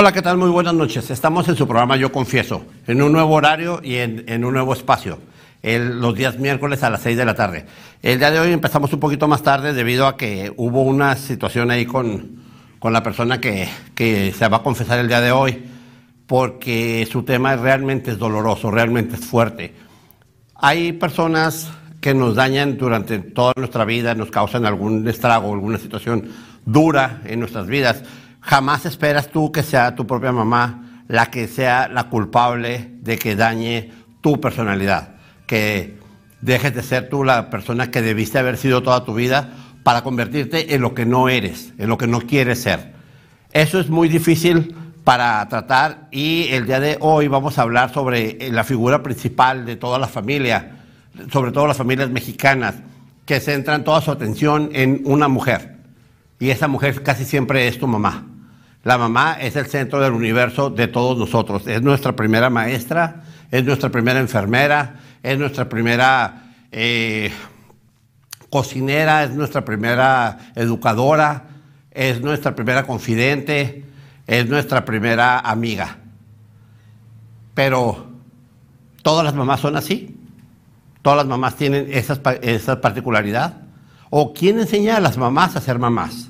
Hola, 0.00 0.12
¿qué 0.12 0.22
tal? 0.22 0.38
Muy 0.38 0.48
buenas 0.48 0.72
noches. 0.72 1.10
Estamos 1.10 1.46
en 1.50 1.56
su 1.56 1.68
programa 1.68 1.94
Yo 1.94 2.10
Confieso, 2.10 2.64
en 2.86 3.02
un 3.02 3.12
nuevo 3.12 3.34
horario 3.34 3.82
y 3.84 3.96
en, 3.96 4.24
en 4.28 4.46
un 4.46 4.54
nuevo 4.54 4.72
espacio, 4.72 5.18
el- 5.60 6.00
los 6.00 6.14
días 6.14 6.38
miércoles 6.38 6.82
a 6.82 6.88
las 6.88 7.02
6 7.02 7.18
de 7.18 7.24
la 7.26 7.34
tarde. 7.34 7.66
El 8.00 8.18
día 8.18 8.30
de 8.30 8.40
hoy 8.40 8.50
empezamos 8.50 8.90
un 8.94 8.98
poquito 8.98 9.28
más 9.28 9.42
tarde 9.42 9.74
debido 9.74 10.06
a 10.06 10.16
que 10.16 10.54
hubo 10.56 10.80
una 10.80 11.16
situación 11.16 11.70
ahí 11.70 11.84
con, 11.84 12.40
con 12.78 12.94
la 12.94 13.02
persona 13.02 13.42
que, 13.42 13.68
que 13.94 14.32
se 14.32 14.48
va 14.48 14.56
a 14.56 14.62
confesar 14.62 14.98
el 15.00 15.08
día 15.08 15.20
de 15.20 15.32
hoy, 15.32 15.64
porque 16.26 17.06
su 17.12 17.22
tema 17.22 17.54
realmente 17.56 18.12
es 18.12 18.18
doloroso, 18.18 18.70
realmente 18.70 19.16
es 19.16 19.26
fuerte. 19.26 19.74
Hay 20.54 20.94
personas 20.94 21.72
que 22.00 22.14
nos 22.14 22.36
dañan 22.36 22.78
durante 22.78 23.18
toda 23.18 23.52
nuestra 23.56 23.84
vida, 23.84 24.14
nos 24.14 24.30
causan 24.30 24.64
algún 24.64 25.06
estrago, 25.06 25.52
alguna 25.52 25.76
situación 25.76 26.30
dura 26.64 27.20
en 27.26 27.40
nuestras 27.40 27.66
vidas. 27.66 28.02
Jamás 28.40 28.86
esperas 28.86 29.28
tú 29.28 29.52
que 29.52 29.62
sea 29.62 29.94
tu 29.94 30.06
propia 30.06 30.32
mamá 30.32 31.04
la 31.10 31.26
que 31.26 31.48
sea 31.48 31.88
la 31.88 32.04
culpable 32.04 32.92
de 33.00 33.18
que 33.18 33.34
dañe 33.34 33.90
tu 34.20 34.40
personalidad, 34.40 35.16
que 35.46 35.98
dejes 36.40 36.72
de 36.72 36.84
ser 36.84 37.08
tú 37.08 37.24
la 37.24 37.50
persona 37.50 37.90
que 37.90 38.00
debiste 38.00 38.38
haber 38.38 38.56
sido 38.56 38.84
toda 38.84 39.04
tu 39.04 39.12
vida 39.12 39.50
para 39.82 40.02
convertirte 40.02 40.72
en 40.72 40.82
lo 40.82 40.94
que 40.94 41.06
no 41.06 41.28
eres, 41.28 41.72
en 41.78 41.88
lo 41.88 41.98
que 41.98 42.06
no 42.06 42.20
quieres 42.20 42.62
ser. 42.62 42.92
Eso 43.52 43.80
es 43.80 43.90
muy 43.90 44.08
difícil 44.08 44.72
para 45.02 45.46
tratar 45.48 46.06
y 46.12 46.46
el 46.50 46.66
día 46.66 46.78
de 46.78 46.96
hoy 47.00 47.26
vamos 47.26 47.58
a 47.58 47.62
hablar 47.62 47.92
sobre 47.92 48.46
eh, 48.46 48.52
la 48.52 48.62
figura 48.62 49.02
principal 49.02 49.66
de 49.66 49.74
toda 49.74 49.98
la 49.98 50.06
familia, 50.06 50.76
sobre 51.32 51.50
todo 51.50 51.66
las 51.66 51.76
familias 51.76 52.10
mexicanas, 52.10 52.76
que 53.26 53.40
centran 53.40 53.82
toda 53.82 54.00
su 54.00 54.12
atención 54.12 54.70
en 54.72 55.02
una 55.04 55.26
mujer. 55.26 55.76
Y 56.38 56.50
esa 56.50 56.68
mujer 56.68 57.02
casi 57.02 57.24
siempre 57.24 57.66
es 57.66 57.80
tu 57.80 57.88
mamá. 57.88 58.29
La 58.82 58.96
mamá 58.96 59.34
es 59.40 59.56
el 59.56 59.66
centro 59.66 60.00
del 60.00 60.12
universo 60.12 60.70
de 60.70 60.88
todos 60.88 61.18
nosotros. 61.18 61.66
Es 61.66 61.82
nuestra 61.82 62.16
primera 62.16 62.48
maestra, 62.48 63.24
es 63.50 63.64
nuestra 63.64 63.90
primera 63.90 64.20
enfermera, 64.20 64.96
es 65.22 65.38
nuestra 65.38 65.68
primera 65.68 66.54
eh, 66.72 67.30
cocinera, 68.48 69.24
es 69.24 69.30
nuestra 69.32 69.64
primera 69.64 70.38
educadora, 70.54 71.44
es 71.90 72.20
nuestra 72.22 72.54
primera 72.54 72.84
confidente, 72.86 73.84
es 74.26 74.48
nuestra 74.48 74.84
primera 74.86 75.40
amiga. 75.40 75.98
Pero 77.54 78.06
todas 79.02 79.24
las 79.24 79.34
mamás 79.34 79.60
son 79.60 79.76
así. 79.76 80.16
Todas 81.02 81.18
las 81.18 81.26
mamás 81.26 81.56
tienen 81.56 81.88
esas 81.90 82.18
pa- 82.18 82.32
esa 82.34 82.80
particularidad. 82.80 83.58
¿O 84.08 84.32
quién 84.32 84.58
enseña 84.58 84.96
a 84.96 85.00
las 85.00 85.18
mamás 85.18 85.54
a 85.56 85.60
ser 85.60 85.78
mamás? 85.78 86.29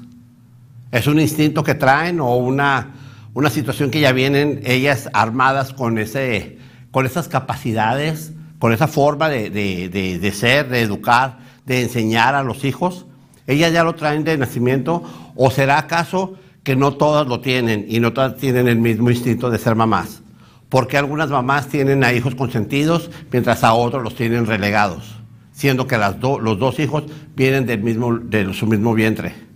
¿Es 0.93 1.07
un 1.07 1.21
instinto 1.21 1.63
que 1.63 1.75
traen 1.75 2.21
o 2.21 2.35
una, 2.37 2.95
una 3.35 3.51
situación 3.51 3.91
que 3.91 4.01
ya 4.01 4.13
vienen 4.13 4.61
ellas 4.65 5.09
armadas 5.13 5.73
con, 5.73 5.99
ese, 5.99 6.59
con 6.91 7.07
esas 7.07 7.29
capacidades, 7.29 8.33
con 8.59 8.73
esa 8.73 8.89
forma 8.89 9.29
de, 9.29 9.51
de- 9.51 10.19
de- 10.19 10.33
ser, 10.33 10.69
de 10.69 10.81
educar, 10.81 11.39
de 11.65 11.83
enseñar 11.83 12.35
a 12.35 12.43
los 12.43 12.65
hijos? 12.65 13.07
¿Ellas 13.47 13.73
ya 13.73 13.85
lo 13.85 13.95
traen 13.95 14.25
de 14.25 14.37
nacimiento? 14.37 15.03
¿O 15.37 15.51
será 15.51 15.79
acaso 15.79 16.35
que 16.65 16.77
no 16.77 16.95
todas 16.95 17.27
lo 17.27 17.41
tienen 17.41 17.87
y 17.89 18.01
no 18.01 18.13
todas 18.13 18.37
tienen 18.37 18.69
el 18.69 18.79
mismo 18.79 19.11
instinto 19.11 19.49
de 19.51 19.59
ser 19.59 19.77
mamás? 19.77 20.23
Porque 20.69 20.97
algunas 20.99 21.31
mamás 21.31 21.69
tienen 21.69 22.05
a 22.05 22.13
hijos 22.13 22.35
consentidos 22.35 23.11
mientras 23.33 23.65
a 23.65 23.75
otros 23.75 24.03
los 24.03 24.15
tienen 24.15 24.47
relegados, 24.47 25.17
siendo 25.53 25.87
que 25.87 25.99
las 25.99 26.17
los 26.21 26.59
dos 26.59 26.79
hijos 26.79 27.05
vienen 27.35 27.67
del 27.67 27.83
mismo, 27.83 28.19
de 28.19 28.53
su 28.55 28.67
mismo 28.67 28.93
vientre. 28.95 29.50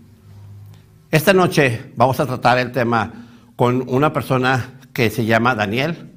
Esta 1.15 1.33
noche 1.33 1.93
vamos 1.95 2.19
a 2.19 2.27
tratar 2.27 2.59
el 2.59 2.73
tema 2.73 3.29
con 3.55 3.89
una 3.89 4.13
persona 4.13 4.81
que 4.93 5.11
se 5.11 5.25
llama 5.25 5.55
Daniel. 5.55 6.11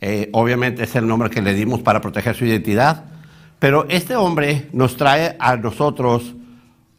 Eh, 0.00 0.30
obviamente 0.32 0.84
es 0.84 0.94
el 0.94 1.08
nombre 1.08 1.28
que 1.28 1.42
le 1.42 1.54
dimos 1.54 1.82
para 1.82 2.00
proteger 2.00 2.36
su 2.36 2.44
identidad. 2.44 3.04
Pero 3.58 3.84
este 3.88 4.14
hombre 4.14 4.68
nos 4.72 4.96
trae 4.96 5.34
a 5.40 5.56
nosotros 5.56 6.36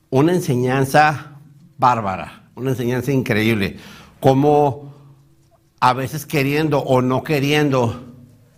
una 0.09 0.33
enseñanza 0.33 1.37
bárbara, 1.77 2.49
una 2.55 2.71
enseñanza 2.71 3.13
increíble. 3.13 3.77
Cómo 4.19 4.93
a 5.79 5.93
veces 5.93 6.25
queriendo 6.25 6.79
o 6.79 7.01
no 7.01 7.23
queriendo, 7.23 8.03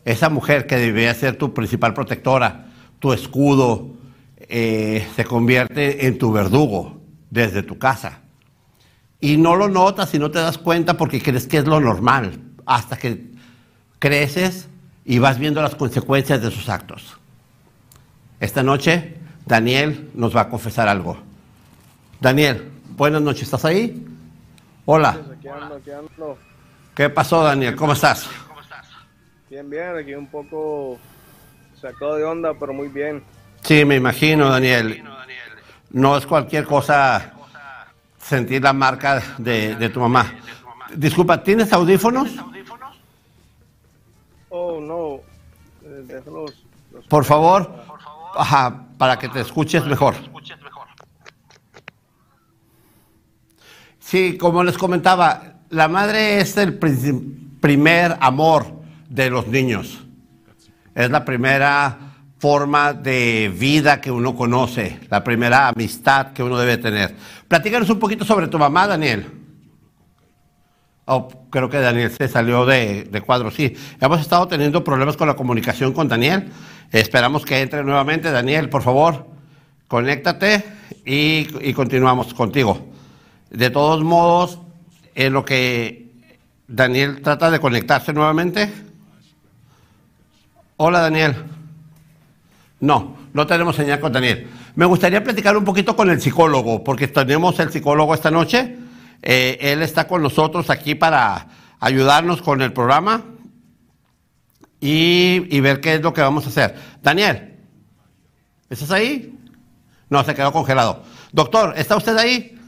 esa 0.05 0.29
mujer 0.29 0.65
que 0.65 0.77
debería 0.77 1.13
ser 1.13 1.37
tu 1.37 1.53
principal 1.53 1.93
protectora, 1.93 2.71
tu 2.97 3.13
escudo, 3.13 3.91
eh, 4.39 5.07
se 5.15 5.23
convierte 5.23 6.07
en 6.07 6.17
tu 6.17 6.31
verdugo 6.31 6.99
desde 7.29 7.61
tu 7.61 7.77
casa. 7.77 8.21
Y 9.19 9.37
no 9.37 9.55
lo 9.55 9.67
notas 9.67 10.13
y 10.13 10.19
no 10.19 10.29
te 10.29 10.39
das 10.39 10.57
cuenta 10.57 10.95
porque 10.95 11.21
crees 11.21 11.47
que 11.47 11.57
es 11.57 11.65
lo 11.65 11.79
normal, 11.79 12.39
hasta 12.65 12.97
que 12.97 13.25
creces 13.99 14.67
y 15.05 15.19
vas 15.19 15.39
viendo 15.39 15.61
las 15.61 15.75
consecuencias 15.75 16.41
de 16.41 16.51
sus 16.51 16.69
actos. 16.69 17.17
Esta 18.39 18.61
noche, 18.61 19.15
Daniel 19.45 20.11
nos 20.13 20.35
va 20.35 20.41
a 20.41 20.49
confesar 20.49 20.87
algo. 20.87 21.17
Daniel, 22.19 22.69
buenas 22.95 23.21
noches, 23.21 23.43
¿estás 23.43 23.65
ahí? 23.65 24.05
Hola, 24.85 25.17
Aquí 25.37 25.47
ando, 25.47 25.75
aquí 25.75 25.91
ando. 25.91 26.37
¿qué 26.95 27.09
pasó 27.09 27.43
Daniel? 27.43 27.75
¿Cómo 27.75 27.93
estás? 27.93 28.29
Bien, 29.49 29.69
bien, 29.69 29.97
aquí 29.97 30.13
un 30.13 30.27
poco 30.27 30.99
sacado 31.79 32.15
de 32.15 32.23
onda, 32.25 32.53
pero 32.59 32.73
muy 32.73 32.89
bien. 32.89 33.23
Sí, 33.61 33.85
me 33.85 33.95
imagino, 33.95 34.49
Daniel. 34.49 35.03
No 35.89 36.17
es 36.17 36.25
cualquier 36.25 36.65
cosa 36.65 37.33
sentir 38.27 38.61
la 38.61 38.73
marca 38.73 39.21
de, 39.37 39.75
de 39.75 39.89
tu 39.89 39.99
mamá. 39.99 40.33
Disculpa, 40.95 41.41
¿tienes 41.43 41.71
audífonos? 41.73 42.29
Oh, 44.49 44.79
no. 44.81 45.21
Eh, 45.87 46.03
déjalos. 46.05 46.53
los- 46.91 47.05
Por 47.07 47.23
favor, 47.25 47.85
Ajá, 48.35 48.83
para 48.97 49.17
que 49.17 49.29
te 49.29 49.39
escuches 49.41 49.83
mejor. 49.85 50.13
Sí, 53.99 54.37
como 54.37 54.63
les 54.63 54.77
comentaba, 54.77 55.55
la 55.69 55.87
madre 55.87 56.39
es 56.39 56.55
el 56.57 56.77
primer 56.77 58.15
amor 58.21 58.67
de 59.09 59.29
los 59.29 59.47
niños. 59.47 60.05
Es 60.95 61.09
la 61.09 61.25
primera 61.25 61.97
forma 62.39 62.93
de 62.93 63.51
vida 63.53 63.99
que 63.99 64.11
uno 64.11 64.35
conoce, 64.35 64.99
la 65.09 65.23
primera 65.23 65.69
amistad 65.69 66.33
que 66.33 66.43
uno 66.43 66.57
debe 66.57 66.77
tener. 66.77 67.15
Platícanos 67.47 67.89
un 67.89 67.99
poquito 67.99 68.25
sobre 68.25 68.47
tu 68.47 68.59
mamá, 68.59 68.87
Daniel. 68.87 69.25
Oh, 71.05 71.27
creo 71.49 71.69
que 71.69 71.79
Daniel 71.79 72.11
se 72.11 72.27
salió 72.27 72.65
de, 72.65 73.05
de 73.05 73.21
cuadro. 73.21 73.49
Sí, 73.49 73.75
hemos 73.99 74.19
estado 74.19 74.47
teniendo 74.47 74.83
problemas 74.83 75.15
con 75.15 75.27
la 75.27 75.35
comunicación 75.35 75.93
con 75.93 76.07
Daniel. 76.07 76.51
Esperamos 76.91 77.45
que 77.45 77.61
entre 77.61 77.83
nuevamente. 77.83 78.29
Daniel, 78.29 78.69
por 78.69 78.83
favor, 78.83 79.25
conéctate 79.87 80.63
y, 81.05 81.47
y 81.61 81.73
continuamos 81.73 82.33
contigo. 82.33 82.87
De 83.49 83.69
todos 83.69 84.03
modos, 84.03 84.59
en 85.15 85.31
lo 85.31 85.45
que 85.45 86.11
Daniel 86.67 87.21
trata 87.21 87.49
de 87.49 87.59
conectarse 87.59 88.11
nuevamente. 88.11 88.69
Hola, 90.75 90.99
Daniel. 90.99 91.56
No, 92.79 93.17
no 93.33 93.47
tenemos 93.47 93.75
señal 93.75 93.99
con 93.99 94.13
Daniel. 94.13 94.47
Me 94.75 94.85
gustaría 94.85 95.23
platicar 95.23 95.57
un 95.57 95.63
poquito 95.65 95.95
con 95.95 96.09
el 96.09 96.21
psicólogo, 96.21 96.83
porque 96.83 97.07
tenemos 97.07 97.59
el 97.59 97.71
psicólogo 97.71 98.13
esta 98.13 98.31
noche. 98.31 98.77
Eh, 99.21 99.57
él 99.59 99.81
está 99.81 100.07
con 100.07 100.21
nosotros 100.21 100.69
aquí 100.69 100.95
para 100.95 101.47
ayudarnos 101.79 102.41
con 102.41 102.61
el 102.61 102.73
programa 102.73 103.23
y, 104.79 105.47
y 105.49 105.59
ver 105.59 105.81
qué 105.81 105.95
es 105.95 106.01
lo 106.01 106.13
que 106.13 106.21
vamos 106.21 106.45
a 106.45 106.49
hacer. 106.49 106.75
Daniel, 107.01 107.57
¿Estás 108.69 108.91
ahí? 108.91 109.33
No, 110.09 110.23
se 110.23 110.35
quedó 110.35 110.51
congelado. 110.51 111.03
Doctor, 111.31 111.73
¿está 111.77 111.95
usted 111.95 112.17
ahí? 112.17 112.59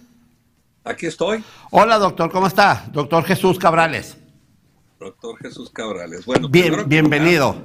Aquí 0.83 1.07
estoy. 1.07 1.43
Hola, 1.71 1.97
doctor, 1.97 2.31
¿cómo 2.31 2.47
está? 2.47 2.85
Doctor 2.91 3.23
Jesús 3.25 3.59
Cabrales. 3.59 4.17
Doctor 4.99 5.37
Jesús 5.39 5.69
Cabrales. 5.69 6.25
Bueno, 6.25 6.47
Bien, 6.47 6.87
bienvenido. 6.87 7.61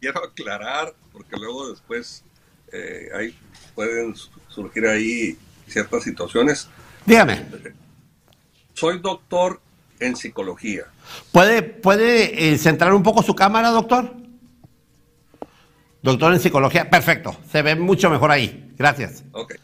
Quiero 0.00 0.24
aclarar, 0.24 0.94
porque 1.12 1.36
luego 1.36 1.70
después 1.70 2.24
eh, 2.72 3.08
hay, 3.14 3.38
pueden 3.74 4.14
surgir 4.48 4.86
ahí 4.86 5.38
ciertas 5.66 6.02
situaciones. 6.02 6.68
Dígame. 7.04 7.44
Soy 8.74 8.98
doctor 8.98 9.60
en 10.00 10.16
psicología. 10.16 10.84
¿Puede, 11.32 11.62
puede 11.62 12.52
eh, 12.52 12.58
centrar 12.58 12.92
un 12.92 13.02
poco 13.02 13.22
su 13.22 13.34
cámara, 13.34 13.70
doctor? 13.70 14.14
Doctor 16.02 16.34
en 16.34 16.40
psicología, 16.40 16.88
perfecto. 16.88 17.36
Se 17.50 17.62
ve 17.62 17.74
mucho 17.74 18.10
mejor 18.10 18.30
ahí. 18.30 18.72
Gracias. 18.76 19.24
Ok. 19.32 19.54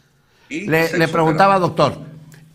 Y 0.49 0.67
le, 0.67 0.97
le, 0.97 1.07
preguntaba, 1.07 1.57
doctor, 1.57 1.99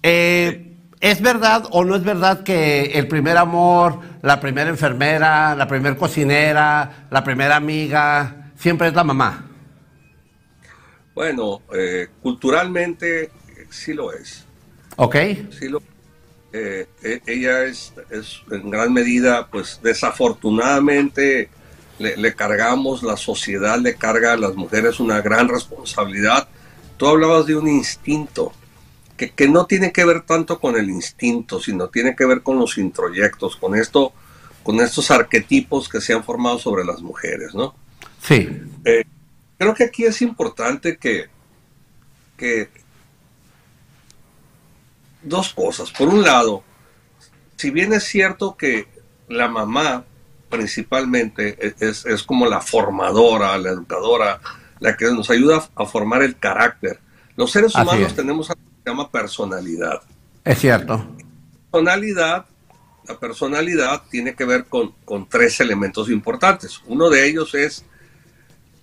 eh, 0.02 0.67
¿es 1.00 1.20
verdad 1.20 1.64
o 1.70 1.84
no 1.84 1.96
es 1.96 2.04
verdad 2.04 2.42
que 2.42 2.92
el 2.94 3.08
primer 3.08 3.36
amor, 3.36 4.00
la 4.22 4.40
primera 4.40 4.70
enfermera, 4.70 5.54
la 5.54 5.68
primera 5.68 5.96
cocinera, 5.96 7.06
la 7.10 7.24
primera 7.24 7.56
amiga, 7.56 8.52
siempre 8.56 8.88
es 8.88 8.94
la 8.94 9.04
mamá? 9.04 9.44
Bueno, 11.14 11.62
eh, 11.74 12.08
culturalmente 12.22 13.30
sí 13.70 13.92
lo 13.92 14.12
es. 14.12 14.44
Ok. 14.96 15.16
Sí 15.50 15.68
lo 15.68 15.82
eh, 16.52 16.86
e, 17.02 17.20
ella 17.26 17.64
es, 17.64 17.92
es, 18.10 18.40
en 18.50 18.70
gran 18.70 18.92
medida, 18.92 19.46
pues 19.48 19.80
desafortunadamente 19.82 21.50
le, 21.98 22.16
le, 22.16 22.34
cargamos, 22.34 23.02
la 23.02 23.16
sociedad 23.16 23.78
le 23.78 23.96
carga 23.96 24.32
a 24.32 24.36
las 24.36 24.54
mujeres 24.54 24.98
una 24.98 25.20
gran 25.20 25.48
responsabilidad. 25.48 26.48
Tú 26.96 27.06
hablabas 27.06 27.46
de 27.46 27.56
un 27.56 27.68
instinto, 27.68 28.52
que, 29.18 29.30
que, 29.30 29.48
no 29.48 29.66
tiene 29.66 29.92
que 29.92 30.06
ver 30.06 30.22
tanto 30.22 30.58
con 30.58 30.76
el 30.76 30.88
instinto, 30.88 31.60
sino 31.60 31.88
tiene 31.88 32.16
que 32.16 32.24
ver 32.24 32.42
con 32.42 32.58
los 32.58 32.78
introyectos, 32.78 33.56
con 33.56 33.74
esto, 33.74 34.14
con 34.62 34.80
estos 34.80 35.10
arquetipos 35.10 35.88
que 35.88 36.00
se 36.00 36.14
han 36.14 36.24
formado 36.24 36.58
sobre 36.58 36.84
las 36.84 37.02
mujeres, 37.02 37.54
¿no? 37.54 37.74
Sí. 38.22 38.48
Eh, 38.84 39.04
creo 39.58 39.74
que 39.74 39.84
aquí 39.84 40.04
es 40.04 40.22
importante 40.22 40.96
que, 40.96 41.26
que 42.38 42.70
dos 45.22 45.52
cosas. 45.52 45.90
Por 45.90 46.08
un 46.08 46.22
lado, 46.22 46.62
si 47.56 47.70
bien 47.70 47.92
es 47.92 48.04
cierto 48.04 48.56
que 48.56 48.88
la 49.28 49.48
mamá 49.48 50.04
principalmente 50.48 51.74
es, 51.80 52.06
es, 52.06 52.22
como 52.22 52.46
la 52.46 52.60
formadora, 52.60 53.58
la 53.58 53.70
educadora, 53.70 54.40
la 54.80 54.96
que 54.96 55.06
nos 55.06 55.28
ayuda 55.30 55.68
a 55.74 55.84
formar 55.84 56.22
el 56.22 56.38
carácter. 56.38 57.00
Los 57.36 57.50
seres 57.50 57.74
humanos 57.74 58.14
tenemos 58.14 58.50
algo 58.50 58.67
llama 58.88 59.10
personalidad. 59.10 60.02
Es 60.44 60.58
cierto. 60.58 61.06
Personalidad, 61.70 62.46
la 63.06 63.18
personalidad 63.18 64.02
tiene 64.10 64.34
que 64.34 64.44
ver 64.44 64.64
con, 64.66 64.92
con 65.04 65.28
tres 65.28 65.60
elementos 65.60 66.10
importantes. 66.10 66.80
Uno 66.86 67.10
de 67.10 67.26
ellos 67.26 67.54
es 67.54 67.84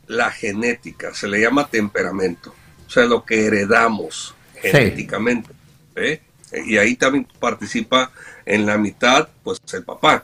la 0.07 0.31
genética, 0.31 1.13
se 1.13 1.28
le 1.28 1.42
llama 1.42 1.68
temperamento, 1.68 2.54
o 2.86 2.90
sea, 2.90 3.06
lo 3.06 3.25
que 3.25 3.46
heredamos 3.46 4.36
genéticamente. 4.62 5.50
Sí. 5.50 6.02
¿eh? 6.02 6.22
Y 6.66 6.78
ahí 6.78 6.96
también 6.96 7.28
participa 7.40 8.12
en 8.46 8.66
la 8.66 8.78
mitad, 8.78 9.28
pues 9.44 9.60
el 9.74 9.84
papá. 9.84 10.24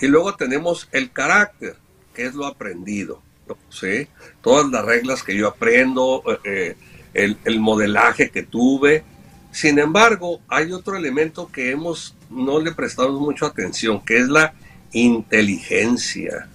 Y 0.00 0.06
luego 0.06 0.34
tenemos 0.34 0.88
el 0.92 1.10
carácter, 1.10 1.76
que 2.14 2.26
es 2.26 2.34
lo 2.34 2.46
aprendido. 2.46 3.22
¿sí? 3.68 4.08
Todas 4.42 4.70
las 4.70 4.84
reglas 4.84 5.22
que 5.22 5.36
yo 5.36 5.48
aprendo, 5.48 6.22
eh, 6.44 6.76
el, 7.14 7.38
el, 7.44 7.60
modelaje 7.60 8.30
que 8.30 8.42
tuve. 8.42 9.04
Sin 9.50 9.78
embargo, 9.78 10.40
hay 10.48 10.72
otro 10.72 10.96
elemento 10.96 11.50
que 11.50 11.70
hemos 11.70 12.14
no 12.30 12.60
le 12.60 12.72
prestado 12.72 13.18
mucho 13.20 13.46
atención, 13.46 14.04
que 14.04 14.18
es 14.18 14.28
la 14.28 14.54
inteligencia. 14.92 16.48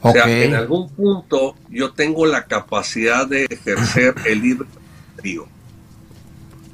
Okay. 0.00 0.20
O 0.20 0.24
sea, 0.24 0.44
en 0.44 0.54
algún 0.54 0.90
punto 0.90 1.56
yo 1.70 1.92
tengo 1.92 2.26
la 2.26 2.44
capacidad 2.44 3.26
de 3.26 3.46
ejercer 3.46 4.14
el 4.26 4.42
libre 4.42 4.68
albedrío. 5.16 5.48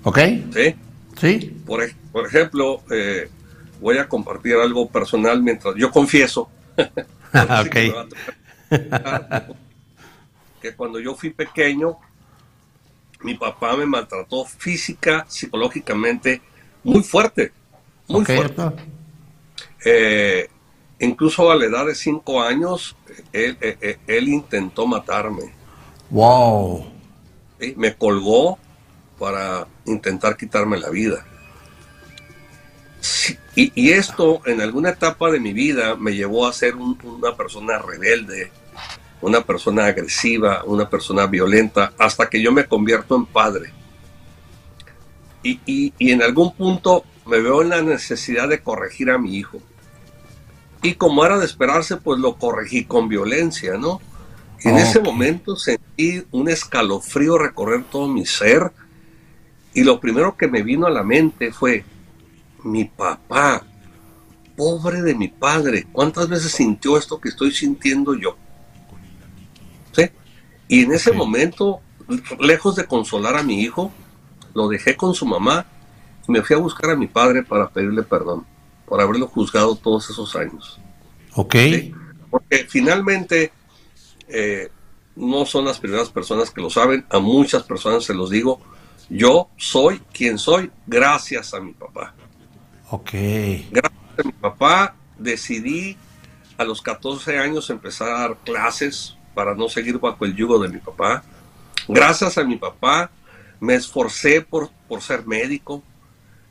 ¿Ok? 0.02 0.18
¿Sí? 0.52 0.74
Sí. 1.20 1.62
Por, 1.66 1.82
por 2.10 2.26
ejemplo, 2.26 2.82
eh, 2.90 3.28
voy 3.80 3.98
a 3.98 4.08
compartir 4.08 4.54
algo 4.54 4.88
personal 4.88 5.42
mientras 5.42 5.74
yo 5.76 5.90
confieso. 5.90 6.48
okay. 7.66 7.92
que 10.60 10.74
cuando 10.74 10.98
yo 10.98 11.14
fui 11.14 11.30
pequeño, 11.30 11.98
mi 13.22 13.34
papá 13.34 13.76
me 13.76 13.86
maltrató 13.86 14.44
física, 14.44 15.24
psicológicamente, 15.28 16.40
muy 16.82 17.02
fuerte. 17.02 17.52
Muy 18.08 18.22
okay, 18.22 18.36
fuerte. 18.36 18.62
Eh, 19.84 20.48
incluso 20.98 21.50
a 21.50 21.56
la 21.56 21.66
edad 21.66 21.86
de 21.86 21.94
cinco 21.94 22.42
años, 22.42 22.96
él, 23.32 23.56
él, 23.60 23.98
él 24.06 24.28
intentó 24.28 24.86
matarme. 24.86 25.52
Wow. 26.10 26.86
¿Sí? 27.60 27.74
Me 27.76 27.94
colgó 27.94 28.58
para 29.18 29.66
intentar 29.84 30.36
quitarme 30.36 30.78
la 30.78 30.90
vida. 30.90 31.24
Sí, 33.00 33.38
y, 33.54 33.72
y, 33.74 33.92
esto 33.92 34.42
en 34.44 34.60
alguna 34.60 34.90
etapa 34.90 35.30
de 35.30 35.40
mi 35.40 35.52
vida 35.54 35.96
me 35.96 36.14
llevó 36.14 36.46
a 36.46 36.52
ser 36.52 36.76
un, 36.76 36.98
una 37.02 37.34
persona 37.34 37.78
rebelde, 37.78 38.50
una 39.20 39.42
persona 39.42 39.86
agresiva, 39.86 40.64
una 40.64 40.88
persona 40.88 41.26
violenta, 41.26 41.92
hasta 41.98 42.28
que 42.28 42.40
yo 42.40 42.52
me 42.52 42.66
convierto 42.66 43.16
en 43.16 43.26
padre. 43.26 43.72
Y, 45.42 45.60
y, 45.66 45.94
y, 45.98 46.12
en 46.12 46.22
algún 46.22 46.54
punto 46.54 47.04
me 47.26 47.40
veo 47.40 47.62
en 47.62 47.70
la 47.70 47.82
necesidad 47.82 48.48
de 48.48 48.62
corregir 48.62 49.10
a 49.10 49.18
mi 49.18 49.36
hijo. 49.36 49.58
Y 50.82 50.94
como 50.94 51.24
era 51.24 51.38
de 51.38 51.46
esperarse, 51.46 51.96
pues 51.96 52.18
lo 52.18 52.36
corregí 52.36 52.84
con 52.84 53.08
violencia, 53.08 53.76
¿no? 53.78 54.00
Y 54.62 54.68
en 54.68 54.74
okay. 54.74 54.86
ese 54.86 55.00
momento 55.00 55.56
sentí 55.56 56.22
un 56.30 56.48
escalofrío 56.48 57.38
recorrer 57.38 57.84
todo 57.84 58.08
mi 58.08 58.26
ser. 58.26 58.72
Y 59.72 59.84
lo 59.84 60.00
primero 60.00 60.36
que 60.36 60.48
me 60.48 60.62
vino 60.62 60.86
a 60.86 60.90
la 60.90 61.02
mente 61.02 61.52
fue, 61.52 61.84
mi 62.64 62.84
papá, 62.84 63.62
pobre 64.56 65.00
de 65.02 65.14
mi 65.14 65.28
padre, 65.28 65.86
¿cuántas 65.92 66.28
veces 66.28 66.52
sintió 66.52 66.98
esto 66.98 67.20
que 67.20 67.30
estoy 67.30 67.52
sintiendo 67.52 68.14
yo? 68.14 68.36
¿Sí? 70.70 70.76
Y 70.76 70.84
en 70.84 70.92
ese 70.92 71.10
okay. 71.10 71.18
momento, 71.18 71.80
lejos 72.38 72.76
de 72.76 72.86
consolar 72.86 73.36
a 73.36 73.42
mi 73.42 73.60
hijo, 73.60 73.92
lo 74.54 74.68
dejé 74.68 74.96
con 74.96 75.14
su 75.14 75.26
mamá 75.26 75.66
y 76.26 76.32
me 76.32 76.42
fui 76.42 76.56
a 76.56 76.58
buscar 76.58 76.90
a 76.90 76.96
mi 76.96 77.06
padre 77.06 77.42
para 77.42 77.68
pedirle 77.68 78.02
perdón 78.02 78.46
por 78.86 79.00
haberlo 79.00 79.28
juzgado 79.28 79.76
todos 79.76 80.10
esos 80.10 80.34
años. 80.36 80.80
Ok. 81.34 81.54
¿Sí? 81.54 81.94
Porque 82.30 82.66
finalmente 82.68 83.52
eh, 84.28 84.70
no 85.16 85.46
son 85.46 85.64
las 85.64 85.78
primeras 85.78 86.08
personas 86.10 86.50
que 86.50 86.60
lo 86.60 86.70
saben, 86.70 87.06
a 87.10 87.18
muchas 87.18 87.62
personas 87.62 88.04
se 88.04 88.14
los 88.14 88.30
digo, 88.30 88.60
yo 89.08 89.48
soy 89.56 90.00
quien 90.12 90.38
soy 90.38 90.70
gracias 90.86 91.54
a 91.54 91.60
mi 91.60 91.72
papá. 91.72 92.14
Ok. 92.90 93.10
Gracias 93.70 94.18
a 94.18 94.22
mi 94.24 94.32
papá 94.32 94.96
decidí 95.18 95.96
a 96.58 96.64
los 96.64 96.82
14 96.82 97.38
años 97.38 97.70
empezar 97.70 98.08
a 98.10 98.20
dar 98.20 98.38
clases 98.38 99.16
para 99.40 99.54
no 99.54 99.70
seguir 99.70 99.98
bajo 99.98 100.26
el 100.26 100.36
yugo 100.36 100.58
de 100.58 100.68
mi 100.68 100.76
papá. 100.80 101.22
Gracias 101.88 102.36
a 102.36 102.44
mi 102.44 102.56
papá 102.56 103.10
me 103.58 103.74
esforcé 103.74 104.42
por, 104.42 104.68
por 104.86 105.00
ser 105.00 105.26
médico. 105.26 105.82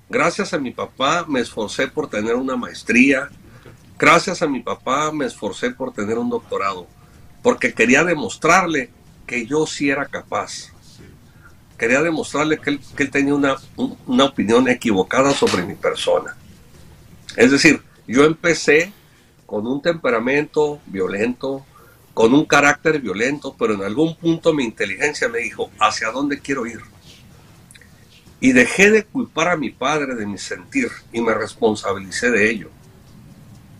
Gracias 0.09 0.55
a 0.55 0.57
mi 0.57 0.71
papá 0.71 1.23
me 1.27 1.39
esforcé 1.39 1.87
por 1.87 2.09
tener 2.09 2.33
una 2.33 2.55
maestría. 2.55 3.29
Gracias 3.99 4.41
a 4.41 4.47
mi 4.47 4.61
papá 4.61 5.11
me 5.11 5.27
esforcé 5.27 5.69
por 5.69 5.93
tener 5.93 6.17
un 6.17 6.31
doctorado. 6.31 6.87
Porque 7.43 7.75
quería 7.75 8.03
demostrarle 8.03 8.89
que 9.27 9.45
yo 9.45 9.67
sí 9.67 9.91
era 9.91 10.07
capaz. 10.07 10.73
Quería 11.77 12.01
demostrarle 12.01 12.57
que 12.57 12.71
él, 12.71 12.79
que 12.97 13.05
tenía 13.05 13.35
una, 13.35 13.55
una 14.07 14.25
opinión 14.25 14.67
equivocada 14.67 15.29
sobre 15.35 15.61
mi 15.61 15.75
persona. 15.75 16.35
Es 17.37 17.51
decir, 17.51 17.83
yo 18.07 18.23
empecé 18.23 18.91
con 19.45 19.67
un 19.67 19.79
temperamento 19.79 20.79
violento, 20.87 21.67
con 22.19 22.33
un 22.33 22.43
carácter 22.43 22.99
violento, 22.99 23.55
pero 23.57 23.75
en 23.75 23.81
algún 23.81 24.13
punto 24.13 24.53
mi 24.53 24.65
inteligencia 24.65 25.29
me 25.29 25.39
dijo, 25.39 25.71
¿hacia 25.79 26.11
dónde 26.11 26.41
quiero 26.41 26.67
ir? 26.67 26.81
Y 28.41 28.51
dejé 28.51 28.91
de 28.91 29.05
culpar 29.05 29.47
a 29.47 29.55
mi 29.55 29.69
padre 29.69 30.15
de 30.15 30.25
mi 30.25 30.37
sentir 30.37 30.89
y 31.13 31.21
me 31.21 31.33
responsabilicé 31.33 32.29
de 32.29 32.51
ello. 32.51 32.69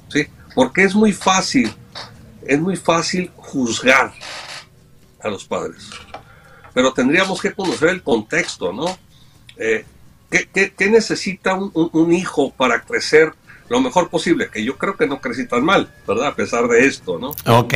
¿Sí? 0.08 0.26
Porque 0.56 0.86
es 0.86 0.96
muy 0.96 1.12
fácil, 1.12 1.70
es 2.48 2.62
muy 2.62 2.78
fácil 2.78 3.30
juzgar 3.36 4.14
a 5.22 5.28
los 5.28 5.44
padres. 5.44 5.90
Pero 6.74 6.94
tendríamos 6.94 7.42
que 7.42 7.52
conocer 7.52 7.90
el 7.90 8.02
contexto, 8.02 8.72
¿no? 8.72 8.98
Eh, 9.58 9.84
¿qué, 10.30 10.90
necesita 10.90 11.56
un 11.56 12.14
hijo 12.14 12.54
para 12.54 12.84
crecer 12.84 13.34
lo 13.70 13.80
mejor 13.82 14.10
posible, 14.10 14.50
que 14.52 14.64
yo 14.64 14.78
creo 14.78 14.98
que 14.98 15.08
no 15.08 15.22
crecí 15.22 15.48
tan 15.48 15.64
mal, 15.64 15.94
¿verdad? 16.08 16.28
A 16.28 16.36
pesar 16.36 16.68
de 16.68 16.86
esto, 16.86 17.20
¿no? 17.20 17.30
Ok. 17.46 17.74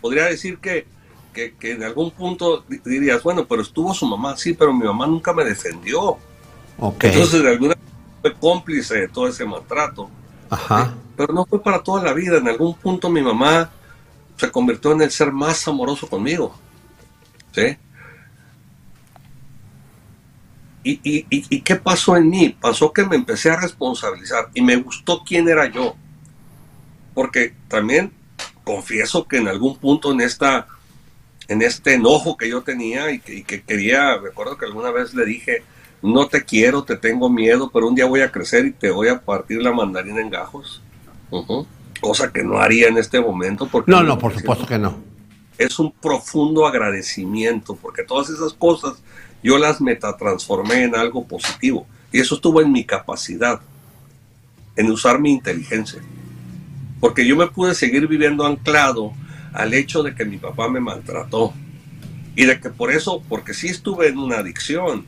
Podría 0.00 0.26
decir 0.26 0.58
que, 0.58 0.86
que, 1.32 1.54
que 1.54 1.72
en 1.72 1.84
algún 1.84 2.10
punto 2.10 2.64
di- 2.68 2.80
dirías, 2.84 3.22
bueno, 3.22 3.46
pero 3.46 3.62
estuvo 3.62 3.92
su 3.94 4.06
mamá, 4.06 4.36
sí, 4.36 4.54
pero 4.54 4.72
mi 4.72 4.84
mamá 4.84 5.06
nunca 5.06 5.32
me 5.32 5.44
defendió. 5.44 6.16
Ok. 6.78 7.04
Entonces, 7.04 7.42
de 7.42 7.50
alguna 7.50 7.74
manera 7.74 8.20
fue 8.20 8.34
cómplice 8.34 8.94
de 9.00 9.08
todo 9.08 9.28
ese 9.28 9.44
maltrato. 9.44 10.10
Ajá. 10.50 10.94
Pero 11.16 11.32
no 11.32 11.44
fue 11.46 11.62
para 11.62 11.82
toda 11.82 12.02
la 12.02 12.12
vida. 12.12 12.38
En 12.38 12.48
algún 12.48 12.74
punto 12.74 13.08
mi 13.10 13.22
mamá 13.22 13.70
se 14.36 14.50
convirtió 14.50 14.92
en 14.92 15.02
el 15.02 15.10
ser 15.10 15.32
más 15.32 15.66
amoroso 15.66 16.08
conmigo. 16.08 16.54
¿Sí? 17.52 17.76
¿Y, 20.88 21.00
y, 21.28 21.60
qué 21.62 21.74
pasó 21.74 22.16
en 22.16 22.30
mí? 22.30 22.56
Pasó 22.60 22.92
que 22.92 23.04
me 23.04 23.16
empecé 23.16 23.50
a 23.50 23.60
responsabilizar 23.60 24.50
y 24.54 24.62
me 24.62 24.76
gustó 24.76 25.24
quién 25.26 25.48
era 25.48 25.66
yo. 25.66 25.96
Porque 27.12 27.54
también 27.66 28.12
confieso 28.62 29.26
que 29.26 29.38
en 29.38 29.48
algún 29.48 29.76
punto 29.78 30.12
en 30.12 30.20
esta 30.20 30.68
en 31.48 31.62
este 31.62 31.94
enojo 31.94 32.36
que 32.36 32.48
yo 32.48 32.62
tenía 32.62 33.10
y 33.10 33.18
que, 33.20 33.34
y 33.34 33.42
que 33.42 33.62
quería, 33.62 34.16
recuerdo 34.18 34.56
que 34.56 34.66
alguna 34.66 34.90
vez 34.90 35.14
le 35.14 35.24
dije, 35.24 35.62
no 36.02 36.28
te 36.28 36.44
quiero, 36.44 36.84
te 36.84 36.96
tengo 36.96 37.28
miedo, 37.30 37.70
pero 37.72 37.88
un 37.88 37.94
día 37.94 38.06
voy 38.06 38.20
a 38.20 38.30
crecer 38.30 38.66
y 38.66 38.72
te 38.72 38.90
voy 38.90 39.08
a 39.08 39.20
partir 39.20 39.62
la 39.62 39.72
mandarina 39.72 40.20
en 40.20 40.30
gajos. 40.30 40.82
Cosa 42.00 42.32
que 42.32 42.44
no 42.44 42.58
haría 42.58 42.88
en 42.88 42.98
este 42.98 43.20
momento 43.20 43.66
porque 43.66 43.90
No, 43.90 44.02
no, 44.02 44.18
por 44.18 44.32
supuesto 44.34 44.66
que 44.66 44.78
no. 44.78 44.98
es 45.58 45.78
un 45.78 45.90
profundo 45.90 46.66
agradecimiento 46.66 47.74
porque 47.76 48.02
todas 48.04 48.28
esas 48.30 48.52
cosas 48.52 49.02
yo 49.46 49.58
las 49.58 49.80
metatransformé 49.80 50.82
en 50.82 50.96
algo 50.96 51.24
positivo 51.24 51.86
y 52.10 52.18
eso 52.18 52.34
estuvo 52.34 52.60
en 52.60 52.72
mi 52.72 52.82
capacidad, 52.82 53.60
en 54.74 54.90
usar 54.90 55.20
mi 55.20 55.30
inteligencia. 55.30 56.02
Porque 56.98 57.24
yo 57.24 57.36
me 57.36 57.46
pude 57.46 57.76
seguir 57.76 58.08
viviendo 58.08 58.44
anclado 58.44 59.12
al 59.52 59.72
hecho 59.72 60.02
de 60.02 60.16
que 60.16 60.24
mi 60.24 60.38
papá 60.38 60.68
me 60.68 60.80
maltrató 60.80 61.54
y 62.34 62.44
de 62.44 62.58
que 62.60 62.70
por 62.70 62.90
eso, 62.90 63.22
porque 63.28 63.54
sí 63.54 63.68
estuve 63.68 64.08
en 64.08 64.18
una 64.18 64.38
adicción, 64.38 65.06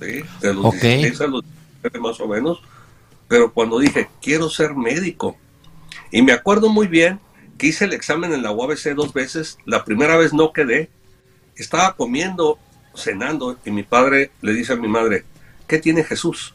¿sí? 0.00 0.22
de 0.40 0.54
los 0.54 0.64
Ok. 0.64 0.80
16 0.80 1.20
a 1.20 1.26
los 1.26 1.44
17 1.82 1.98
más 1.98 2.18
o 2.20 2.26
menos, 2.26 2.62
pero 3.28 3.52
cuando 3.52 3.78
dije, 3.78 4.08
quiero 4.22 4.48
ser 4.48 4.74
médico, 4.74 5.36
y 6.10 6.22
me 6.22 6.32
acuerdo 6.32 6.70
muy 6.70 6.86
bien 6.86 7.20
que 7.58 7.66
hice 7.66 7.84
el 7.84 7.92
examen 7.92 8.32
en 8.32 8.42
la 8.42 8.50
UABC 8.50 8.94
dos 8.94 9.12
veces, 9.12 9.58
la 9.66 9.84
primera 9.84 10.16
vez 10.16 10.32
no 10.32 10.54
quedé, 10.54 10.88
estaba 11.54 11.94
comiendo, 11.96 12.58
cenando, 12.94 13.58
y 13.64 13.70
mi 13.70 13.82
padre 13.82 14.30
le 14.40 14.52
dice 14.52 14.72
a 14.72 14.76
mi 14.76 14.88
madre, 14.88 15.24
¿qué 15.66 15.78
tiene 15.78 16.04
Jesús? 16.04 16.54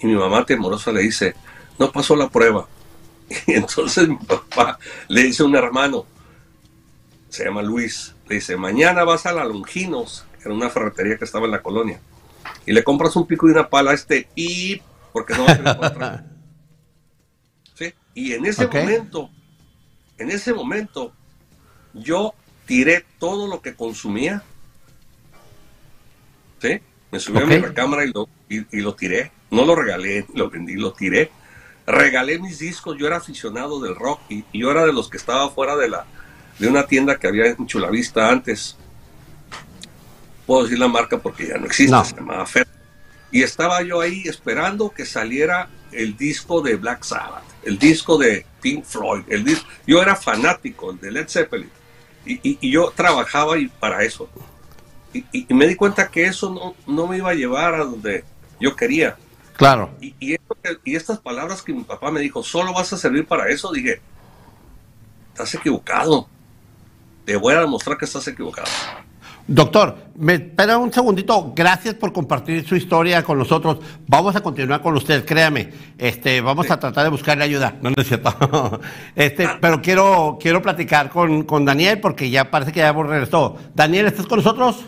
Y 0.00 0.06
mi 0.06 0.14
mamá 0.14 0.44
temorosa 0.46 0.92
le 0.92 1.02
dice, 1.02 1.34
no 1.78 1.90
pasó 1.92 2.16
la 2.16 2.28
prueba. 2.28 2.68
Y 3.46 3.52
entonces 3.52 4.08
mi 4.08 4.16
papá 4.16 4.78
le 5.08 5.22
dice 5.24 5.42
a 5.42 5.46
un 5.46 5.54
hermano, 5.54 6.06
se 7.28 7.44
llama 7.44 7.62
Luis, 7.62 8.14
le 8.26 8.36
dice, 8.36 8.56
mañana 8.56 9.04
vas 9.04 9.26
a 9.26 9.32
la 9.32 9.44
Longinos, 9.44 10.24
que 10.38 10.44
era 10.44 10.54
una 10.54 10.70
ferretería 10.70 11.18
que 11.18 11.24
estaba 11.24 11.44
en 11.44 11.52
la 11.52 11.62
colonia, 11.62 12.00
y 12.64 12.72
le 12.72 12.82
compras 12.84 13.16
un 13.16 13.26
pico 13.26 13.48
y 13.48 13.52
una 13.52 13.68
pala 13.68 13.90
a 13.90 13.94
este 13.94 14.28
y 14.34 14.80
porque 15.12 15.34
no 15.34 15.44
vas 15.44 15.58
a 15.58 15.72
encontrar. 15.72 16.24
¿Sí? 17.74 17.92
Y 18.14 18.32
en 18.32 18.46
ese 18.46 18.66
momento, 18.66 19.30
en 20.16 20.30
ese 20.30 20.54
momento, 20.54 21.12
yo 21.94 22.34
tiré 22.66 23.04
todo 23.18 23.46
lo 23.46 23.62
que 23.62 23.74
consumía. 23.74 24.42
¿Sí? 26.60 26.80
Me 27.10 27.20
subí 27.20 27.38
Ok. 27.38 27.42
a 27.44 27.46
mi 27.46 27.58
recámara 27.58 28.04
y 28.04 28.12
lo, 28.12 28.28
y, 28.48 28.58
y 28.76 28.80
lo 28.80 28.94
tiré. 28.94 29.32
No 29.50 29.64
lo 29.64 29.74
regalé, 29.74 30.26
lo 30.34 30.50
vendí, 30.50 30.74
lo 30.74 30.92
tiré. 30.92 31.30
Regalé 31.86 32.38
mis 32.38 32.58
discos. 32.58 32.96
Yo 32.98 33.06
era 33.06 33.16
aficionado 33.16 33.80
del 33.80 33.94
rock 33.94 34.20
y, 34.28 34.44
y 34.52 34.60
yo 34.60 34.70
era 34.70 34.84
de 34.84 34.92
los 34.92 35.08
que 35.08 35.16
estaba 35.16 35.48
fuera 35.50 35.76
de 35.76 35.88
la 35.88 36.04
de 36.58 36.66
una 36.68 36.86
tienda 36.86 37.16
que 37.18 37.28
había 37.28 37.46
en 37.46 37.66
Chulavista 37.66 38.28
antes. 38.28 38.76
Puedo 40.46 40.64
decir 40.64 40.78
la 40.78 40.88
marca 40.88 41.18
porque 41.18 41.46
ya 41.48 41.58
no 41.58 41.66
existe, 41.66 41.92
No. 41.92 42.04
se 42.04 42.16
llamaba 42.16 42.44
Fer. 42.46 42.66
Y 43.30 43.42
estaba 43.42 43.82
yo 43.82 44.00
ahí 44.00 44.22
esperando 44.24 44.90
que 44.90 45.04
saliera 45.04 45.68
el 45.92 46.16
disco 46.16 46.62
de 46.62 46.76
Black 46.76 47.04
Sabbath, 47.04 47.44
el 47.62 47.78
disco 47.78 48.16
de 48.16 48.46
Pink 48.62 48.84
Floyd, 48.84 49.22
el 49.28 49.44
disco. 49.44 49.66
Yo 49.86 50.00
era 50.02 50.16
fanático 50.16 50.92
de 50.94 51.12
Led 51.12 51.28
Zeppelin 51.28 51.70
y, 52.24 52.34
y- 52.42 52.58
y 52.60 52.70
yo 52.70 52.90
trabajaba 52.96 53.58
y 53.58 53.68
para 53.68 54.02
eso. 54.02 54.28
Y, 55.12 55.18
y- 55.32 55.46
y 55.48 55.54
me 55.54 55.66
di 55.66 55.74
cuenta 55.74 56.08
que 56.08 56.26
eso 56.26 56.50
no, 56.50 56.74
no 56.92 57.06
me 57.06 57.16
iba 57.16 57.30
a 57.30 57.34
llevar 57.34 57.74
a 57.74 57.84
donde 57.84 58.24
yo 58.60 58.76
quería. 58.76 59.16
Claro. 59.56 59.90
Y, 60.00 60.14
y, 60.20 60.34
esto 60.34 60.56
y 60.84 60.94
estas 60.96 61.18
palabras 61.18 61.62
que 61.62 61.72
mi 61.72 61.82
papá 61.82 62.10
me 62.10 62.20
dijo, 62.20 62.42
solo 62.42 62.72
vas 62.72 62.92
a 62.92 62.96
servir 62.96 63.26
para 63.26 63.48
eso, 63.48 63.72
dije, 63.72 64.00
estás 65.32 65.54
equivocado. 65.54 66.28
Te 67.24 67.36
voy 67.36 67.54
a 67.54 67.60
demostrar 67.60 67.98
que 67.98 68.04
estás 68.04 68.26
equivocado. 68.28 68.68
Doctor, 69.46 69.96
me 70.16 70.34
espera 70.34 70.76
un 70.76 70.92
segundito. 70.92 71.52
Gracias 71.56 71.94
por 71.94 72.12
compartir 72.12 72.66
su 72.68 72.76
historia 72.76 73.22
con 73.24 73.38
nosotros. 73.38 73.78
Vamos 74.06 74.36
a 74.36 74.42
continuar 74.42 74.82
con 74.82 74.94
usted, 74.94 75.24
créame. 75.24 75.72
Este, 75.96 76.42
vamos 76.42 76.70
a 76.70 76.78
tratar 76.78 77.04
de 77.04 77.10
buscarle 77.10 77.44
ayuda. 77.44 77.76
No, 77.80 77.88
no 77.90 77.94
es 77.96 78.06
cierto. 78.08 78.80
Este, 79.16 79.48
pero 79.60 79.80
quiero, 79.80 80.36
quiero 80.40 80.60
platicar 80.60 81.08
con, 81.08 81.44
con 81.44 81.64
Daniel 81.64 81.98
porque 81.98 82.28
ya 82.28 82.50
parece 82.50 82.72
que 82.72 82.80
ya 82.80 82.88
hemos 82.88 83.06
regresado. 83.06 83.56
Daniel, 83.74 84.06
¿estás 84.06 84.26
con 84.26 84.36
nosotros? 84.38 84.84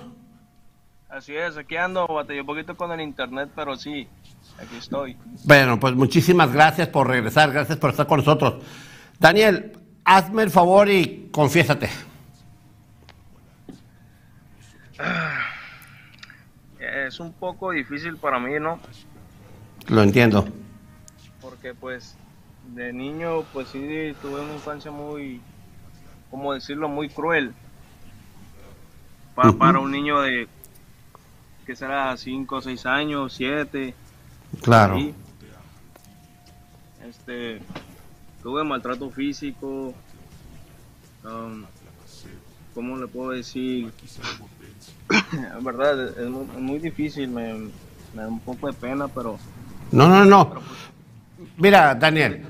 Así 1.20 1.36
es, 1.36 1.58
aquí 1.58 1.76
ando, 1.76 2.06
batallé 2.06 2.40
un 2.40 2.46
poquito 2.46 2.74
con 2.74 2.90
el 2.92 3.02
internet, 3.02 3.50
pero 3.54 3.76
sí, 3.76 4.08
aquí 4.58 4.76
estoy. 4.78 5.18
Bueno, 5.44 5.78
pues 5.78 5.94
muchísimas 5.94 6.50
gracias 6.50 6.88
por 6.88 7.08
regresar, 7.08 7.52
gracias 7.52 7.76
por 7.76 7.90
estar 7.90 8.06
con 8.06 8.20
nosotros. 8.20 8.64
Daniel, 9.18 9.70
hazme 10.02 10.44
el 10.44 10.50
favor 10.50 10.88
y 10.88 11.28
confiésate. 11.30 11.90
Es 16.78 17.20
un 17.20 17.34
poco 17.34 17.72
difícil 17.72 18.16
para 18.16 18.38
mí, 18.38 18.58
¿no? 18.58 18.80
Lo 19.88 20.02
entiendo. 20.02 20.48
Porque 21.42 21.74
pues 21.74 22.16
de 22.68 22.94
niño 22.94 23.42
pues 23.52 23.68
sí 23.68 24.16
tuve 24.22 24.40
una 24.40 24.54
infancia 24.54 24.90
muy, 24.90 25.42
¿cómo 26.30 26.54
decirlo? 26.54 26.88
Muy 26.88 27.10
cruel. 27.10 27.52
Pa-. 29.34 29.52
Para 29.52 29.80
un 29.80 29.90
niño 29.90 30.22
de, 30.22 30.48
que 31.70 31.76
será 31.76 32.16
5, 32.16 32.62
6 32.62 32.86
años, 32.86 33.32
7. 33.34 33.94
Claro. 34.60 34.98
Este, 37.08 37.60
tuve 38.42 38.64
maltrato 38.64 39.08
físico. 39.08 39.94
um, 41.22 41.62
¿Cómo 42.74 42.96
le 42.96 43.06
puedo 43.06 43.30
decir? 43.30 43.92
En 45.32 45.62
verdad, 45.62 46.08
es, 46.18 46.28
muy, 46.28 46.80
difícil, 46.80 47.28
me, 47.28 47.54
me 47.54 48.22
da 48.22 48.26
un 48.26 48.40
poco 48.40 48.66
de 48.66 48.72
pena, 48.72 49.06
pero, 49.06 49.38
No, 49.92 50.08
no, 50.08 50.24
no. 50.24 50.54
Mira, 51.56 51.94
Daniel, 51.94 52.48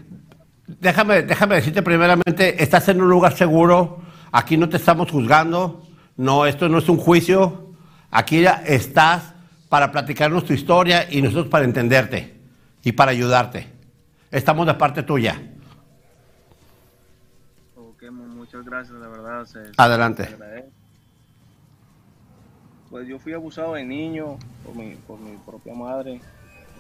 déjame, 0.67 1.25
déjame 1.25 1.57
decirte 1.57 1.83
primeramente, 1.83 2.63
estás 2.63 2.89
en 2.89 3.03
un 3.03 3.11
lugar 3.11 3.37
seguro, 3.37 4.01
aquí 4.33 4.57
no 4.57 4.71
te 4.71 4.79
estamos 4.79 5.11
juzgando, 5.11 5.87
no, 6.17 6.47
esto 6.47 6.71
no 6.71 6.79
es 6.79 6.89
un 6.89 6.97
juicio, 6.97 7.70
aquí 8.11 8.43
ya 8.43 8.63
estás 8.67 9.33
para 9.69 9.91
platicarnos 9.93 10.45
tu 10.45 10.53
historia 10.53 11.07
y 11.11 11.23
nosotros 11.23 11.49
para 11.49 11.65
entenderte 11.65 12.35
y 12.83 12.93
para 12.93 13.11
ayudarte. 13.13 13.69
Estamos 14.31 14.67
de 14.67 14.75
parte 14.75 15.03
tuya. 15.03 15.41
ok, 17.77 18.03
mu- 18.11 18.27
muchas 18.29 18.65
gracias, 18.65 19.01
de 19.01 19.09
verdad. 19.09 19.45
se- 19.45 19.73
Adelante. 19.77 20.25
se. 20.27 20.65
Pues 22.91 23.07
yo 23.07 23.19
fui 23.21 23.33
abusado 23.33 23.75
de 23.75 23.85
niño 23.85 24.37
por 24.65 24.75
mi, 24.75 24.97
por 24.97 25.19
mi 25.21 25.37
propia 25.39 25.75
madre, 25.75 26.21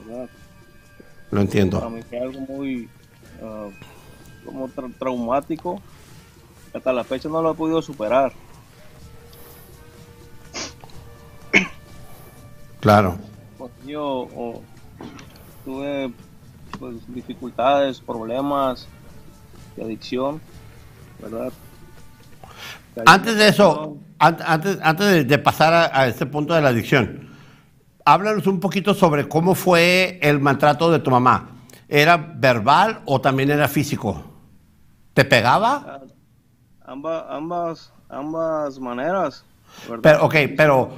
¿verdad? 0.04 0.28
Lo 0.28 1.30
Para 1.30 1.42
entiendo. 1.42 1.90
mí 1.90 2.02
fue 2.02 2.18
algo 2.18 2.40
muy 2.40 2.88
ah, 3.42 3.68
como 4.44 4.68
tra- 4.68 4.92
traumático. 4.98 5.80
Hasta 6.74 6.92
la 6.92 7.04
fecha 7.04 7.28
no 7.28 7.40
lo 7.42 7.52
he 7.52 7.54
podido 7.54 7.80
superar. 7.82 8.32
Claro. 12.80 13.18
Pues 13.58 13.70
yo 13.86 14.28
tuve 15.64 16.12
pues, 16.78 16.96
dificultades, 17.08 18.00
problemas 18.00 18.88
de 19.76 19.84
adicción, 19.84 20.40
¿verdad? 21.20 21.52
Antes 23.06 23.36
de 23.36 23.48
eso, 23.48 23.98
an- 24.18 24.38
antes, 24.44 24.78
antes 24.82 25.28
de, 25.28 25.38
pasar 25.38 25.72
a, 25.72 26.00
a 26.00 26.06
este 26.08 26.26
punto 26.26 26.54
de 26.54 26.60
la 26.60 26.70
adicción, 26.70 27.28
háblanos 28.04 28.46
un 28.46 28.60
poquito 28.60 28.94
sobre 28.94 29.28
cómo 29.28 29.54
fue 29.54 30.18
el 30.22 30.40
maltrato 30.40 30.90
de 30.90 30.98
tu 30.98 31.10
mamá. 31.10 31.50
¿Era 31.88 32.16
verbal 32.16 33.02
o 33.04 33.20
también 33.20 33.50
era 33.50 33.68
físico? 33.68 34.22
¿Te 35.14 35.24
pegaba? 35.24 36.00
Ambas, 36.84 37.24
ambas, 37.28 37.92
ambas 38.08 38.78
maneras, 38.80 39.44
¿verdad? 39.88 40.00
Pero, 40.02 40.24
ok, 40.24 40.34
pero 40.56 40.90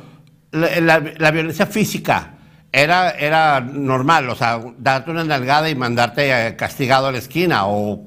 la, 0.52 0.80
la- 0.80 1.12
la 1.18 1.30
violencia 1.30 1.66
física 1.66 2.35
era, 2.73 3.11
era 3.11 3.61
normal, 3.61 4.30
o 4.30 4.35
sea, 4.35 4.61
darte 4.78 5.11
una 5.11 5.25
nalgada 5.25 5.68
y 5.71 5.75
mandarte 5.75 6.49
eh, 6.49 6.56
castigado 6.56 7.06
a 7.09 7.12
la 7.12 7.18
esquina, 7.18 7.66
o, 7.66 8.02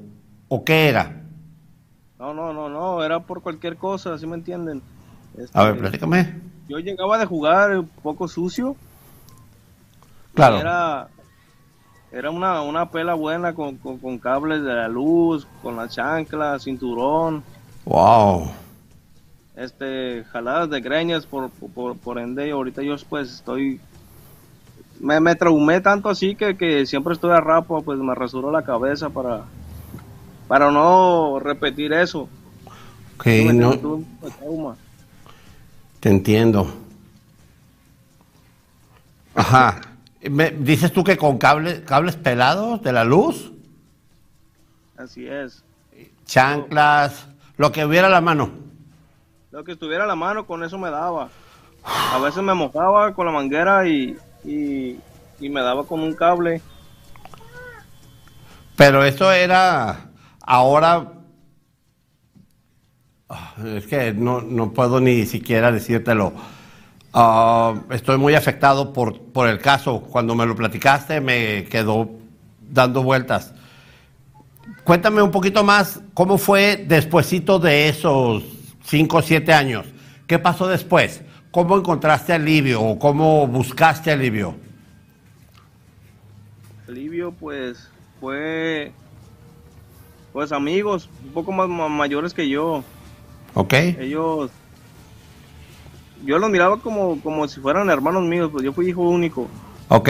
o 0.48 0.64
qué 0.66 0.90
era? 0.90 1.22
No, 2.20 2.34
no, 2.34 2.54
no, 2.54 2.70
no, 2.70 3.04
era 3.04 3.20
por 3.25 3.42
cualquier 3.42 3.78
cosa, 3.78 4.18
¿sí 4.18 4.25
me 4.28 4.36
entienden? 4.36 4.82
A 5.54 5.64
ver, 5.66 5.75
Este, 5.75 5.80
platícame. 5.80 6.22
Yo 6.68 6.80
llegaba 6.80 7.18
de 7.18 7.25
jugar 7.25 7.78
un 7.80 7.90
poco 7.90 8.28
sucio. 8.28 8.78
Claro. 10.34 10.58
Era, 10.60 11.12
era 12.12 12.32
una, 12.32 12.62
una 12.64 12.90
pela 12.92 13.14
buena 13.16 13.54
con, 13.56 13.78
con, 13.78 14.00
con 14.00 14.20
cables 14.20 14.64
de 14.64 14.74
la 14.74 14.88
luz, 14.88 15.48
con 15.62 15.75
la 15.75 15.88
chancla, 15.90 16.60
cinturón, 16.60 17.46
Wow. 17.86 18.52
Este, 19.56 20.24
jaladas 20.32 20.70
de 20.70 20.82
greñas, 20.82 21.26
por, 21.26 21.50
por, 21.50 21.98
por 21.98 22.20
ende, 22.20 22.52
ahorita 22.52 22.82
yo 22.84 22.96
pues 23.10 23.32
estoy... 23.32 23.80
Me, 25.00 25.20
me 25.20 25.36
traumé 25.36 25.82
tanto 25.82 26.10
así 26.10 26.36
que, 26.36 26.56
que 26.56 26.86
siempre 26.86 27.14
estoy 27.14 27.32
a 27.32 27.42
rapo, 27.42 27.82
pues 27.82 28.00
me 28.00 28.16
rasuro 28.16 28.50
la 28.52 28.64
cabeza 28.64 29.10
para, 29.10 29.44
para 30.48 30.72
no 30.72 31.38
repetir 31.40 31.92
eso. 31.94 32.30
Ok, 33.18 33.26
Me 33.26 33.54
no, 33.54 33.78
trauma. 34.40 34.76
te 36.00 36.10
entiendo. 36.10 36.68
Ajá. 39.36 39.82
Me- 40.30 40.52
¿Dices 40.52 40.92
tú 40.92 41.04
que 41.04 41.18
con 41.18 41.38
cables, 41.38 41.82
cables 41.82 42.16
pelados 42.16 42.82
de 42.82 42.94
la 42.94 43.04
luz? 43.04 43.52
Así 44.98 45.28
es. 45.28 45.62
Chanclas, 46.26 47.28
lo 47.58 47.72
que 47.72 47.86
hubiera 47.86 48.08
a 48.08 48.12
la 48.12 48.22
mano. 48.22 48.50
Lo 49.56 49.64
que 49.64 49.72
estuviera 49.72 50.04
a 50.04 50.08
la 50.08 50.18
mano, 50.18 50.46
con 50.46 50.66
eso 50.66 50.78
me 50.78 50.90
daba. 50.90 51.30
A 51.86 52.20
veces 52.20 52.44
me 52.44 52.54
mojaba 52.54 53.14
con 53.14 53.26
la 53.26 53.32
manguera 53.32 53.88
y, 53.88 54.18
y, 54.44 55.00
me 55.40 55.62
daba 55.62 55.86
con 55.86 56.02
un 56.02 56.14
cable. 56.14 56.62
Pero 58.76 59.06
eso 59.06 59.32
era 59.32 60.10
ahora. 60.42 61.10
Ah, 63.30 63.54
Es 63.78 63.88
que 63.88 64.12
no, 64.12 64.42
no 64.42 64.74
puedo 64.74 65.00
ni 65.00 65.26
siquiera 65.26 65.72
decírtelo. 65.72 66.34
Ah, 67.14 67.76
estoy 67.92 68.18
muy 68.18 68.36
afectado 68.36 68.92
por, 68.92 69.22
por 69.22 69.48
el 69.48 69.60
caso. 69.60 70.02
Cuando 70.02 70.36
me 70.36 70.46
lo 70.46 70.54
platicaste 70.54 71.22
me 71.22 71.64
quedó 71.64 72.10
dando 72.60 73.04
vueltas. 73.04 73.54
Cuéntame 74.84 75.22
un 75.22 75.32
poquito 75.32 75.64
más 75.64 76.02
cómo 76.14 76.38
fue 76.38 76.76
despuesito 76.76 77.58
de 77.58 77.88
esos 77.88 78.55
5 78.86 79.18
o 79.18 79.22
7 79.22 79.54
años. 79.54 79.86
¿Qué 80.27 80.39
pasó 80.39 80.68
después? 80.68 81.22
¿Cómo 81.51 81.77
encontraste 81.77 82.34
alivio 82.34 82.82
o 82.82 83.00
cómo 83.00 83.48
buscaste 83.48 84.12
alivio? 84.12 84.56
Alivio, 86.88 87.32
pues, 87.32 87.89
fue. 88.20 88.92
Pues 90.34 90.51
amigos, 90.51 91.10
un 91.24 91.32
poco 91.32 91.51
más 91.51 91.68
ma- 91.70 91.88
mayores 91.89 92.34
que 92.34 92.48
yo. 92.50 92.84
¿Ok? 93.54 93.74
Ellos. 93.74 94.51
Yo 96.25 96.39
los 96.39 96.50
miraba 96.50 96.80
como, 96.80 97.22
como 97.22 97.48
si 97.48 97.60
fueran 97.60 97.89
hermanos 97.89 98.24
míos, 98.24 98.50
pues 98.51 98.63
yo 98.63 98.74
fui 98.74 98.89
hijo 98.89 99.01
único. 99.01 99.48
¿Ok? 99.89 100.10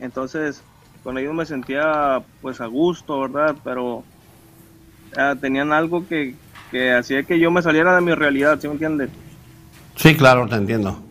Entonces, 0.00 0.62
con 1.02 1.16
ellos 1.18 1.34
me 1.34 1.46
sentía 1.46 2.22
pues 2.42 2.60
a 2.60 2.66
gusto, 2.66 3.20
¿verdad? 3.20 3.56
Pero 3.64 4.02
ah, 5.16 5.34
tenían 5.40 5.72
algo 5.72 6.06
que, 6.06 6.34
que 6.70 6.92
hacía 6.92 7.22
que 7.22 7.38
yo 7.38 7.50
me 7.50 7.62
saliera 7.62 7.94
de 7.94 8.00
mi 8.00 8.14
realidad, 8.14 8.58
¿sí 8.60 8.66
me 8.68 8.74
entiendes? 8.74 9.10
Sí, 9.94 10.16
claro, 10.16 10.46
te 10.48 10.56
entiendo. 10.56 11.02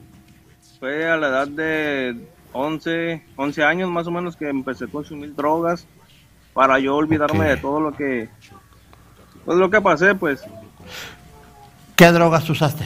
Fue 0.80 1.10
a 1.10 1.18
la 1.18 1.28
edad 1.28 1.48
de 1.48 2.28
11, 2.54 3.24
11 3.36 3.64
años 3.64 3.90
más 3.90 4.08
o 4.08 4.12
menos 4.12 4.36
que 4.36 4.50
empecé 4.50 4.86
a 4.86 4.88
consumir 4.88 5.36
drogas 5.36 5.88
para 6.54 6.80
yo 6.80 6.96
olvidarme 6.96 7.48
de 7.48 7.58
todo 7.58 7.80
lo 7.80 7.92
que 7.94 8.30
pues 9.44 9.58
lo 9.58 9.70
que 9.70 9.82
pasé, 9.82 10.16
pues 10.16 10.44
¿Qué 11.96 12.12
drogas 12.12 12.50
usaste? 12.50 12.86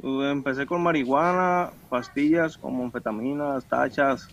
Uh, 0.00 0.22
empecé 0.22 0.66
con 0.66 0.82
marihuana, 0.82 1.70
pastillas 1.88 2.56
como 2.56 2.84
anfetaminas, 2.84 3.64
tachas. 3.64 4.28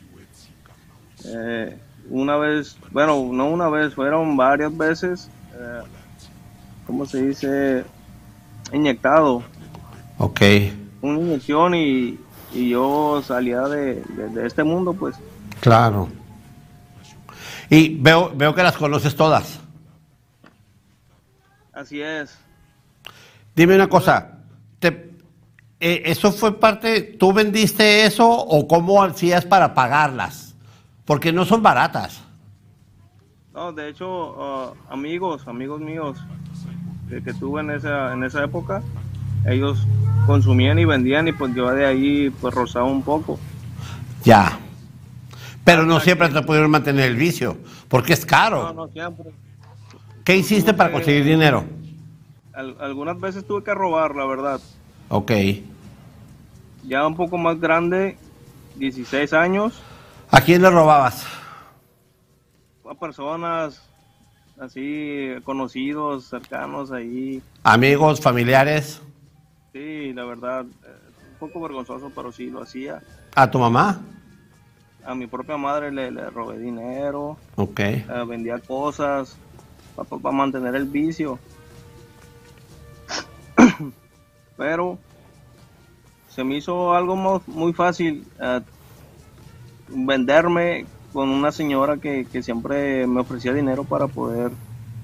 Eh, 1.25 1.75
una 2.09 2.37
vez, 2.37 2.77
bueno, 2.91 3.29
no 3.31 3.47
una 3.47 3.69
vez, 3.69 3.95
fueron 3.95 4.37
varias 4.37 4.77
veces, 4.77 5.31
eh, 5.55 5.81
¿cómo 6.85 7.05
se 7.05 7.27
dice? 7.27 7.83
Inyectado, 8.71 9.43
Ok. 10.17 10.41
una 11.01 11.19
inyección 11.19 11.75
y, 11.75 12.17
y 12.53 12.69
yo 12.69 13.21
salía 13.25 13.61
de, 13.61 13.95
de- 14.01 14.29
de 14.29 14.47
este 14.47 14.63
mundo, 14.63 14.93
pues. 14.93 15.15
Claro. 15.59 16.09
Y 17.69 17.95
veo, 17.99 18.31
veo 18.35 18.53
que 18.55 18.63
las 18.63 18.75
conoces 18.77 19.15
todas. 19.15 19.59
Así 21.73 22.01
es. 22.01 22.37
Dime 23.55 23.75
una 23.75 23.87
cosa. 23.87 24.39
te- 24.79 25.11
eh, 25.79 26.03
¿Eso 26.05 26.31
fue 26.31 26.59
parte, 26.59 27.01
tú 27.01 27.33
vendiste 27.33 28.05
eso 28.05 28.29
o 28.29 28.67
cómo 28.67 29.03
hacías 29.03 29.45
para 29.45 29.73
pagarlas? 29.73 30.55
Porque 31.05 31.31
no 31.33 31.45
son 31.45 31.61
baratas. 31.61 32.21
No, 33.53 33.71
de 33.73 33.89
hecho, 33.89 34.35
ah, 34.41 34.73
amigos, 34.89 35.47
amigos 35.47 35.79
míos 35.81 36.17
que, 37.13 37.23
que 37.23 37.33
tuve 37.33 37.61
en 37.61 37.71
esa, 37.71 38.13
en 38.13 38.23
esa 38.23 38.43
época, 38.43 38.81
ellos 39.45 39.85
consumían 40.25 40.79
y 40.79 40.85
vendían 40.85 41.27
y 41.27 41.31
pues 41.33 41.53
yo 41.53 41.69
de 41.71 41.85
ahí 41.85 42.29
pues 42.41 42.53
rozaba 42.53 42.85
un 42.85 43.03
poco. 43.03 43.39
Ya. 44.23 44.57
Pero 45.63 45.85
no 45.85 45.99
siempre 45.99 46.29
te 46.29 46.41
pudieron 46.41 46.71
mantener 46.71 47.05
el 47.09 47.15
vicio, 47.15 47.57
porque 47.87 48.13
es 48.13 48.25
caro. 48.25 48.63
No, 48.63 48.73
no 48.73 48.87
siempre. 48.91 49.31
¿Qué 50.23 50.35
hiciste 50.37 50.73
para 50.73 50.91
conseguir 50.91 51.23
dinero? 51.25 51.65
Al- 52.53 52.77
algunas 52.79 53.19
veces 53.19 53.45
tuve 53.45 53.63
que 53.63 53.73
robar, 53.73 54.15
la 54.15 54.25
verdad. 54.25 54.59
Ok. 55.09 55.31
Ya 56.85 57.05
un 57.07 57.15
poco 57.15 57.37
más 57.37 57.59
grande, 57.59 58.17
16 58.75 59.33
años, 59.33 59.81
¿A 60.31 60.41
quién 60.41 60.61
le 60.63 60.69
robabas? 60.69 61.25
a 62.89 62.93
personas 62.95 63.81
así 64.59 65.29
conocidos, 65.43 66.25
cercanos 66.29 66.91
ahí. 66.91 67.41
Amigos, 67.63 68.21
familiares, 68.21 69.01
Sí, 69.71 70.13
la 70.13 70.23
verdad, 70.25 70.65
eh, 70.83 70.97
un 71.31 71.35
poco 71.39 71.59
vergonzoso, 71.59 72.11
pero 72.15 72.31
sí 72.31 72.47
lo 72.51 72.61
hacía. 72.61 73.01
a 73.35 73.49
tu 73.49 73.57
mamá. 73.57 73.99
A 75.03 75.15
mi 75.15 75.25
propia 75.25 75.57
madre 75.57 75.91
le, 75.91 76.11
le 76.11 76.29
robé 76.29 76.59
dinero, 76.59 77.37
Ok. 77.55 77.79
eh, 77.79 78.05
vendía 78.27 78.59
cosas 78.59 79.35
para 79.95 80.31
mantener 80.31 80.75
el 80.75 80.85
vicio. 80.85 81.39
Pero 84.57 84.99
se 86.29 86.43
me 86.43 86.57
hizo 86.57 86.93
algo 86.93 87.15
mo- 87.15 87.41
muy 87.47 87.73
fácil 87.73 88.23
eh, 88.39 88.61
venderme 89.87 90.85
con 91.13 91.29
una 91.29 91.51
señora 91.51 91.97
que, 91.97 92.25
que 92.25 92.41
siempre 92.43 93.05
me 93.07 93.21
ofrecía 93.21 93.53
dinero 93.53 93.83
para 93.83 94.07
poder 94.07 94.51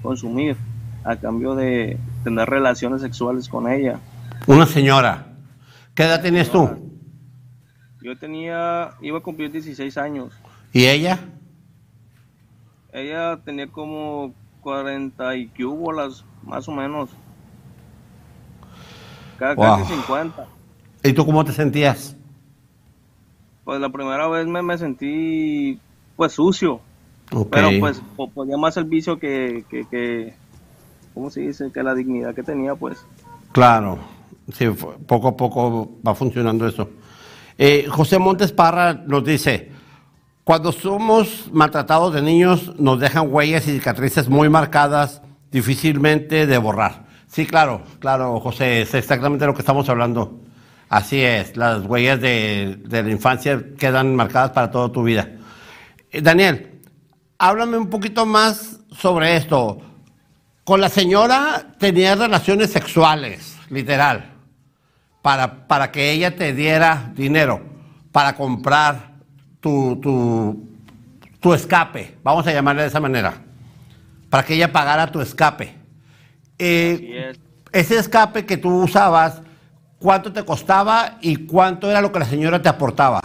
consumir 0.02 0.56
a 1.04 1.16
cambio 1.16 1.54
de 1.54 1.98
tener 2.24 2.48
relaciones 2.48 3.00
sexuales 3.00 3.48
con 3.48 3.70
ella. 3.70 3.98
Una 4.46 4.66
señora. 4.66 5.26
¿Qué 5.94 6.02
edad 6.02 6.20
tenías 6.20 6.50
tú? 6.50 6.68
Yo 8.02 8.18
tenía, 8.18 8.90
iba 9.00 9.18
a 9.18 9.22
cumplir 9.22 9.52
16 9.52 9.96
años. 9.98 10.32
¿Y 10.72 10.86
ella? 10.86 11.18
Ella 12.92 13.38
tenía 13.44 13.66
como 13.68 14.34
40 14.62 15.36
y 15.36 15.48
que 15.48 15.64
hubo 15.64 15.92
las 15.92 16.24
más 16.42 16.68
o 16.68 16.72
menos. 16.72 17.10
Ca- 19.38 19.54
Wow. 19.54 19.78
Casi 19.78 19.94
50. 19.94 20.46
¿Y 21.02 21.12
tú 21.12 21.24
cómo 21.24 21.44
te 21.44 21.52
sentías? 21.52 22.16
Pues 23.64 23.80
la 23.80 23.88
primera 23.90 24.26
vez 24.28 24.46
me, 24.46 24.62
me 24.62 24.76
sentí 24.76 25.78
pues 26.20 26.34
sucio. 26.34 26.80
Pero 27.50 27.70
pues 27.80 28.02
po- 28.14 28.28
podía 28.28 28.58
más 28.58 28.76
el 28.76 28.84
vicio 28.84 29.18
que, 29.18 29.64
que, 29.70 29.86
que, 29.90 30.34
¿cómo 31.14 31.30
se 31.30 31.40
dice? 31.40 31.70
Que 31.72 31.82
la 31.82 31.94
dignidad 31.94 32.34
que 32.34 32.42
tenía 32.42 32.74
pues. 32.74 32.98
Claro. 33.52 33.98
Sí, 34.52 34.66
poco 35.06 35.28
a 35.28 35.36
poco 35.36 35.92
va 36.06 36.14
funcionando 36.14 36.66
eso. 36.68 36.90
Eh, 37.56 37.86
José 37.88 38.18
Montes 38.18 38.52
Parra 38.52 38.92
nos 38.92 39.24
dice, 39.24 39.70
cuando 40.44 40.72
somos 40.72 41.48
maltratados 41.52 42.12
de 42.12 42.20
niños 42.20 42.78
nos 42.78 43.00
dejan 43.00 43.32
huellas 43.32 43.66
y 43.66 43.72
cicatrices 43.78 44.28
muy 44.28 44.50
marcadas, 44.50 45.22
difícilmente 45.50 46.46
de 46.46 46.58
borrar. 46.58 47.06
Sí, 47.28 47.46
claro, 47.46 47.80
claro, 47.98 48.38
José, 48.40 48.82
es 48.82 48.92
exactamente 48.92 49.46
lo 49.46 49.54
que 49.54 49.60
estamos 49.60 49.88
hablando. 49.88 50.38
Así 50.90 51.22
es, 51.22 51.56
las 51.56 51.86
huellas 51.86 52.20
de, 52.20 52.76
de 52.84 53.02
la 53.04 53.10
infancia 53.10 53.62
quedan 53.78 54.14
marcadas 54.14 54.50
para 54.50 54.70
toda 54.70 54.92
tu 54.92 55.02
vida. 55.02 55.30
Eh, 56.10 56.20
Daniel, 56.20 56.80
háblame 57.38 57.78
un 57.78 57.88
poquito 57.88 58.26
más 58.26 58.80
sobre 58.90 59.36
esto. 59.36 59.80
Con 60.64 60.80
la 60.80 60.88
señora 60.88 61.74
tenías 61.78 62.18
relaciones 62.18 62.70
sexuales, 62.70 63.56
literal, 63.68 64.32
para, 65.22 65.66
para 65.68 65.92
que 65.92 66.10
ella 66.10 66.34
te 66.34 66.52
diera 66.52 67.12
dinero, 67.14 67.62
para 68.12 68.34
comprar 68.34 69.12
tu, 69.60 70.00
tu, 70.00 70.68
tu 71.38 71.54
escape, 71.54 72.18
vamos 72.22 72.46
a 72.46 72.52
llamarle 72.52 72.82
de 72.82 72.88
esa 72.88 73.00
manera, 73.00 73.34
para 74.28 74.44
que 74.44 74.54
ella 74.54 74.72
pagara 74.72 75.10
tu 75.10 75.20
escape. 75.20 75.74
Eh, 76.58 77.32
ese 77.72 77.98
escape 77.98 78.44
que 78.44 78.56
tú 78.56 78.82
usabas, 78.82 79.42
¿cuánto 79.98 80.32
te 80.32 80.44
costaba 80.44 81.18
y 81.20 81.36
cuánto 81.46 81.88
era 81.88 82.00
lo 82.00 82.10
que 82.10 82.18
la 82.18 82.26
señora 82.26 82.60
te 82.60 82.68
aportaba? 82.68 83.20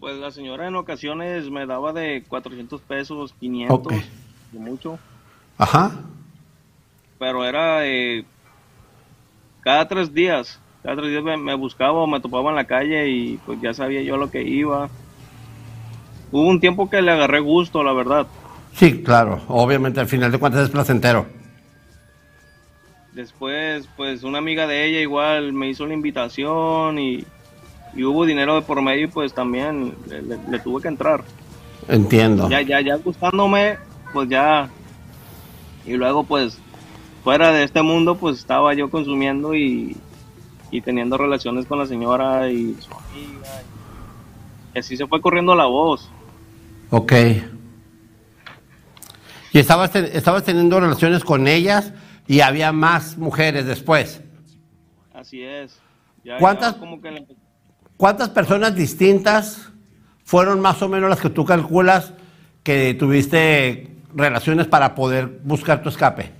Pues 0.00 0.16
la 0.18 0.30
señora 0.30 0.68
en 0.68 0.76
ocasiones 0.76 1.50
me 1.50 1.66
daba 1.66 1.92
de 1.92 2.22
400 2.28 2.80
pesos, 2.82 3.34
500, 3.40 3.76
Ok. 3.78 3.92
de 4.52 4.58
mucho. 4.58 4.98
Ajá. 5.56 5.90
Pero 7.18 7.44
era 7.44 7.84
eh, 7.86 8.24
cada 9.60 9.88
tres 9.88 10.14
días. 10.14 10.60
Cada 10.84 10.96
tres 10.96 11.10
días 11.10 11.24
me, 11.24 11.36
me 11.36 11.54
buscaba 11.54 11.92
o 11.98 12.06
me 12.06 12.20
topaba 12.20 12.50
en 12.50 12.56
la 12.56 12.64
calle 12.64 13.08
y 13.08 13.38
pues 13.44 13.60
ya 13.60 13.74
sabía 13.74 14.02
yo 14.02 14.16
lo 14.16 14.30
que 14.30 14.42
iba. 14.42 14.88
Hubo 16.30 16.42
un 16.48 16.60
tiempo 16.60 16.88
que 16.88 17.02
le 17.02 17.10
agarré 17.10 17.40
gusto, 17.40 17.82
la 17.82 17.92
verdad. 17.92 18.26
Sí, 18.74 19.02
claro. 19.02 19.40
Obviamente, 19.48 19.98
al 19.98 20.06
final 20.06 20.30
de 20.30 20.38
cuentas 20.38 20.62
es 20.62 20.70
placentero. 20.70 21.26
Después, 23.12 23.88
pues 23.96 24.22
una 24.22 24.38
amiga 24.38 24.68
de 24.68 24.84
ella 24.86 25.00
igual 25.00 25.52
me 25.52 25.68
hizo 25.68 25.86
la 25.86 25.94
invitación 25.94 26.98
y, 27.00 27.24
y 27.94 28.04
hubo 28.04 28.24
dinero 28.26 28.54
de 28.56 28.62
por 28.62 28.80
medio 28.82 29.04
y 29.04 29.08
pues 29.08 29.32
también 29.34 29.94
le, 30.08 30.22
le- 30.22 30.38
le 30.50 30.58
tuve 30.60 30.82
que 30.82 30.88
entrar. 30.88 31.24
Entiendo. 31.88 32.48
Ya, 32.48 32.60
ya, 32.62 32.80
ya 32.80 32.96
gustándome, 32.96 33.78
pues 34.12 34.28
ya. 34.28 34.68
Y 35.86 35.94
luego 35.94 36.24
pues 36.24 36.58
fuera 37.24 37.50
de 37.52 37.64
este 37.64 37.82
mundo 37.82 38.16
pues 38.16 38.38
estaba 38.38 38.74
yo 38.74 38.90
consumiendo 38.90 39.54
y, 39.54 39.96
y 40.70 40.80
teniendo 40.82 41.16
relaciones 41.16 41.66
con 41.66 41.78
la 41.78 41.86
señora 41.86 42.50
y 42.50 42.74
su 42.80 42.92
amiga. 42.92 43.62
Y 44.74 44.78
así 44.78 44.96
se 44.96 45.06
fue 45.06 45.20
corriendo 45.20 45.54
la 45.54 45.64
voz. 45.66 46.10
Ok. 46.90 47.12
Y 49.52 49.58
estabas, 49.58 49.90
ten- 49.92 50.08
estabas 50.12 50.44
teniendo 50.44 50.78
relaciones 50.78 51.24
con 51.24 51.48
ellas 51.48 51.92
y 52.26 52.40
había 52.40 52.70
más 52.72 53.16
mujeres 53.16 53.66
después. 53.66 54.20
Así 55.14 55.42
es. 55.42 55.78
Ya, 56.22 56.34
ya 56.34 56.38
¿Cuántas- 56.38 56.74
como 56.74 57.00
que 57.00 57.26
¿Cuántas 57.98 58.28
personas 58.30 58.74
distintas 58.76 59.70
fueron 60.24 60.60
más 60.60 60.80
o 60.82 60.88
menos 60.88 61.10
las 61.10 61.20
que 61.20 61.30
tú 61.30 61.44
calculas 61.44 62.14
que 62.62 62.94
tuviste 62.94 63.88
relaciones 64.14 64.66
para 64.68 64.94
poder 64.94 65.26
buscar 65.44 65.82
tu 65.82 65.90
escape? 65.90 66.32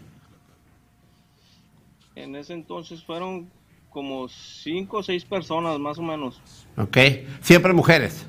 en 2.15 2.35
ese 2.37 2.53
entonces 2.53 3.03
fueron 3.05 3.49
como 3.91 4.29
cinco 4.29 4.99
o 4.99 5.03
seis 5.03 5.25
personas 5.25 5.79
más 5.79 5.99
o 5.99 6.03
menos, 6.03 6.41
¿Ok? 6.77 6.97
Siempre 7.41 7.73
mujeres. 7.73 8.27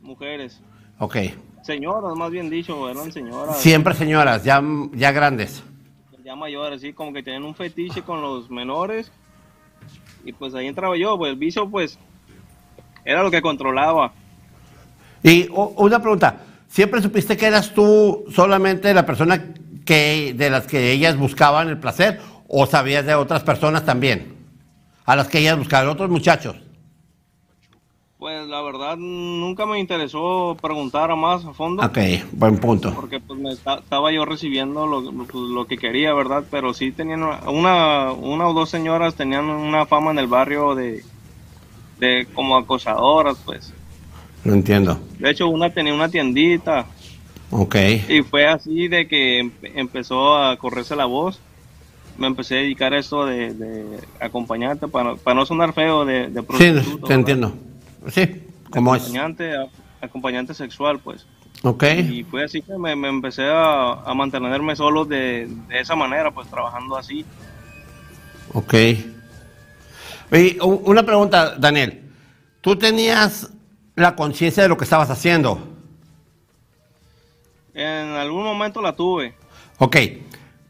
mujeres. 0.00 0.60
Ok. 0.98 1.16
Señoras, 1.62 2.14
más 2.16 2.30
bien 2.30 2.50
dicho, 2.50 2.88
eran 2.90 3.12
señoras. 3.12 3.58
Siempre 3.60 3.94
señoras, 3.94 4.44
ya, 4.44 4.62
ya 4.94 5.12
grandes. 5.12 5.62
ya 6.24 6.34
mayores, 6.34 6.78
así 6.78 6.92
como 6.92 7.12
que 7.12 7.22
tenían 7.22 7.44
un 7.44 7.54
fetiche 7.54 8.02
con 8.02 8.20
los 8.22 8.50
menores. 8.50 9.12
Y 10.24 10.32
pues 10.32 10.54
ahí 10.54 10.66
entraba 10.66 10.96
yo, 10.96 11.16
pues 11.16 11.32
el 11.32 11.38
vicio 11.38 11.68
pues 11.70 11.98
era 13.04 13.22
lo 13.22 13.30
que 13.30 13.42
controlaba. 13.42 14.12
Y 15.22 15.48
o- 15.52 15.74
una 15.78 16.00
pregunta, 16.00 16.36
¿siempre 16.68 17.00
supiste 17.02 17.36
que 17.36 17.46
eras 17.46 17.72
tú 17.74 18.24
solamente 18.34 18.92
la 18.94 19.06
persona 19.06 19.54
que 19.84 20.34
de 20.36 20.50
las 20.50 20.66
que 20.66 20.92
ellas 20.92 21.16
buscaban 21.16 21.68
el 21.68 21.78
placer 21.78 22.20
o 22.48 22.66
sabías 22.66 23.04
de 23.06 23.14
otras 23.14 23.42
personas 23.42 23.84
también? 23.84 24.34
A 25.04 25.16
las 25.16 25.28
que 25.28 25.38
ellas 25.38 25.58
buscaban, 25.58 25.88
otros 25.88 26.10
muchachos. 26.10 26.56
Pues 28.18 28.46
la 28.46 28.62
verdad 28.62 28.96
nunca 28.96 29.66
me 29.66 29.80
interesó 29.80 30.56
preguntar 30.62 31.10
a 31.10 31.16
más 31.16 31.44
a 31.44 31.52
fondo. 31.54 31.84
Ok, 31.84 31.98
buen 32.30 32.56
punto. 32.58 32.94
Porque 32.94 33.18
pues 33.18 33.36
me 33.40 33.50
estaba 33.50 34.12
yo 34.12 34.24
recibiendo 34.24 34.86
lo, 34.86 35.02
pues, 35.12 35.34
lo 35.34 35.66
que 35.66 35.76
quería, 35.76 36.14
¿verdad? 36.14 36.44
Pero 36.48 36.72
sí 36.72 36.92
tenían 36.92 37.24
una, 37.24 38.12
una 38.12 38.46
o 38.46 38.54
dos 38.54 38.70
señoras 38.70 39.16
tenían 39.16 39.46
una 39.46 39.86
fama 39.86 40.12
en 40.12 40.20
el 40.20 40.28
barrio 40.28 40.76
de, 40.76 41.02
de 42.02 42.26
como 42.34 42.56
acosadoras, 42.56 43.36
pues. 43.44 43.72
No 44.44 44.54
entiendo. 44.54 44.98
De 45.18 45.30
hecho, 45.30 45.48
una 45.48 45.70
tenía 45.70 45.94
una 45.94 46.08
tiendita. 46.08 46.84
Ok, 47.50 47.76
Y 48.08 48.22
fue 48.22 48.46
así 48.46 48.88
de 48.88 49.06
que 49.06 49.38
em- 49.38 49.52
empezó 49.62 50.36
a 50.36 50.56
correrse 50.56 50.96
la 50.96 51.04
voz. 51.04 51.38
Me 52.18 52.26
empecé 52.26 52.56
a 52.56 52.62
dedicar 52.62 52.92
a 52.92 52.98
esto 52.98 53.24
de, 53.24 53.54
de 53.54 53.98
acompañante, 54.20 54.88
para, 54.88 55.14
para 55.14 55.34
no 55.34 55.46
sonar 55.46 55.72
feo, 55.72 56.04
de, 56.04 56.28
de 56.28 56.40
sí, 56.58 56.58
te 56.58 56.72
¿verdad? 56.72 57.14
entiendo. 57.14 57.52
Sí, 58.08 58.28
como 58.70 58.94
es. 58.96 59.02
Acompañante, 59.02 59.54
a- 59.56 59.66
acompañante 60.00 60.54
sexual, 60.54 60.98
pues. 60.98 61.24
Ok, 61.62 61.84
Y 62.08 62.24
fue 62.24 62.42
así 62.44 62.60
que 62.62 62.76
me, 62.76 62.96
me 62.96 63.08
empecé 63.08 63.44
a, 63.44 63.92
a 64.04 64.14
mantenerme 64.14 64.74
solo 64.74 65.04
de, 65.04 65.46
de 65.68 65.80
esa 65.80 65.94
manera, 65.94 66.30
pues 66.32 66.48
trabajando 66.48 66.96
así. 66.96 67.24
ok. 68.54 68.74
Y 70.32 70.58
una 70.60 71.02
pregunta, 71.02 71.56
Daniel. 71.58 72.10
¿Tú 72.62 72.76
tenías 72.76 73.50
la 73.94 74.16
conciencia 74.16 74.62
de 74.62 74.68
lo 74.68 74.78
que 74.78 74.84
estabas 74.84 75.10
haciendo? 75.10 75.58
En 77.74 78.08
algún 78.10 78.42
momento 78.42 78.80
la 78.80 78.94
tuve. 78.94 79.34
Ok, 79.78 79.96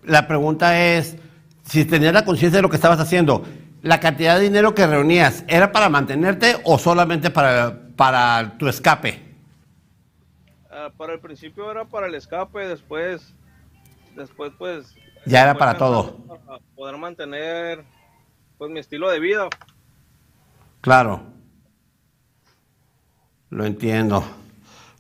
la 0.05 0.27
pregunta 0.27 0.81
es, 0.81 1.17
si 1.65 1.85
tenías 1.85 2.13
la 2.13 2.25
conciencia 2.25 2.59
de 2.59 2.63
lo 2.63 2.71
que 2.71 2.77
estabas 2.77 2.99
haciendo, 2.99 3.45
¿la 3.83 4.01
cantidad 4.01 4.37
de 4.37 4.45
dinero 4.45 4.75
que 4.75 4.87
reunías 4.87 5.45
era 5.47 5.71
para 5.71 5.89
mantenerte 5.89 6.57
o 6.65 6.79
solamente 6.79 7.31
para, 7.31 7.79
para 7.95 8.57
tu 8.59 8.69
escape? 8.69 9.23
Ah, 10.71 10.91
para 10.97 11.13
el 11.13 11.21
principio 11.21 11.71
era 11.71 11.85
para 11.85 12.07
el 12.07 12.15
escape, 12.17 12.67
después, 12.67 13.33
después 14.17 14.53
pues... 14.59 14.95
Ya 15.25 15.43
era 15.43 15.55
para 15.55 15.77
todo. 15.77 16.17
Para 16.27 16.59
poder 16.75 16.97
mantener 16.97 17.85
pues 18.63 18.71
mi 18.71 18.79
estilo 18.79 19.11
de 19.11 19.19
vida. 19.19 19.49
Claro. 20.83 21.21
Lo 23.51 23.65
entiendo. 23.65 24.23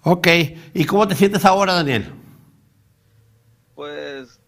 Ok, 0.03 0.27
¿y 0.75 0.85
cómo 0.85 1.07
te 1.07 1.15
sientes 1.15 1.45
ahora, 1.45 1.75
Daniel? 1.75 2.13
pues 3.77 4.41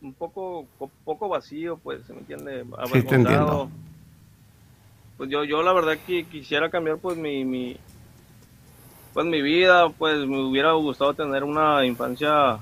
un 0.00 0.12
poco 0.14 0.66
poco 1.04 1.28
vacío 1.28 1.76
pues 1.76 2.04
se 2.04 2.12
me 2.12 2.18
entiende 2.18 2.64
Sí, 2.92 3.02
te 3.04 3.14
entiendo. 3.14 3.70
Pues 5.16 5.30
yo 5.30 5.44
yo 5.44 5.62
la 5.62 5.72
verdad 5.72 5.96
que 6.04 6.24
quisiera 6.24 6.68
cambiar 6.68 6.98
pues 6.98 7.16
mi, 7.16 7.44
mi 7.44 7.76
pues 9.12 9.24
mi 9.24 9.40
vida 9.40 9.88
pues 9.90 10.26
me 10.26 10.40
hubiera 10.40 10.72
gustado 10.72 11.14
tener 11.14 11.44
una 11.44 11.86
infancia 11.86 12.58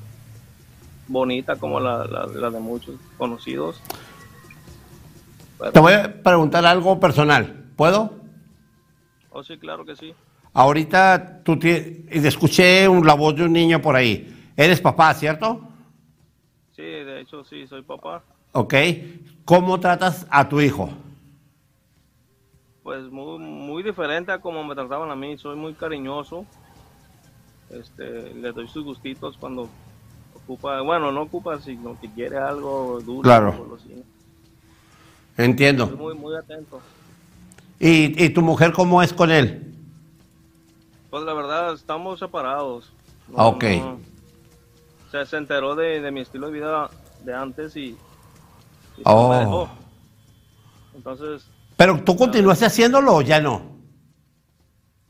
bonita 1.09 1.57
como 1.57 1.81
la, 1.81 2.05
la, 2.05 2.27
la 2.27 2.51
de 2.51 2.61
muchos 2.61 2.97
conocidos 3.17 3.81
Te 5.71 5.81
voy 5.81 5.93
a 5.93 6.23
preguntar 6.23 6.65
algo 6.67 6.99
personal. 6.99 7.71
¿Puedo? 7.77 8.21
oh 9.31 9.43
sí 9.43 9.57
claro 9.57 9.85
que 9.85 9.97
sí 9.97 10.15
Ahorita 10.53 11.43
tú 11.43 11.59
escuché 12.11 12.87
la 12.87 13.15
voz 13.15 13.35
de 13.35 13.45
un 13.45 13.53
niño 13.53 13.81
por 13.81 13.97
ahí. 13.97 14.53
Eres 14.57 14.81
papá, 14.81 15.15
¿cierto? 15.15 15.69
sí 16.77 16.83
de 16.83 17.21
hecho 17.21 17.45
sí 17.45 17.67
soy 17.67 17.83
papá 17.83 18.23
Ok. 18.53 18.75
¿Cómo 19.45 19.81
tratas 19.81 20.27
a 20.31 20.49
tu 20.49 20.61
hijo? 20.61 20.91
Pues 22.83 23.11
muy, 23.11 23.39
muy 23.39 23.83
diferente 23.83 24.31
a 24.31 24.41
como 24.41 24.63
me 24.63 24.75
trataban 24.75 25.11
a 25.11 25.17
mí. 25.17 25.39
Soy 25.39 25.57
muy 25.57 25.73
cariñoso. 25.75 26.45
Este, 27.71 28.35
le 28.35 28.53
doy 28.53 28.69
sus 28.69 28.85
gustitos 28.85 29.39
cuando 29.39 29.69
ocupa, 30.35 30.83
bueno, 30.83 31.11
no 31.11 31.23
ocupa, 31.23 31.59
sino 31.59 31.99
que 31.99 32.11
quiere 32.11 32.37
algo 32.37 33.01
dulce. 33.01 33.23
Claro. 33.23 33.79
Entiendo. 35.37 35.87
muy, 35.89 36.15
muy 36.15 36.37
atento. 36.37 36.81
¿Y, 37.81 38.23
y 38.25 38.31
tu 38.31 38.43
mujer 38.43 38.73
cómo 38.73 39.03
es 39.03 39.13
con 39.13 39.31
él? 39.31 39.75
Pues 41.11 41.25
la 41.25 41.33
verdad, 41.35 41.75
estamos 41.75 42.19
separados. 42.19 42.93
No- 43.29 43.39
Ah, 43.39 43.47
ok. 43.47 43.65
no- 43.65 44.01
se, 45.11 45.27
se 45.27 45.37
enteró 45.37 45.75
de, 45.75 46.01
de 46.01 46.11
mi 46.11 46.21
estilo 46.21 46.47
de 46.47 46.53
vida 46.53 46.91
de 47.25 47.35
antes 47.35 47.77
y, 47.77 47.89
y 47.89 49.03
Oh. 49.05 49.29
me 49.31 49.37
dejó. 49.39 49.69
Entonces, 50.95 51.47
¿Pero 51.77 52.03
tú 52.03 52.17
continuaste 52.17 52.67
haciéndolo 52.67 53.17
o 53.17 53.23
ya 53.23 53.41
no? 53.41 53.73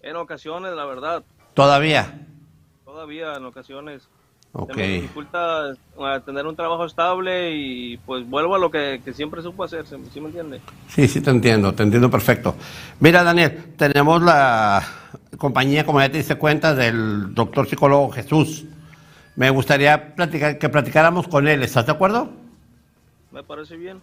en 0.04 0.16
ocasiones, 0.16 0.72
la 0.74 0.84
verdad, 0.84 1.22
Todavía. 1.54 2.26
todavía 2.84 3.34
en 3.36 3.44
ocasiones 3.44 4.08
Ok. 4.54 4.74
Se 4.74 4.76
me 4.76 4.88
dificulta 4.88 5.70
eh, 5.70 6.20
tener 6.26 6.46
un 6.46 6.54
trabajo 6.54 6.84
estable 6.84 7.52
y 7.54 7.96
pues 7.98 8.28
vuelvo 8.28 8.54
a 8.54 8.58
lo 8.58 8.70
que, 8.70 9.00
que 9.02 9.14
siempre 9.14 9.40
supo 9.40 9.64
hacer, 9.64 9.86
¿sí 9.86 9.96
sí 10.12 10.20
me 10.20 10.26
entiende? 10.26 10.60
Sí, 10.88 11.08
sí, 11.08 11.20
te 11.22 11.30
entiendo, 11.30 11.74
te 11.74 11.82
entiendo 11.82 12.10
perfecto. 12.10 12.54
Mira, 13.00 13.24
Daniel, 13.24 13.72
tenemos 13.76 14.22
la 14.22 14.82
compañía, 15.38 15.86
como 15.86 16.00
ya 16.00 16.10
te 16.10 16.18
diste 16.18 16.34
cuenta, 16.34 16.74
del 16.74 17.34
doctor 17.34 17.66
psicólogo 17.66 18.10
Jesús. 18.10 18.64
Me 19.36 19.48
gustaría 19.48 20.14
platicar, 20.14 20.58
que 20.58 20.68
platicáramos 20.68 21.28
con 21.28 21.48
él, 21.48 21.62
¿estás 21.62 21.86
de 21.86 21.92
acuerdo? 21.92 22.30
Me 23.30 23.42
parece 23.42 23.76
bien. 23.76 24.00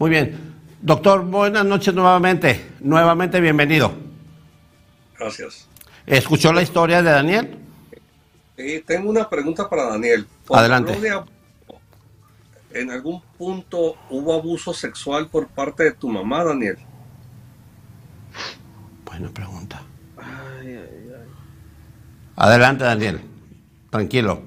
Muy 0.00 0.10
bien. 0.10 0.36
Doctor, 0.80 1.24
buenas 1.24 1.64
noches 1.64 1.94
nuevamente. 1.94 2.72
Nuevamente 2.80 3.40
bienvenido. 3.40 3.92
Gracias. 5.16 5.68
¿Escuchó 6.06 6.52
la 6.52 6.62
historia 6.62 7.00
de 7.02 7.10
Daniel? 7.12 7.58
Eh, 8.64 8.84
tengo 8.86 9.10
una 9.10 9.28
pregunta 9.28 9.68
para 9.68 9.86
Daniel. 9.86 10.26
Adelante. 10.48 10.98
de 11.00 11.20
en 12.74 12.90
algún 12.90 13.20
punto 13.36 13.96
hubo 14.08 14.32
abuso 14.32 14.72
sexual 14.72 15.28
por 15.28 15.48
parte 15.48 15.82
de 15.82 15.92
tu 15.92 16.08
mamá, 16.08 16.44
Daniel? 16.44 16.78
Buena 19.04 19.28
pregunta. 19.28 19.82
Ay, 20.16 20.68
ay, 20.68 21.10
ay. 21.10 21.28
Adelante, 22.36 22.84
Daniel. 22.84 23.20
Tranquilo. 23.90 24.40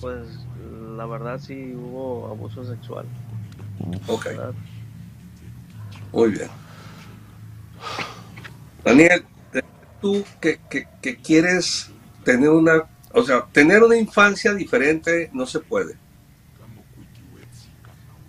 Pues 0.00 0.26
la 0.96 1.06
verdad 1.06 1.38
sí 1.38 1.74
hubo 1.74 2.28
abuso 2.28 2.64
sexual. 2.64 3.06
Ok, 4.06 4.26
muy 6.12 6.30
bien. 6.30 6.48
Daniel, 8.84 9.24
tú 10.04 10.22
que, 10.38 10.60
que- 10.68 10.86
que 11.00 11.16
quieres 11.16 11.90
tener 12.24 12.50
una, 12.50 12.84
o 13.14 13.22
sea, 13.22 13.46
tener 13.46 13.82
una 13.82 13.96
infancia 13.96 14.52
diferente 14.52 15.30
no 15.32 15.46
se 15.46 15.60
puede. 15.60 15.96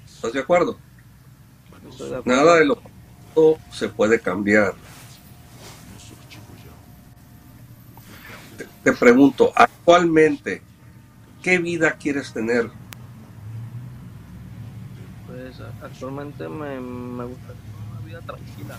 ¿Estás 0.07 0.31
de 0.31 0.39
acuerdo? 0.39 0.79
Nada 2.23 2.55
de 2.55 2.65
lo 2.65 2.75
pasado 2.77 3.57
se 3.73 3.89
puede 3.89 4.21
cambiar. 4.21 4.73
Te, 8.57 8.65
te 8.85 8.93
pregunto, 8.93 9.51
actualmente, 9.53 10.61
¿qué 11.43 11.57
vida 11.57 11.91
quieres 11.97 12.31
tener? 12.31 12.69
Pues 15.27 15.59
actualmente 15.81 16.47
me, 16.47 16.79
me 16.79 17.25
gustaría 17.25 17.61
una 17.91 17.99
vida 18.07 18.21
tranquila. 18.21 18.77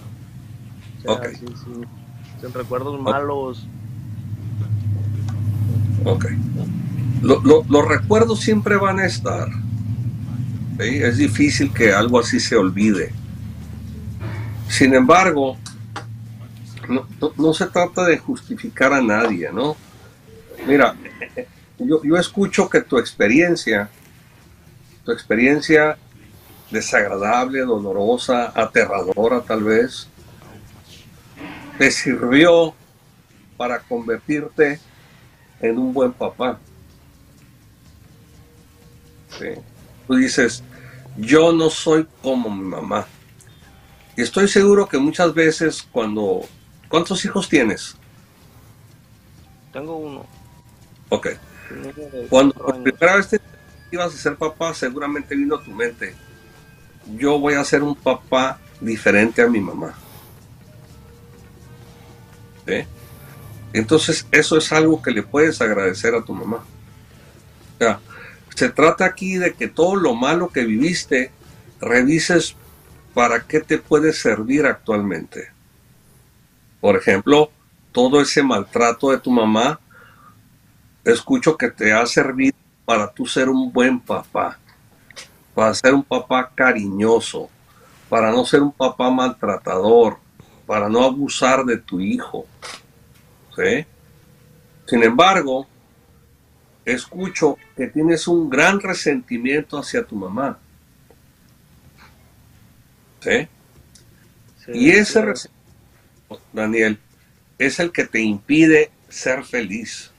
O 0.99 1.03
sea, 1.03 1.13
Ok. 1.13 1.27
sin, 1.35 1.57
sin- 1.59 2.06
sin 2.41 2.53
recuerdos 2.53 3.01
malos. 3.01 3.67
Ok. 6.05 6.27
Lo- 7.23 7.41
lo- 7.43 7.65
los 7.69 7.89
recuerdos 7.89 8.41
siempre 8.41 8.77
van 8.77 8.99
a 9.01 9.07
estar. 9.07 9.49
¿sí? 10.79 10.99
Es 11.03 11.17
difícil 11.17 11.73
que 11.73 11.93
algo 11.93 12.21
así 12.21 12.39
se 12.41 12.57
olvide. 12.57 13.13
Sin 14.69 14.95
embargo, 14.95 15.57
no, 16.89 17.07
no- 17.21 17.33
no 17.37 17.55
se 17.55 17.67
trata 17.67 18.05
de 18.05 18.19
justificar 18.19 18.93
a 18.93 19.01
nadie, 19.03 19.51
¿no? 19.53 19.77
Mira, 20.67 20.95
yo, 21.79 22.03
yo 22.03 22.17
escucho 22.17 22.69
que 22.69 22.83
tu 22.83 22.99
experiencia, 22.99 23.89
tu 25.05 25.13
experiencia 25.13 25.97
desagradable, 26.71 27.61
dolorosa, 27.61 28.53
aterradora 28.55 29.41
tal 29.41 29.63
vez, 29.65 30.09
te 31.79 31.91
sirvió 31.91 32.75
para 33.57 33.81
convertirte 33.81 34.81
en 35.61 35.79
un 35.79 35.93
buen 35.93 36.13
papá. 36.13 36.59
Sí. 39.39 39.49
Tú 40.07 40.15
dices, 40.15 40.63
yo 41.17 41.53
no 41.53 41.71
soy 41.71 42.07
como 42.23 42.51
mi 42.51 42.65
mamá. 42.65 43.07
Y 44.17 44.23
estoy 44.23 44.49
seguro 44.49 44.89
que 44.89 44.99
muchas 44.99 45.35
veces 45.35 45.87
cuando... 45.91 46.43
¿Cuántos 46.89 47.25
hijos 47.25 47.49
tienes? 47.49 47.97
Tengo 49.73 49.97
uno. 49.97 50.27
Ok. 51.09 51.29
Cuando 52.31 52.55
por 52.55 52.83
primera 52.83 53.17
vez 53.17 53.29
te 53.29 53.41
ibas 53.91 54.15
a 54.15 54.17
ser 54.17 54.37
papá, 54.37 54.73
seguramente 54.73 55.35
vino 55.35 55.57
a 55.57 55.63
tu 55.63 55.71
mente, 55.73 56.15
yo 57.17 57.39
voy 57.39 57.55
a 57.55 57.65
ser 57.65 57.83
un 57.83 57.95
papá 57.95 58.61
diferente 58.81 59.43
a 59.43 59.49
mi 59.49 59.61
mamá. 59.61 59.95
¿Sí? 62.67 62.85
Entonces, 63.73 64.27
eso 64.33 64.57
es 64.57 64.73
algo 64.73 65.03
que 65.03 65.11
le 65.11 65.23
puedes 65.23 65.61
agradecer 65.61 66.15
a 66.15 66.23
tu 66.23 66.33
mamá. 66.33 66.65
Se 68.55 68.71
trata 68.71 69.05
aquí 69.05 69.37
de 69.37 69.53
que 69.53 69.69
todo 69.69 69.97
lo 69.97 70.15
malo 70.15 70.49
que 70.49 70.65
viviste, 70.65 71.31
revises 71.79 72.57
para 73.13 73.47
qué 73.47 73.61
te 73.61 73.77
puede 73.77 74.15
servir 74.15 74.65
actualmente. 74.65 75.51
Por 76.81 76.97
ejemplo, 76.97 77.51
todo 77.93 78.21
ese 78.21 78.43
maltrato 78.43 79.11
de 79.11 79.19
tu 79.19 79.31
mamá, 79.31 79.79
escucho 81.05 81.57
que 81.57 81.71
te 81.71 81.93
ha 81.93 82.07
servido 82.07 82.57
para 82.87 83.11
tú 83.11 83.27
ser 83.27 83.49
un 83.49 83.71
buen 83.73 84.01
papá, 84.01 84.59
para 85.55 85.75
ser 85.75 85.93
un 85.93 86.03
papá 86.03 86.51
cariñoso, 86.55 87.51
para 88.09 88.31
no 88.31 88.45
ser 88.47 88.63
un 88.63 88.73
papá 88.73 89.11
maltratador, 89.11 90.19
para 90.67 90.89
no 90.89 91.05
abusar 91.05 91.65
de 91.65 91.79
tu 91.79 92.01
hijo. 92.01 92.47
¿sí? 93.55 93.87
Sin 94.87 95.03
embargo, 95.03 95.67
escucho 96.85 97.57
que 97.77 97.87
tienes 97.87 98.27
un 98.29 98.51
gran 98.51 98.81
resentimiento 98.81 99.79
hacia 99.79 100.05
tu 100.05 100.17
mamá. 100.17 100.59
¿sí? 103.21 103.49
Sí, 104.65 104.73
Y 104.75 104.91
ese 104.91 105.15
claro. 105.15 105.29
resentimiento, 105.29 106.47
Daniel, 106.53 106.99
es 107.59 107.79
el 107.79 107.93
que 107.93 108.05
te 108.05 108.21
impide 108.21 108.91
ser 109.09 109.45
feliz. 109.45 110.11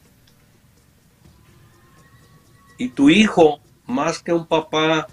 Y 2.78 2.90
tu 2.90 3.10
hijo, 3.10 3.60
más 3.86 4.20
que 4.20 4.32
un 4.32 4.46
papá 4.46 5.08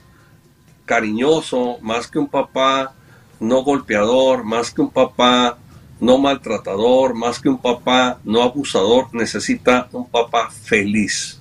cariñoso, 0.85 1.79
más 1.81 2.07
que 2.09 2.19
un 2.19 2.29
papá 2.29 2.95
no 3.41 3.63
golpeador, 3.63 4.45
más 4.45 4.71
que 4.71 4.81
un 4.81 4.91
papá 4.91 5.59
no 6.01 6.19
maltratador, 6.19 7.15
más 7.15 7.39
que 7.39 7.49
un 7.49 7.59
papá 7.59 8.19
no 8.25 8.43
abusador, 8.43 9.09
necesita 9.15 9.89
un 9.93 10.09
papá 10.09 10.51
feliz. 10.51 11.41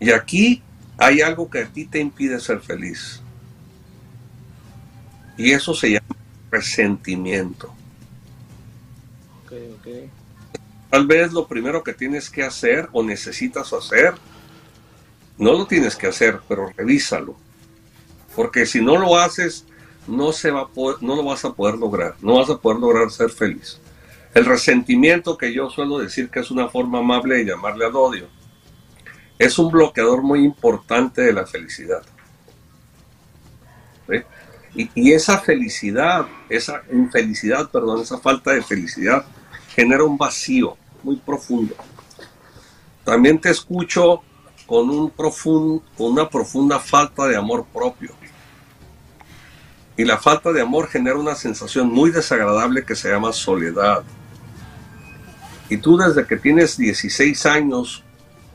Y 0.00 0.10
aquí 0.10 0.62
hay 0.98 1.20
algo 1.20 1.48
que 1.48 1.60
a 1.60 1.66
ti 1.66 1.86
te 1.86 2.00
impide 2.00 2.40
ser 2.40 2.60
feliz. 2.60 3.20
Y 5.36 5.52
eso 5.52 5.74
se 5.74 5.92
llama 5.92 6.16
resentimiento. 6.50 7.74
Tal 10.90 11.06
vez 11.06 11.32
lo 11.32 11.46
primero 11.46 11.82
que 11.82 11.92
tienes 11.92 12.30
que 12.30 12.42
hacer 12.42 12.88
o 12.92 13.02
necesitas 13.02 13.72
hacer, 13.72 14.14
no 15.38 15.52
lo 15.52 15.66
tienes 15.66 15.96
que 15.96 16.06
hacer, 16.06 16.40
pero 16.48 16.70
revísalo. 16.76 17.36
Porque 18.34 18.66
si 18.66 18.80
no 18.80 18.96
lo 18.96 19.16
haces, 19.16 19.66
no, 20.06 20.32
lo 21.00 21.24
vas 21.24 21.44
a 21.44 21.52
poder 21.52 21.76
lograr. 21.76 22.16
No 22.20 22.36
vas 22.38 22.50
a 22.50 22.58
poder 22.58 22.78
lograr 22.78 23.10
ser 23.10 23.30
feliz. 23.30 23.80
El 24.34 24.44
resentimiento, 24.44 25.38
que 25.38 25.52
yo 25.52 25.70
suelo 25.70 25.98
decir 25.98 26.28
que 26.28 26.40
es 26.40 26.50
una 26.50 26.68
forma 26.68 26.98
amable 26.98 27.36
de 27.36 27.44
llamarle 27.46 27.86
al 27.86 27.94
odio, 27.94 28.28
es 29.38 29.58
un 29.58 29.70
bloqueador 29.70 30.22
muy 30.22 30.44
importante 30.44 31.22
de 31.22 31.32
la 31.32 31.46
felicidad. 31.46 32.02
Y, 34.74 35.12
esa 35.12 35.38
felicidad, 35.38 36.26
esa 36.48 36.82
infelicidad, 36.92 37.70
perdón, 37.70 38.00
esa 38.00 38.18
falta 38.18 38.52
de 38.52 38.62
felicidad 38.62 39.24
genera 39.68 40.02
un 40.02 40.18
vacío 40.18 40.76
muy 41.04 41.16
profundo. 41.16 41.76
También 43.04 43.40
te 43.40 43.50
escucho 43.50 44.22
con 44.66 44.90
una 44.90 46.28
profunda 46.28 46.80
falta 46.80 47.28
de 47.28 47.36
amor 47.36 47.66
propio. 47.72 48.14
Y 49.96 50.04
la 50.04 50.18
falta 50.18 50.52
de 50.52 50.60
amor 50.60 50.88
genera 50.88 51.16
una 51.16 51.34
sensación 51.34 51.88
muy 51.88 52.10
desagradable 52.10 52.84
que 52.84 52.96
se 52.96 53.10
llama 53.10 53.32
soledad. 53.32 54.02
Y 55.68 55.76
tú 55.76 55.96
desde 55.96 56.26
que 56.26 56.36
tienes 56.36 56.76
16 56.76 57.46
años, 57.46 58.02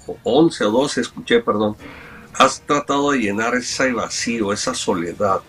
o 0.06 0.17
11 0.23 0.65
o 0.65 0.71
12, 0.71 1.02
escuché, 1.02 1.39
perdón, 1.39 1.75
has 2.38 2.62
tratado 2.62 3.12
de 3.12 3.19
llenar 3.19 3.56
ese 3.56 3.91
vacío, 3.93 4.52
esa 4.52 4.73
soledad. 4.73 5.41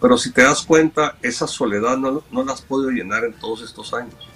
Pero 0.00 0.18
si 0.18 0.32
te 0.32 0.42
das 0.42 0.62
cuenta, 0.62 1.16
esa 1.22 1.46
soledad 1.46 1.96
no, 1.96 2.22
no 2.30 2.44
la 2.44 2.52
has 2.52 2.60
podido 2.60 2.90
llenar 2.90 3.24
en 3.24 3.32
todos 3.34 3.62
estos 3.62 3.94
años, 3.94 4.28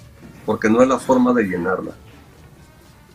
porque 0.46 0.70
no 0.70 0.80
es 0.80 0.88
la 0.88 0.98
forma 0.98 1.32
de 1.32 1.44
llenarla. 1.44 1.92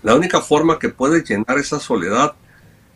La 0.04 0.16
única 0.16 0.42
forma 0.42 0.78
que 0.78 0.90
puedes 0.90 1.28
llenar 1.28 1.58
esa 1.58 1.80
soledad 1.80 2.36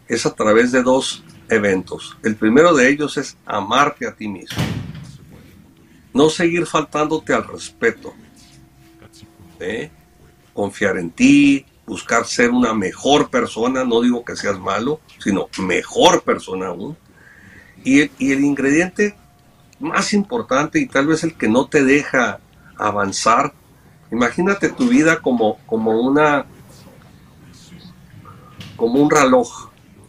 es 0.08 0.26
a 0.26 0.36
través 0.36 0.72
de 0.72 0.84
dos 0.84 1.24
eventos. 1.50 2.18
El 2.24 2.36
primero 2.36 2.74
de 2.74 2.90
ellos 2.90 3.18
es 3.18 3.38
amarte 3.46 4.08
a 4.08 4.16
ti 4.16 4.28
mismo. 4.28 4.62
No 6.14 6.30
seguir 6.30 6.66
faltándote 6.66 7.34
al 7.34 7.48
respeto. 7.48 8.14
¿eh? 9.60 9.92
Confiar 10.54 10.98
en 10.98 11.12
ti, 11.12 11.66
buscar 11.86 12.26
ser 12.26 12.50
una 12.52 12.74
mejor 12.74 13.30
persona, 13.30 13.84
no 13.84 14.02
digo 14.02 14.26
que 14.26 14.36
seas 14.36 14.60
malo, 14.60 15.00
sino 15.20 15.48
mejor 15.60 16.24
persona 16.24 16.68
aún. 16.68 16.98
Y 17.84 18.02
el, 18.02 18.12
y 18.18 18.32
el 18.32 18.44
ingrediente 18.44 19.16
más 19.80 20.14
importante 20.14 20.80
y 20.80 20.88
tal 20.88 21.08
vez 21.08 21.24
el 21.24 21.36
que 21.36 21.48
no 21.48 21.68
te 21.68 21.84
deja 21.84 22.40
avanzar, 22.78 23.54
imagínate 24.12 24.70
tu 24.70 24.88
vida 24.88 25.22
como, 25.22 25.58
como 25.66 26.00
una 26.02 26.46
como 28.76 29.02
un 29.02 29.10
reloj 29.10 29.67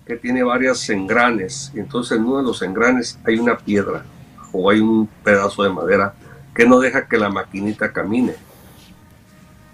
que 0.09 0.17
tiene 0.17 0.43
varias 0.43 0.89
engranes 0.89 1.71
y 1.75 1.79
entonces 1.79 2.19
en 2.19 2.25
uno 2.25 2.39
de 2.39 2.43
los 2.43 2.63
engranes 2.63 3.19
hay 3.25 3.39
una 3.39 3.57
piedra 3.57 4.05
o 4.51 4.71
hay 4.71 4.81
un 4.81 5.07
pedazo 5.23 5.63
de 5.63 5.69
madera 5.69 6.15
que 6.55 6.67
no 6.67 6.81
deja 6.81 7.07
que 7.07 7.19
la 7.19 7.29
maquinita 7.29 7.93
camine 7.93 8.35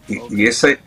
y, 0.09 0.19
y 0.35 0.47
ese 0.47 0.81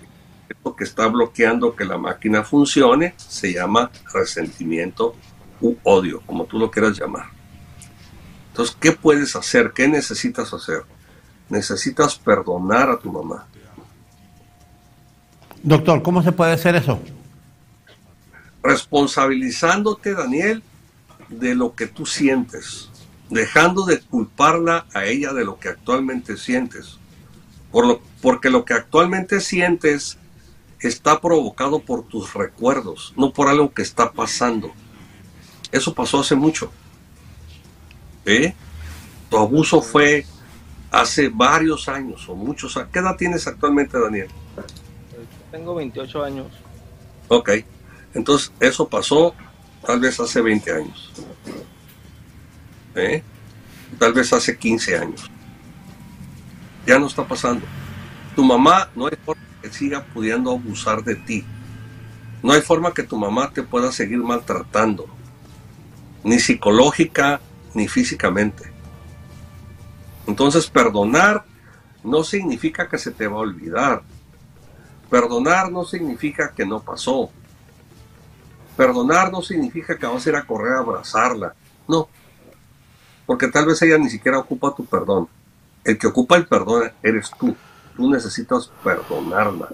que 0.76 0.84
está 0.84 1.08
bloqueando 1.08 1.76
que 1.76 1.86
la 1.86 1.98
máquina 1.98 2.44
funcione 2.44 3.14
se 3.18 3.54
llama 3.54 3.92
resentimiento 4.14 5.16
u 5.62 5.76
odio, 5.84 6.22
como 6.26 6.46
tú 6.46 6.60
lo 6.60 6.70
quieras 6.70 7.00
llamar. 7.00 7.26
Entonces, 8.50 8.76
¿qué 8.80 8.92
puedes 8.92 9.36
hacer? 9.36 9.72
¿Qué 9.74 9.88
necesitas 9.88 10.54
hacer? 10.54 10.84
Necesitas 11.50 12.18
perdonar 12.18 12.90
a 12.90 12.98
tu 12.98 13.12
mamá. 13.12 13.48
Doctor, 15.64 16.02
¿cómo 16.02 16.22
se 16.22 16.32
puede 16.32 16.54
hacer 16.54 16.76
eso? 16.76 17.00
Responsabilizándote, 18.68 20.14
Daniel, 20.14 20.62
de 21.30 21.56
lo 21.56 21.74
que 21.74 21.88
tú 21.88 22.06
sientes, 22.06 22.90
dejando 23.30 23.86
de 23.86 24.02
culparla 24.02 24.86
a 24.94 25.06
ella 25.06 25.32
de 25.32 25.46
lo 25.46 25.58
que 25.58 25.70
actualmente 25.70 26.36
sientes. 26.36 26.98
Por 27.72 27.88
lo, 27.88 28.02
porque 28.22 28.50
lo 28.50 28.66
que 28.66 28.74
actualmente 28.74 29.40
sientes 29.40 30.18
está 30.82 31.22
provocado 31.22 31.80
por 31.80 32.10
tus 32.10 32.34
recuerdos, 32.34 33.14
no 33.16 33.32
por 33.32 33.48
algo 33.48 33.74
que 33.74 33.84
está 33.84 34.12
pasando. 34.12 34.74
Eso 35.72 35.94
pasó 35.94 36.20
hace 36.20 36.36
mucho. 36.36 36.70
¿Eh? 38.26 38.54
Tu 39.30 39.38
abuso 39.38 39.82
fue 39.82 40.26
hace 40.92 41.30
varios 41.30 41.88
años 41.88 42.28
o 42.28 42.36
muchos 42.36 42.76
años. 42.76 42.90
¿Qué 42.92 43.00
edad 43.00 43.16
tienes 43.16 43.48
actualmente, 43.48 43.98
Daniel? 43.98 44.28
Tengo 45.52 45.74
28 45.74 46.22
años. 46.22 46.48
Ok. 47.30 47.50
Entonces, 48.14 48.52
eso 48.60 48.88
pasó 48.88 49.34
tal 49.86 50.00
vez 50.00 50.20
hace 50.20 50.42
20 50.42 50.72
años. 50.72 51.12
¿Eh? 52.96 53.24
Tal 54.00 54.14
vez 54.14 54.34
hace 54.34 54.58
15 54.58 54.98
años. 54.98 55.32
Ya 56.86 57.00
no 57.00 57.08
está 57.08 57.28
pasando. 57.28 57.66
Tu 58.36 58.44
mamá 58.44 58.90
no 58.96 59.08
hay 59.08 59.18
forma 59.24 59.42
que 59.62 59.72
siga 59.72 60.04
pudiendo 60.14 60.52
abusar 60.52 61.04
de 61.04 61.16
ti. 61.16 61.46
No 62.44 62.54
hay 62.54 62.62
forma 62.62 62.94
que 62.94 63.04
tu 63.04 63.18
mamá 63.18 63.52
te 63.52 63.64
pueda 63.64 63.92
seguir 63.92 64.20
maltratando. 64.20 65.08
Ni 66.24 66.40
psicológica 66.40 67.42
ni 67.74 67.88
físicamente. 67.88 68.72
Entonces, 70.28 70.68
perdonar 70.68 71.46
no 72.04 72.24
significa 72.24 72.88
que 72.88 72.98
se 72.98 73.12
te 73.12 73.28
va 73.28 73.38
a 73.38 73.42
olvidar. 73.42 74.04
Perdonar 75.10 75.72
no 75.72 75.86
significa 75.86 76.52
que 76.52 76.66
no 76.66 76.82
pasó. 76.82 77.30
Perdonar 78.78 79.32
no 79.32 79.42
significa 79.42 79.98
que 79.98 80.06
vas 80.06 80.26
a 80.26 80.30
ir 80.30 80.36
a 80.36 80.46
correr 80.46 80.74
a 80.74 80.80
abrazarla. 80.80 81.56
No. 81.88 82.08
Porque 83.26 83.48
tal 83.48 83.66
vez 83.66 83.82
ella 83.82 83.98
ni 83.98 84.10
siquiera 84.10 84.38
ocupa 84.38 84.76
tu 84.76 84.86
perdón. 84.86 85.28
El 85.84 85.98
que 85.98 86.06
ocupa 86.06 86.38
el 86.38 86.46
perdón 86.46 86.92
eres 87.02 87.32
tú. 87.40 87.56
Tú 87.96 88.10
necesitas 88.10 88.72
perdonarla. 88.84 89.70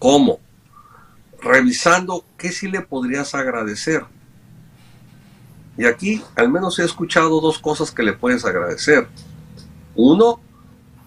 ¿Cómo? 0.00 0.40
Revisando 1.40 2.24
qué 2.36 2.50
sí 2.50 2.68
le 2.68 2.80
podrías 2.80 3.34
agradecer. 3.34 4.04
Y 5.78 5.84
aquí 5.84 6.24
al 6.34 6.50
menos 6.50 6.78
he 6.80 6.84
escuchado 6.84 7.40
dos 7.40 7.60
cosas 7.60 7.92
que 7.92 8.02
le 8.02 8.14
puedes 8.14 8.44
agradecer. 8.44 9.06
Uno, 9.94 10.40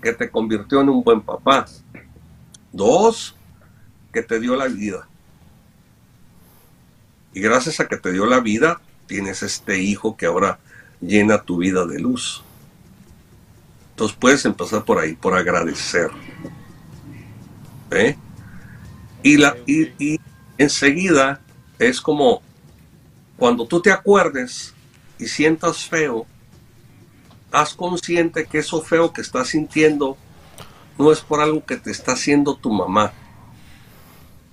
que 0.02 0.14
te 0.14 0.30
convirtió 0.30 0.80
en 0.80 0.90
un 0.90 1.04
buen 1.04 1.22
papá. 1.22 1.66
Dos, 2.72 3.36
que 4.14 4.24
te 4.24 4.40
dio 4.40 4.56
la 4.56 4.68
vida. 4.68 5.10
Y 7.34 7.42
gracias 7.42 7.80
a 7.80 7.88
que 7.88 7.98
te 7.98 8.12
dio 8.12 8.26
la 8.26 8.40
vida, 8.40 8.82
tienes 9.08 9.44
este 9.44 9.80
hijo 9.80 10.18
que 10.18 10.26
ahora 10.26 10.60
llena 11.02 11.42
tu 11.42 11.58
vida 11.58 11.86
de 11.86 12.00
luz. 12.00 12.44
Entonces 13.92 14.18
puedes 14.20 14.46
empezar 14.46 14.86
por 14.86 15.00
ahí, 15.00 15.14
por 15.14 15.36
agradecer. 15.36 16.10
¿Eh? 17.92 18.16
Y, 19.24 19.38
la, 19.38 19.58
y, 19.66 19.92
y 19.98 20.20
enseguida 20.58 21.42
es 21.78 22.00
como 22.00 22.42
cuando 23.38 23.66
tú 23.66 23.82
te 23.82 23.92
acuerdes 23.92 24.74
y 25.18 25.28
sientas 25.28 25.86
feo, 25.86 26.26
haz 27.52 27.74
consciente 27.74 28.46
que 28.46 28.60
eso 28.60 28.82
feo 28.82 29.12
que 29.12 29.22
estás 29.22 29.50
sintiendo 29.50 30.18
no 30.98 31.12
es 31.12 31.22
por 31.22 31.40
algo 31.40 31.66
que 31.66 31.78
te 31.78 31.92
está 31.92 32.12
haciendo 32.12 32.56
tu 32.56 32.72
mamá, 32.72 33.14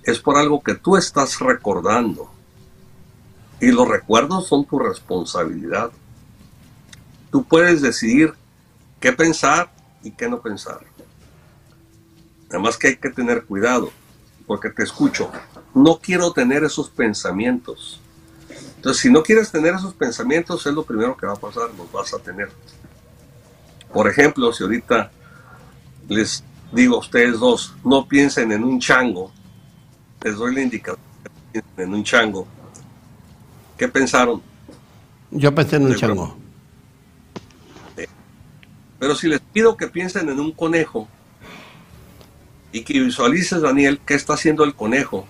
es 0.03 0.19
por 0.19 0.37
algo 0.37 0.63
que 0.63 0.75
tú 0.75 0.95
estás 0.95 1.39
recordando. 1.39 2.31
Y 3.59 3.71
los 3.71 3.87
recuerdos 3.87 4.47
son 4.47 4.65
tu 4.65 4.79
responsabilidad. 4.79 5.91
Tú 7.31 7.43
puedes 7.43 7.81
decidir 7.81 8.33
qué 8.99 9.11
pensar 9.13 9.71
y 10.03 10.11
qué 10.11 10.29
no 10.29 10.41
pensar. 10.41 10.79
Además 12.49 12.77
que 12.77 12.87
hay 12.87 12.97
que 12.97 13.09
tener 13.09 13.43
cuidado, 13.45 13.91
porque 14.45 14.69
te 14.69 14.83
escucho. 14.83 15.31
No 15.73 15.99
quiero 15.99 16.31
tener 16.31 16.63
esos 16.63 16.89
pensamientos. 16.89 17.99
Entonces, 18.77 19.01
si 19.01 19.11
no 19.11 19.23
quieres 19.23 19.51
tener 19.51 19.73
esos 19.73 19.93
pensamientos, 19.93 20.65
es 20.65 20.73
lo 20.73 20.83
primero 20.83 21.17
que 21.17 21.25
va 21.25 21.33
a 21.33 21.37
pasar, 21.37 21.69
los 21.77 21.91
vas 21.91 22.13
a 22.13 22.19
tener. 22.19 22.49
Por 23.91 24.07
ejemplo, 24.07 24.53
si 24.53 24.63
ahorita 24.63 25.11
les 26.07 26.43
digo 26.71 26.95
a 26.95 26.99
ustedes 26.99 27.39
dos, 27.39 27.73
no 27.83 28.07
piensen 28.07 28.51
en 28.51 28.63
un 28.63 28.79
chango, 28.79 29.31
les 30.23 30.35
doy 30.35 30.55
la 30.55 30.61
indicación 30.61 30.99
en 31.75 31.93
un 31.93 32.03
chango. 32.03 32.47
¿Qué 33.77 33.87
pensaron? 33.87 34.41
Yo 35.31 35.53
pensé 35.53 35.75
en 35.75 35.85
un 35.85 35.95
chango. 35.95 36.37
Pero 38.99 39.15
si 39.15 39.27
les 39.27 39.39
pido 39.39 39.77
que 39.77 39.87
piensen 39.87 40.29
en 40.29 40.39
un 40.39 40.51
conejo 40.51 41.07
y 42.71 42.83
que 42.83 42.99
visualices, 42.99 43.61
Daniel, 43.61 43.99
qué 44.05 44.15
está 44.15 44.33
haciendo 44.33 44.63
el 44.63 44.73
conejo, 44.73 45.27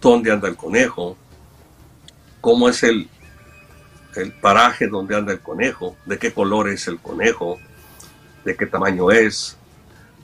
dónde 0.00 0.30
anda 0.30 0.48
el 0.48 0.56
conejo, 0.56 1.16
cómo 2.42 2.68
es 2.68 2.82
el, 2.82 3.08
el 4.16 4.32
paraje 4.32 4.88
donde 4.88 5.16
anda 5.16 5.32
el 5.32 5.40
conejo, 5.40 5.96
de 6.04 6.18
qué 6.18 6.32
color 6.32 6.68
es 6.68 6.86
el 6.88 6.98
conejo, 6.98 7.58
de 8.44 8.56
qué 8.56 8.66
tamaño 8.66 9.10
es, 9.10 9.56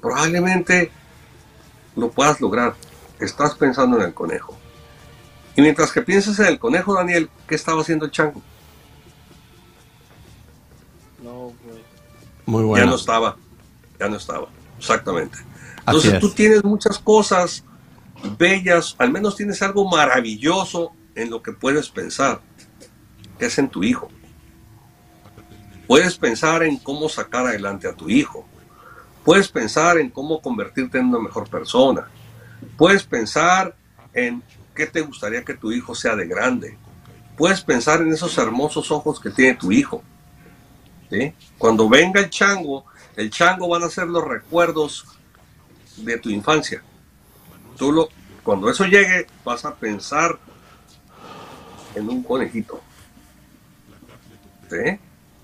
probablemente 0.03 0.91
lo 1.97 2.11
puedas 2.11 2.41
lograr. 2.41 2.75
Estás 3.19 3.55
pensando 3.55 3.97
en 3.99 4.05
el 4.05 4.15
conejo. 4.15 4.59
Y 5.57 5.63
mientras 5.63 5.91
que 5.91 6.03
piensas 6.03 6.39
en 6.39 6.47
el 6.47 6.59
conejo, 6.59 6.95
Daniel, 6.95 7.31
¿qué 7.49 7.55
estaba 7.55 7.81
haciendo 7.81 8.05
el 8.05 8.11
chango? 8.11 8.43
No, 11.23 11.53
pues. 11.65 11.79
Muy 12.45 12.63
bueno. 12.63 12.85
Ya 12.85 12.91
no 12.91 12.97
estaba, 12.97 13.37
ya 13.99 14.09
no 14.09 14.17
estaba, 14.17 14.49
exactamente. 14.79 15.39
Entonces 15.79 16.21
tú 16.21 16.31
tienes 16.31 16.63
muchas 16.63 16.99
cosas 16.99 17.65
bellas, 18.39 18.95
al 18.99 19.11
menos 19.11 19.37
tienes 19.37 19.63
algo 19.63 19.89
maravilloso 19.89 20.93
en 21.15 21.31
lo 21.31 21.43
que 21.43 21.53
puedes 21.53 21.89
pensar, 21.89 22.41
que 23.39 23.47
es 23.47 23.59
en 23.59 23.69
tu 23.69 23.83
hijo. 23.83 24.09
Puedes 25.87 26.19
pensar 26.19 26.63
en 26.65 26.77
cómo 26.77 27.09
sacar 27.09 27.47
adelante 27.47 27.89
a 27.89 27.95
tu 27.95 28.11
hijo. 28.11 28.47
Puedes 29.25 29.49
pensar 29.49 29.99
en 29.99 30.11
cómo 30.11 30.41
convertirte 30.41 30.99
en 30.99 31.07
una 31.07 31.21
mejor 31.21 31.49
persona. 31.49 32.09
Puedes 32.77 33.05
pensar 33.05 33.75
en 34.13 34.43
qué 34.77 34.87
te 34.87 35.01
gustaría 35.01 35.45
que 35.45 35.55
tu 35.55 35.73
hijo 35.73 35.97
sea 35.97 36.15
de 36.15 36.29
grande. 36.29 36.79
Puedes 37.37 37.61
pensar 37.63 38.01
en 38.01 38.13
esos 38.13 38.39
hermosos 38.39 38.93
ojos 38.93 39.19
que 39.19 39.31
tiene 39.31 39.57
tu 39.57 39.73
hijo. 39.73 40.05
Cuando 41.59 41.89
venga 41.89 42.21
el 42.21 42.31
chango, 42.31 42.85
el 43.17 43.31
chango 43.31 43.69
van 43.69 43.83
a 43.83 43.91
ser 43.91 44.07
los 44.07 44.23
recuerdos 44.23 45.07
de 45.97 46.19
tu 46.19 46.31
infancia. 46.31 46.83
Tú 47.77 47.91
lo, 47.91 48.09
cuando 48.43 48.71
eso 48.71 48.85
llegue, 48.85 49.27
vas 49.45 49.65
a 49.65 49.75
pensar 49.75 50.39
en 51.95 52.09
un 52.09 52.23
conejito. 52.23 52.81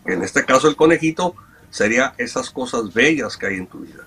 En 0.04 0.22
este 0.22 0.44
caso 0.44 0.68
el 0.68 0.76
conejito 0.76 1.34
sería 1.70 2.14
esas 2.18 2.50
cosas 2.50 2.92
bellas 2.92 3.36
que 3.36 3.46
hay 3.46 3.56
en 3.56 3.66
tu 3.66 3.80
vida. 3.80 4.04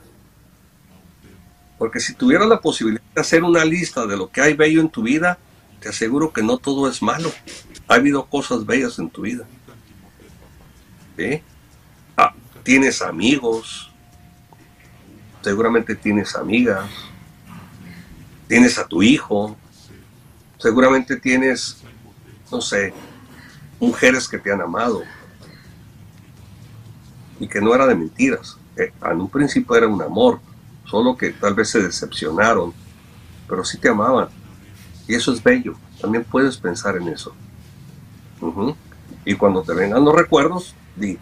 Porque 1.86 2.00
si 2.00 2.16
tuvieras 2.16 2.48
la 2.48 2.62
posibilidad 2.62 3.04
de 3.14 3.22
hacer 3.22 3.44
una 3.44 3.64
lista 3.64 4.08
de 4.08 4.18
lo 4.18 4.32
que 4.32 4.42
hay 4.42 4.56
bello 4.56 4.82
en 4.82 4.90
tu 4.90 5.04
vida, 5.04 5.38
te 5.80 5.90
aseguro 5.90 6.34
que 6.34 6.42
no 6.42 6.58
todo 6.58 6.90
es 6.90 7.00
malo. 7.04 7.32
Ha 7.88 7.94
habido 7.94 8.26
cosas 8.26 8.66
bellas 8.66 8.98
en 8.98 9.08
tu 9.08 9.22
vida. 9.22 9.46
Ah, 12.18 12.34
tienes 12.64 13.04
amigos, 13.04 13.94
seguramente 15.44 15.94
tienes 15.94 16.36
amigas, 16.36 16.90
tienes 18.48 18.80
a 18.80 18.88
tu 18.88 19.04
hijo, 19.04 19.56
seguramente 20.58 21.18
tienes, 21.18 21.84
no 22.52 22.62
sé, 22.62 22.96
mujeres 23.80 24.28
que 24.28 24.40
te 24.40 24.52
han 24.52 24.62
amado 24.62 25.04
y 27.40 27.48
que 27.48 27.62
no 27.62 27.76
era 27.76 27.86
de 27.86 27.94
mentiras. 27.94 28.58
Eh, 28.76 28.92
en 29.04 29.22
un 29.22 29.30
principio 29.30 29.76
era 29.76 29.88
un 29.88 30.02
amor, 30.02 30.40
solo 30.86 31.18
que 31.18 31.32
tal 31.32 31.54
vez 31.54 31.70
se 31.70 31.82
decepcionaron, 31.82 32.74
pero 33.48 33.64
sí 33.64 33.78
te 33.78 33.90
amaban. 33.90 34.30
Y 35.08 35.16
eso 35.16 35.34
es 35.34 35.44
bello, 35.44 35.76
también 36.02 36.24
puedes 36.24 36.58
pensar 36.58 36.98
en 36.98 37.08
eso. 37.10 37.34
Y 39.24 39.36
cuando 39.36 39.64
te 39.64 39.74
vengan 39.74 40.04
los 40.04 40.16
recuerdos, 40.16 40.76
di, 40.96 41.18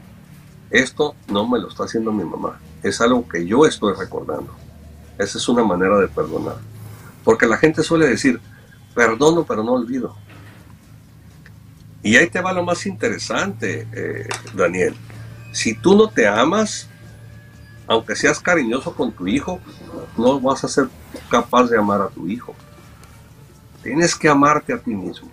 esto 0.70 1.16
no 1.28 1.48
me 1.48 1.60
lo 1.60 1.70
está 1.70 1.84
haciendo 1.84 2.12
mi 2.12 2.24
mamá, 2.24 2.60
es 2.82 3.00
algo 3.02 3.28
que 3.28 3.46
yo 3.46 3.66
estoy 3.66 3.94
recordando. 3.94 4.54
Esa 5.18 5.38
es 5.38 5.48
una 5.48 5.64
manera 5.64 5.98
de 6.00 6.08
perdonar. 6.08 6.58
Porque 7.24 7.46
la 7.46 7.58
gente 7.58 7.84
suele 7.84 8.08
decir, 8.08 8.42
perdono 8.94 9.46
pero 9.46 9.64
no 9.64 9.74
olvido. 9.74 10.16
Y 12.02 12.18
ahí 12.18 12.30
te 12.30 12.42
va 12.42 12.52
lo 12.52 12.64
más 12.64 12.86
interesante, 12.86 13.88
eh, 13.94 14.28
Daniel. 14.54 14.96
Si 15.54 15.74
tú 15.74 15.96
no 15.96 16.10
te 16.10 16.28
amas, 16.28 16.90
aunque 17.88 18.16
seas 18.16 18.40
cariñoso 18.40 18.96
con 18.96 19.12
tu 19.12 19.28
hijo, 19.28 19.60
no 20.18 20.40
vas 20.40 20.64
a 20.64 20.68
ser 20.68 20.90
capaz 21.30 21.66
de 21.66 21.78
amar 21.78 22.02
a 22.02 22.10
tu 22.10 22.28
hijo. 22.28 22.56
Tienes 23.82 24.16
que 24.16 24.30
amarte 24.30 24.74
a 24.74 24.80
ti 24.80 24.96
mismo. 24.96 25.30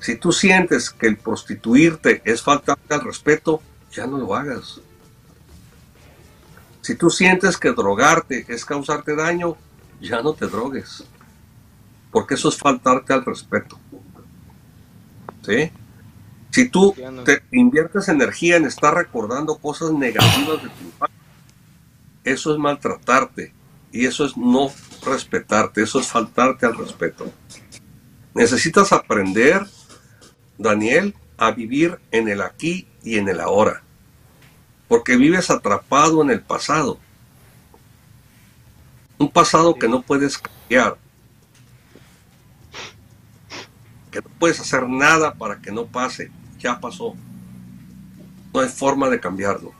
Si 0.00 0.16
tú 0.16 0.32
sientes 0.32 0.90
que 0.90 1.06
el 1.06 1.16
prostituirte 1.16 2.22
es 2.24 2.42
faltarte 2.42 2.94
al 2.94 3.02
respeto, 3.02 3.62
ya 3.92 4.06
no 4.06 4.18
lo 4.18 4.34
hagas. 4.34 4.80
Si 6.80 6.96
tú 6.96 7.08
sientes 7.08 7.56
que 7.56 7.70
drogarte 7.70 8.44
es 8.48 8.64
causarte 8.64 9.14
daño, 9.14 9.56
ya 10.00 10.20
no 10.20 10.34
te 10.34 10.46
drogues. 10.46 11.04
Porque 12.10 12.34
eso 12.34 12.48
es 12.48 12.58
faltarte 12.58 13.12
al 13.12 13.24
respeto. 13.24 13.78
¿Sí? 15.46 15.70
Si 16.52 16.68
tú 16.68 16.94
te 17.24 17.42
inviertes 17.50 18.08
energía 18.08 18.56
en 18.56 18.66
estar 18.66 18.94
recordando 18.94 19.56
cosas 19.56 19.90
negativas 19.90 20.62
de 20.62 20.68
tu 20.68 20.84
infancia, 20.84 21.18
eso 22.24 22.52
es 22.52 22.58
maltratarte 22.58 23.54
y 23.90 24.04
eso 24.04 24.26
es 24.26 24.36
no 24.36 24.70
respetarte, 25.02 25.82
eso 25.82 25.98
es 25.98 26.08
faltarte 26.08 26.66
al 26.66 26.76
respeto. 26.76 27.32
Necesitas 28.34 28.92
aprender, 28.92 29.66
Daniel, 30.58 31.14
a 31.38 31.52
vivir 31.52 31.98
en 32.10 32.28
el 32.28 32.42
aquí 32.42 32.86
y 33.02 33.16
en 33.16 33.30
el 33.30 33.40
ahora, 33.40 33.82
porque 34.88 35.16
vives 35.16 35.48
atrapado 35.48 36.20
en 36.20 36.28
el 36.28 36.42
pasado. 36.42 36.98
Un 39.16 39.30
pasado 39.30 39.74
que 39.74 39.88
no 39.88 40.02
puedes 40.02 40.36
cambiar, 40.36 40.98
que 44.10 44.20
no 44.20 44.28
puedes 44.38 44.60
hacer 44.60 44.86
nada 44.86 45.32
para 45.32 45.58
que 45.58 45.72
no 45.72 45.86
pase, 45.86 46.30
ya 46.62 46.78
pasó. 46.80 47.14
No 48.52 48.60
hay 48.60 48.68
forma 48.68 49.08
de 49.08 49.20
cambiarlo. 49.20 49.72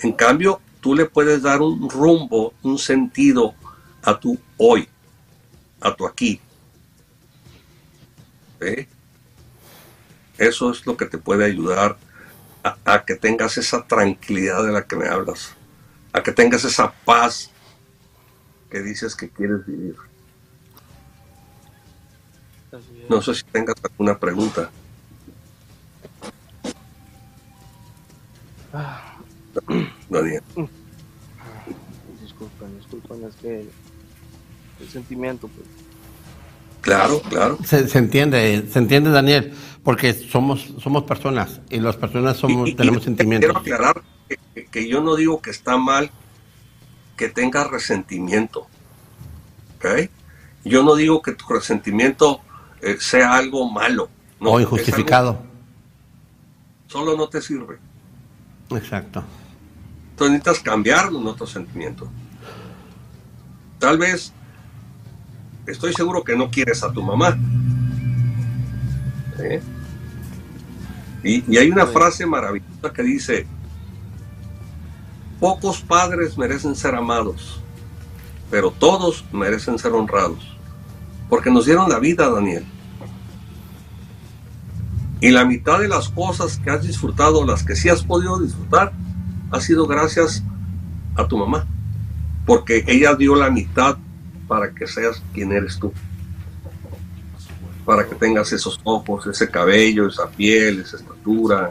En 0.00 0.12
cambio, 0.12 0.60
tú 0.80 0.94
le 0.94 1.06
puedes 1.06 1.42
dar 1.42 1.60
un 1.60 1.88
rumbo, 1.88 2.54
un 2.62 2.78
sentido 2.78 3.54
a 4.02 4.18
tu 4.18 4.38
hoy, 4.56 4.88
a 5.80 5.94
tu 5.94 6.06
aquí. 6.06 6.40
Eso 10.36 10.70
es 10.70 10.84
lo 10.86 10.96
que 10.96 11.06
te 11.06 11.18
puede 11.18 11.44
ayudar 11.44 11.96
a, 12.62 12.76
a, 12.84 13.04
que 13.04 13.14
tengas 13.14 13.56
esa 13.58 13.86
tranquilidad 13.86 14.64
de 14.64 14.72
la 14.72 14.86
que 14.86 14.96
me 14.96 15.08
hablas, 15.08 15.54
a 16.12 16.22
que 16.22 16.32
tengas 16.32 16.64
esa 16.64 16.92
paz 16.92 17.50
que 18.70 18.80
dices 18.80 19.14
que 19.14 19.28
quieres 19.28 19.66
vivir. 19.66 19.96
No 23.08 23.20
sé 23.20 23.34
si 23.34 23.42
tengas 23.44 23.76
alguna 23.82 24.18
pregunta. 24.18 24.70
Daniel. 30.10 30.42
Disculpen, 32.22 32.76
disculpen, 32.78 33.24
es 33.24 33.34
que 33.36 33.66
el 34.80 34.88
sentimiento, 34.88 35.48
pues. 35.48 35.66
Claro, 36.80 37.20
claro. 37.28 37.58
Se, 37.64 37.86
se, 37.88 37.98
entiende, 37.98 38.66
se 38.72 38.78
entiende, 38.78 39.10
Daniel, 39.10 39.52
porque 39.84 40.14
somos 40.14 40.72
somos 40.82 41.02
personas 41.04 41.60
y 41.68 41.78
las 41.78 41.96
personas 41.96 42.38
somos 42.38 42.68
Y- 42.68 42.72
y- 42.72 42.74
tenemos 42.74 43.02
y 43.02 43.04
sentimientos. 43.04 43.62
Quiero 43.62 43.76
aclarar 43.76 44.02
que, 44.54 44.64
que 44.66 44.88
yo 44.88 45.02
no 45.02 45.14
digo 45.16 45.42
que 45.42 45.50
está 45.50 45.76
mal 45.76 46.10
que 47.16 47.28
tengas 47.28 47.68
resentimiento. 47.70 48.66
¿Ok? 49.76 50.08
Yo 50.64 50.82
no 50.82 50.94
digo 50.94 51.20
que 51.20 51.32
tu 51.32 51.46
resentimiento 51.52 52.40
eh, 52.80 52.96
sea 52.98 53.34
algo 53.34 53.70
malo. 53.70 54.08
No, 54.40 54.52
o 54.52 54.60
injustificado. 54.60 55.30
algo- 55.30 55.42
solo 56.86 57.14
no 57.16 57.28
te 57.28 57.42
sirve. 57.42 57.78
Exacto. 58.70 59.24
Entonces 60.10 60.32
necesitas 60.38 60.62
cambiarlo 60.62 61.20
en 61.20 61.26
otro 61.26 61.46
sentimiento. 61.46 62.08
Tal 63.78 63.98
vez, 63.98 64.32
estoy 65.66 65.92
seguro 65.94 66.22
que 66.22 66.36
no 66.36 66.50
quieres 66.50 66.82
a 66.82 66.92
tu 66.92 67.02
mamá. 67.02 67.38
Y, 71.22 71.44
y 71.50 71.56
hay 71.56 71.70
una 71.70 71.86
frase 71.86 72.26
maravillosa 72.26 72.92
que 72.92 73.02
dice, 73.02 73.46
pocos 75.38 75.80
padres 75.80 76.36
merecen 76.36 76.76
ser 76.76 76.94
amados, 76.94 77.60
pero 78.50 78.70
todos 78.70 79.24
merecen 79.32 79.78
ser 79.78 79.92
honrados, 79.92 80.56
porque 81.30 81.50
nos 81.50 81.64
dieron 81.64 81.88
la 81.88 81.98
vida, 81.98 82.28
Daniel. 82.28 82.66
Y 85.20 85.30
la 85.30 85.44
mitad 85.44 85.80
de 85.80 85.88
las 85.88 86.08
cosas 86.08 86.58
que 86.58 86.70
has 86.70 86.82
disfrutado, 86.82 87.44
las 87.44 87.62
que 87.62 87.76
sí 87.76 87.88
has 87.88 88.02
podido 88.02 88.38
disfrutar, 88.38 88.92
ha 89.50 89.60
sido 89.60 89.86
gracias 89.86 90.42
a 91.14 91.26
tu 91.26 91.36
mamá, 91.36 91.66
porque 92.46 92.84
ella 92.86 93.14
dio 93.14 93.34
la 93.34 93.50
mitad 93.50 93.98
para 94.48 94.70
que 94.72 94.86
seas 94.86 95.22
quien 95.34 95.52
eres 95.52 95.78
tú, 95.78 95.92
para 97.84 98.08
que 98.08 98.14
tengas 98.14 98.50
esos 98.52 98.80
ojos, 98.84 99.26
ese 99.26 99.50
cabello, 99.50 100.08
esa 100.08 100.28
piel, 100.28 100.80
esa 100.80 100.96
estatura. 100.96 101.70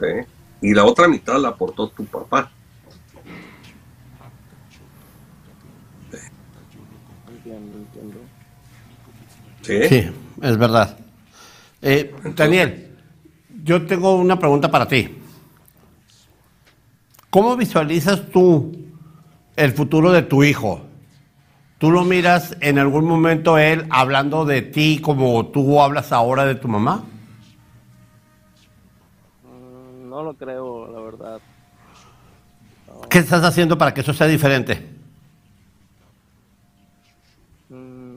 ¿sí? 0.00 0.26
Y 0.62 0.72
la 0.72 0.84
otra 0.84 1.08
mitad 1.08 1.38
la 1.38 1.48
aportó 1.48 1.88
tu 1.88 2.06
papá. 2.06 2.50
¿sí? 9.62 9.88
Sí, 9.88 10.10
es 10.40 10.56
verdad. 10.56 11.03
Eh, 11.86 12.14
Daniel, 12.34 12.96
yo 13.62 13.84
tengo 13.86 14.14
una 14.16 14.38
pregunta 14.38 14.70
para 14.70 14.88
ti. 14.88 15.18
¿Cómo 17.28 17.56
visualizas 17.56 18.30
tú 18.30 18.72
el 19.54 19.72
futuro 19.72 20.10
de 20.10 20.22
tu 20.22 20.42
hijo? 20.42 20.80
¿Tú 21.76 21.90
lo 21.90 22.04
miras 22.04 22.56
en 22.60 22.78
algún 22.78 23.04
momento 23.04 23.58
él 23.58 23.86
hablando 23.90 24.46
de 24.46 24.62
ti 24.62 24.98
como 25.02 25.44
tú 25.48 25.82
hablas 25.82 26.10
ahora 26.10 26.46
de 26.46 26.54
tu 26.54 26.68
mamá? 26.68 27.04
Mm, 29.44 30.08
No 30.08 30.22
lo 30.22 30.32
creo, 30.34 30.90
la 30.90 31.00
verdad. 31.00 31.40
¿Qué 33.10 33.18
estás 33.18 33.44
haciendo 33.44 33.76
para 33.76 33.92
que 33.92 34.00
eso 34.00 34.14
sea 34.14 34.26
diferente? 34.26 34.88
Mm, 37.68 38.16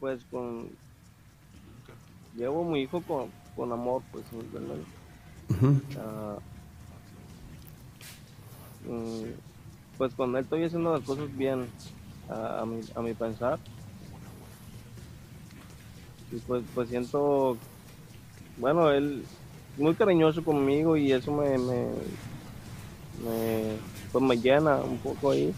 Pues 0.00 0.24
con... 0.30 0.68
Llevo 2.36 2.62
a 2.62 2.70
mi 2.70 2.82
hijo 2.82 3.00
con, 3.02 3.30
con 3.54 3.72
amor, 3.72 4.02
pues, 4.10 4.24
¿me 4.32 4.40
entiendes? 4.40 4.78
Ah, 5.98 6.36
mm, 8.88 9.30
pues 9.96 10.12
con 10.14 10.34
él 10.36 10.42
estoy 10.42 10.64
haciendo 10.64 10.92
las 10.92 11.02
cosas 11.04 11.34
bien, 11.36 11.66
a, 12.28 12.60
a 12.62 12.66
mi, 12.66 12.80
a 12.94 13.00
mi 13.02 13.14
pensar. 13.14 13.58
Y 16.32 16.36
pues, 16.38 16.64
pues 16.74 16.88
siento, 16.88 17.56
bueno, 18.58 18.90
él 18.90 19.24
muy 19.76 19.94
cariñoso 19.94 20.42
conmigo 20.42 20.96
y 20.96 21.12
eso 21.12 21.32
me, 21.32 21.56
me, 21.58 21.86
me, 23.24 23.76
pues 24.10 24.24
me 24.24 24.36
llena 24.36 24.76
un 24.76 24.98
poco 24.98 25.30
ahí. 25.30 25.54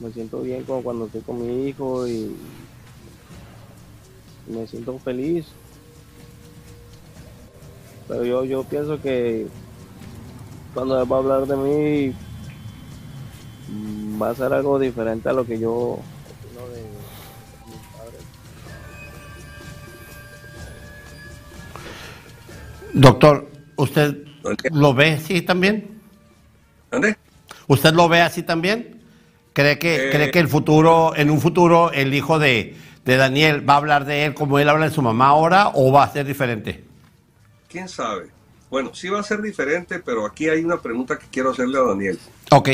Me 0.00 0.10
siento 0.12 0.40
bien 0.42 0.64
como 0.64 0.82
cuando 0.82 1.06
estoy 1.06 1.22
con 1.22 1.40
mi 1.40 1.68
hijo 1.68 2.06
y 2.08 2.36
me 4.46 4.66
siento 4.66 4.98
feliz. 4.98 5.46
Pero 8.08 8.24
yo, 8.24 8.44
yo 8.44 8.64
pienso 8.64 9.00
que 9.00 9.46
cuando 10.74 11.00
él 11.00 11.10
va 11.10 11.16
a 11.16 11.18
hablar 11.20 11.46
de 11.46 11.56
mí 11.56 12.14
mm, 13.68 14.20
va 14.20 14.30
a 14.30 14.34
ser 14.34 14.52
algo 14.52 14.78
diferente 14.78 15.28
a 15.28 15.32
lo 15.32 15.44
que 15.46 15.58
yo 15.58 15.72
opino 15.72 16.68
de 16.74 16.82
mis 17.68 17.80
padres. 17.96 18.22
Doctor, 22.94 23.48
¿usted 23.76 24.16
lo 24.72 24.94
ve 24.94 25.12
así 25.12 25.42
también? 25.42 26.00
¿Ande? 26.90 27.16
¿Usted 27.68 27.94
lo 27.94 28.08
ve 28.08 28.20
así 28.20 28.42
también? 28.42 29.00
¿Cree 29.52 29.78
que, 29.78 30.08
Eh. 30.08 30.10
¿cree 30.10 30.30
que 30.30 30.38
el 30.38 30.48
futuro, 30.48 31.14
en 31.14 31.30
un 31.30 31.40
futuro, 31.40 31.92
el 31.92 32.12
hijo 32.14 32.38
de, 32.38 32.74
de 33.04 33.16
Daniel 33.16 33.68
va 33.68 33.74
a 33.74 33.76
hablar 33.78 34.04
de 34.04 34.24
él 34.24 34.34
como 34.34 34.58
él 34.58 34.68
habla 34.68 34.88
de 34.88 34.94
su 34.94 35.02
mamá 35.02 35.28
ahora 35.28 35.70
o 35.74 35.90
va 35.92 36.04
a 36.04 36.12
ser 36.12 36.26
diferente? 36.26 36.84
¿Quién 37.68 37.88
sabe? 37.88 38.30
Bueno, 38.70 38.94
sí 38.94 39.08
va 39.08 39.20
a 39.20 39.24
ser 39.24 39.42
diferente, 39.42 39.98
pero 39.98 40.24
aquí 40.24 40.48
hay 40.48 40.64
una 40.64 40.80
pregunta 40.80 41.18
que 41.18 41.26
quiero 41.30 41.50
hacerle 41.50 41.78
a 41.78 41.82
Daniel. 41.82 42.18
Ok. 42.50 42.68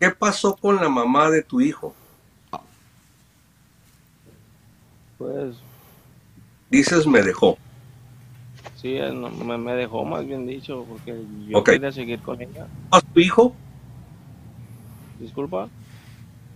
¿Qué 0.00 0.10
pasó 0.16 0.54
con 0.56 0.76
la 0.76 0.88
mamá 0.88 1.30
de 1.30 1.42
tu 1.42 1.60
hijo? 1.60 1.94
Pues 5.16 5.56
Dices 6.70 7.06
me 7.06 7.22
dejó. 7.22 7.56
sí, 8.76 8.94
él 8.96 9.20
no- 9.20 9.30
me, 9.30 9.56
me 9.58 9.72
dejó 9.72 10.04
más 10.04 10.24
bien 10.26 10.46
dicho, 10.46 10.84
porque 10.88 11.16
yo 11.48 11.58
Ok. 11.58 11.70
quería 11.70 11.90
seguir 11.90 12.20
con 12.20 12.40
ella. 12.40 12.66
¿A 12.92 13.00
tu 13.00 13.18
hijo? 13.18 13.54
Disculpa. 15.18 15.68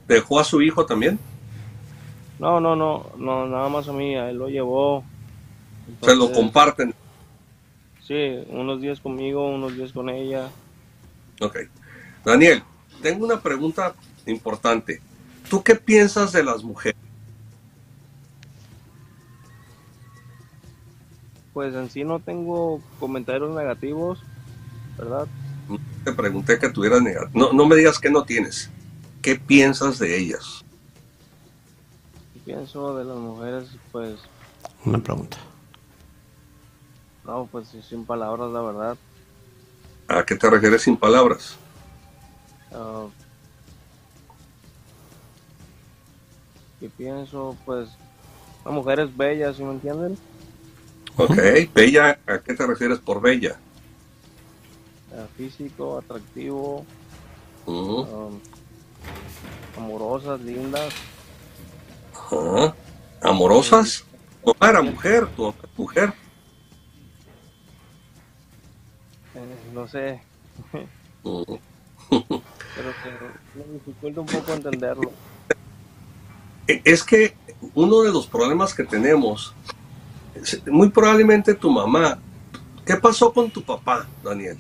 ¿Dejó 0.07 0.38
a 0.38 0.45
su 0.45 0.61
hijo 0.62 0.84
también? 0.86 1.18
No, 2.39 2.61
no, 2.61 2.74
no, 2.74 3.11
no, 3.16 3.47
nada 3.47 3.68
más 3.68 3.89
a 3.89 3.93
mí, 3.93 4.16
a 4.16 4.30
él 4.30 4.39
lo 4.39 4.49
llevó. 4.49 5.05
Se 6.03 6.16
lo 6.16 6.33
comparten. 6.33 6.95
Sí, 8.07 8.45
unos 8.49 8.80
días 8.80 9.01
conmigo, 9.01 9.49
unos 9.49 9.76
días 9.76 9.93
con 9.93 10.09
ella. 10.09 10.49
Ok. 11.41 11.59
Daniel, 12.24 12.62
tengo 13.01 13.24
una 13.24 13.41
pregunta 13.41 13.95
importante. 14.26 15.01
¿Tú 15.49 15.62
qué 15.62 15.74
piensas 15.74 16.33
de 16.33 16.43
las 16.43 16.62
mujeres? 16.62 16.99
Pues 21.53 21.74
en 21.74 21.91
sí 21.91 22.05
no 22.05 22.18
tengo 22.18 22.80
comentarios 22.99 23.55
negativos, 23.55 24.20
¿verdad? 24.97 25.26
Te 26.05 26.12
pregunté 26.12 26.59
que 26.59 26.70
tuvieras 26.70 27.03
negativo. 27.03 27.30
No, 27.39 27.53
no 27.53 27.66
me 27.66 27.76
digas 27.76 27.99
que 27.99 28.11
no 28.11 28.24
tienes. 28.24 28.70
¿Qué 29.20 29.37
piensas 29.37 29.99
de 29.99 30.18
ellas? 30.18 30.62
Pienso 32.45 32.97
de 32.97 33.05
las 33.05 33.16
mujeres, 33.16 33.68
pues, 33.93 34.18
Una 34.84 34.99
pregunta. 34.99 35.36
no, 37.24 37.49
pues 37.51 37.68
sin 37.88 38.05
palabras, 38.05 38.51
la 38.51 38.61
verdad. 38.62 38.97
¿A 40.09 40.24
qué 40.24 40.34
te 40.34 40.51
refieres 40.51 40.82
sin 40.82 40.97
palabras? 40.97 41.57
Ah, 42.74 43.07
y 46.80 46.88
pienso, 46.88 47.57
pues, 47.64 47.90
la 48.64 48.72
mujer 48.72 49.01
es 49.01 49.16
bella, 49.16 49.55
¿sí 49.55 49.62
me 49.62 49.72
entienden? 49.72 50.18
Ok. 51.16 51.36
Bella, 51.74 52.18
¿a 52.26 52.38
qué 52.40 52.55
te 52.55 52.66
refieres 52.66 52.99
por 52.99 53.20
bella? 53.20 53.57
Ah, 55.14 55.26
físico, 55.36 55.99
atractivo, 55.99 56.84
ah, 57.68 58.28
amorosas, 59.76 60.40
lindas. 60.40 60.93
Ajá. 62.33 62.74
¿Amorosas? 63.22 64.05
Tu 64.43 64.53
mamá 64.59 64.70
era 64.70 64.83
mujer, 64.83 65.26
tu 65.37 65.43
mamá 65.43 65.55
es 65.62 65.78
mujer. 65.78 66.12
eh, 69.35 69.57
no 69.72 69.87
sé, 69.89 70.20
Ujú. 71.24 71.61
pero 72.76 72.93
que 73.03 73.11
me 73.59 73.64
dificulta 73.74 74.20
un 74.20 74.26
poco 74.26 74.53
entenderlo. 74.55 75.12
E- 76.66 76.83
Es 76.85 77.03
que 77.05 77.35
uno 77.74 78.03
de 78.03 78.12
los 78.12 78.26
problemas 78.26 78.74
que 78.74 78.85
tenemos, 78.85 79.55
muy 80.66 80.91
probablemente 80.91 81.55
tu 81.55 81.70
mamá, 81.70 82.18
¿qué 82.85 82.97
pasó 82.97 83.33
con 83.33 83.51
tu 83.51 83.62
papá, 83.62 84.07
Daniel? 84.24 84.59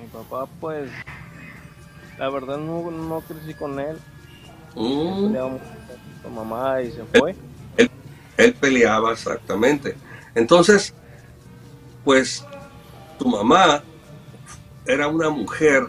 Mi 0.00 0.06
papá, 0.08 0.46
pues, 0.60 0.90
la 2.18 2.30
verdad 2.30 2.58
no, 2.58 2.90
no 2.90 3.20
crecí 3.20 3.54
con 3.54 3.78
él. 3.80 3.98
Mm, 4.78 5.34
con 6.22 6.34
mamá 6.34 6.80
y 6.82 6.92
se 6.92 7.02
fue. 7.04 7.34
él, 7.76 7.90
él 8.36 8.54
peleaba 8.54 9.12
exactamente. 9.12 9.96
Entonces, 10.34 10.94
pues 12.04 12.44
tu 13.18 13.26
mamá 13.28 13.82
era 14.86 15.08
una 15.08 15.30
mujer 15.30 15.88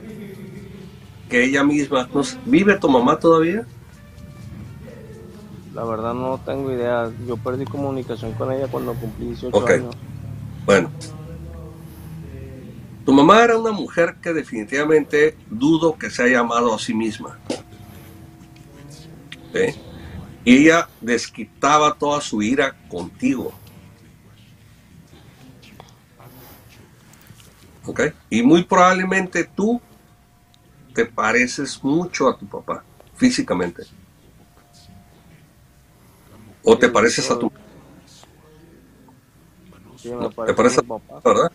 que 1.30 1.44
ella 1.44 1.64
misma, 1.64 2.10
¿vive 2.46 2.78
tu 2.80 2.90
mamá 2.90 3.20
todavía? 3.20 3.66
La 5.76 5.84
verdad 5.84 6.16
no 6.16 6.40
tengo 6.44 6.72
idea. 6.72 7.12
Yo 7.28 7.38
perdí 7.38 7.66
comunicación 7.66 8.34
con 8.34 8.52
ella 8.52 8.68
cuando 8.68 8.94
cumplí 8.96 9.28
18 9.28 9.58
Ok. 9.58 9.70
años. 9.70 9.96
Bueno, 10.66 10.92
tu 13.06 13.14
mamá 13.14 13.44
era 13.44 13.58
una 13.58 13.72
mujer 13.72 14.18
que 14.22 14.34
definitivamente 14.34 15.38
dudo 15.50 15.96
que 15.98 16.10
se 16.10 16.24
haya 16.24 16.40
amado 16.40 16.74
a 16.74 16.80
sí 16.80 16.94
misma. 16.94 17.38
Y 20.46 20.58
ella 20.58 20.90
desquitaba 21.02 21.94
toda 21.94 22.22
su 22.22 22.42
ira 22.42 22.76
contigo. 22.88 23.52
¿Ok? 27.86 28.02
Y 28.30 28.44
muy 28.44 28.64
probablemente 28.64 29.44
tú 29.44 29.82
te 30.94 31.06
pareces 31.06 31.84
mucho 31.84 32.28
a 32.28 32.38
tu 32.38 32.46
papá, 32.48 32.84
físicamente. 33.16 33.84
O 36.64 36.78
te 36.78 36.90
pareces 36.90 37.30
a 37.32 37.40
tu 37.40 37.52
¿no? 40.06 40.30
¿Te 40.30 40.36
parece 40.36 40.54
parece? 40.56 40.82
mi 40.82 40.88
papá. 40.88 41.22
¿verdad? 41.24 41.52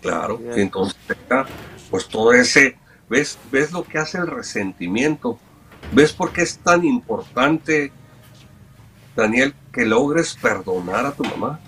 Claro, 0.00 0.40
entonces 0.54 0.96
pues 1.90 2.06
todo 2.08 2.32
ese, 2.32 2.76
¿ves, 3.08 3.38
ves 3.50 3.72
lo 3.72 3.82
que 3.82 3.98
hace 3.98 4.18
el 4.18 4.26
resentimiento, 4.26 5.38
ves 5.92 6.12
por 6.12 6.32
qué 6.32 6.42
es 6.42 6.58
tan 6.58 6.84
importante, 6.84 7.92
Daniel, 9.16 9.54
que 9.72 9.84
logres 9.84 10.34
perdonar 10.40 11.06
a 11.06 11.12
tu 11.12 11.24
mamá. 11.24 11.60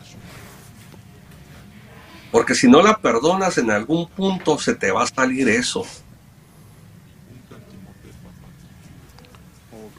Porque 2.30 2.54
si 2.54 2.68
no 2.68 2.82
la 2.82 2.98
perdonas, 2.98 3.58
en 3.58 3.70
algún 3.70 4.08
punto 4.08 4.58
se 4.58 4.74
te 4.74 4.92
va 4.92 5.02
a 5.02 5.06
salir 5.06 5.48
eso. 5.48 5.84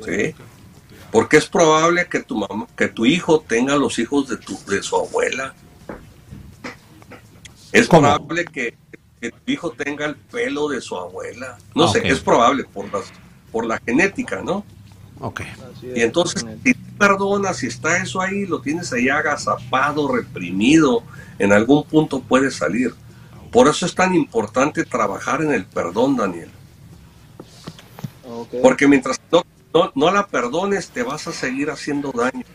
¿sí? 0.06 0.34
Porque 1.12 1.38
es 1.38 1.46
probable 1.48 2.08
que 2.08 2.22
tu 2.24 2.38
mamá, 2.38 2.68
que 2.78 2.88
tu 2.88 3.06
hijo 3.06 3.42
tenga 3.42 3.76
los 3.76 4.00
hijos 4.00 4.30
de 4.30 4.38
tu, 4.38 4.58
de 4.66 4.82
su 4.82 4.96
abuela. 4.96 5.54
Es 7.74 7.88
¿Cómo? 7.88 8.02
probable 8.04 8.46
que, 8.46 8.78
que 9.20 9.32
tu 9.32 9.52
hijo 9.52 9.72
tenga 9.72 10.06
el 10.06 10.16
pelo 10.16 10.70
de 10.70 10.80
su 10.82 10.98
abuela. 10.98 11.58
No 11.76 11.86
Ah, 11.86 11.90
sé, 11.90 12.08
es 12.08 12.20
probable 12.22 12.64
por 12.64 12.92
las, 12.94 13.12
por 13.52 13.66
la 13.66 13.80
genética, 13.86 14.42
¿no? 14.42 14.64
Ok. 15.20 15.42
Y 15.82 15.92
es, 15.92 16.04
entonces, 16.04 16.46
si 16.64 16.74
tú 16.74 16.80
perdonas, 16.98 17.58
si 17.58 17.68
está 17.68 17.98
eso 17.98 18.22
ahí, 18.22 18.46
lo 18.46 18.62
tienes 18.62 18.92
ahí 18.94 19.10
agazapado, 19.10 20.08
reprimido, 20.08 21.04
en 21.40 21.54
algún 21.54 21.84
punto 21.84 22.22
puede 22.22 22.52
salir. 22.52 22.94
Por 23.52 23.68
eso 23.68 23.86
es 23.86 23.94
tan 23.94 24.16
importante 24.16 24.86
trabajar 24.86 25.42
en 25.42 25.54
el 25.54 25.66
perdón, 25.66 26.16
Daniel. 26.16 26.50
Ok. 28.28 28.56
Porque 28.62 28.88
mientras 28.88 29.20
no, 29.32 29.44
no, 29.74 29.92
no 29.94 30.12
la 30.12 30.28
perdones, 30.28 30.90
te 30.90 31.04
vas 31.04 31.28
a 31.28 31.32
seguir 31.32 31.70
haciendo 31.70 32.12
daño. 32.12 32.46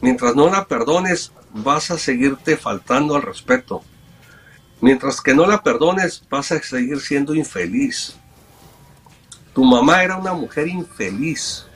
Mientras 0.00 0.34
no 0.34 0.48
la 0.48 0.64
perdones, 0.66 1.32
vas 1.52 1.90
a 1.90 1.98
seguirte 1.98 2.56
faltando 2.56 3.16
al 3.16 3.22
respeto. 3.22 3.82
Mientras 4.80 5.20
que 5.20 5.34
no 5.34 5.46
la 5.46 5.62
perdones, 5.62 6.22
vas 6.30 6.52
a 6.52 6.62
seguir 6.62 7.00
siendo 7.00 7.34
infeliz. 7.34 8.16
Tu 9.58 9.64
mamá 9.64 10.04
era 10.04 10.16
una 10.16 10.32
mujer 10.34 10.68
infeliz. 10.68 11.66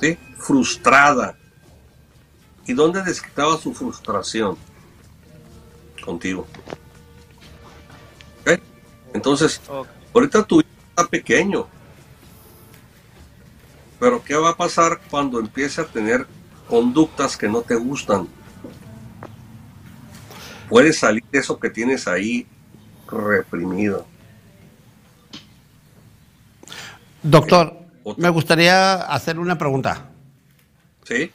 ¿Sí? 0.00 0.16
Frustrada. 0.38 1.36
¿Y 2.66 2.72
dónde 2.72 3.02
desquitaba 3.02 3.58
su 3.58 3.74
frustración? 3.74 4.56
Contigo. 6.02 6.46
Entonces, 9.12 9.60
Ok. 9.68 9.86
Ahorita 10.14 10.42
tu 10.44 10.60
hijo 10.60 10.70
está 10.88 11.06
pequeño. 11.06 11.66
Pero 14.00 14.24
¿qué 14.24 14.34
va 14.34 14.48
a 14.48 14.56
pasar 14.56 14.98
cuando 15.10 15.40
empiece 15.40 15.82
a 15.82 15.84
tener 15.84 16.26
conductas 16.70 17.36
que 17.36 17.50
no 17.50 17.60
te 17.60 17.74
gustan? 17.74 18.28
Puede 20.70 20.94
salir 20.94 21.24
eso 21.32 21.60
que 21.60 21.68
tienes 21.68 22.08
ahí 22.08 22.46
reprimido. 23.06 24.06
Doctor, 27.22 27.74
Otra. 28.02 28.22
me 28.22 28.28
gustaría 28.30 28.94
hacer 28.94 29.38
una 29.38 29.56
pregunta. 29.58 30.10
¿Sí? 31.04 31.30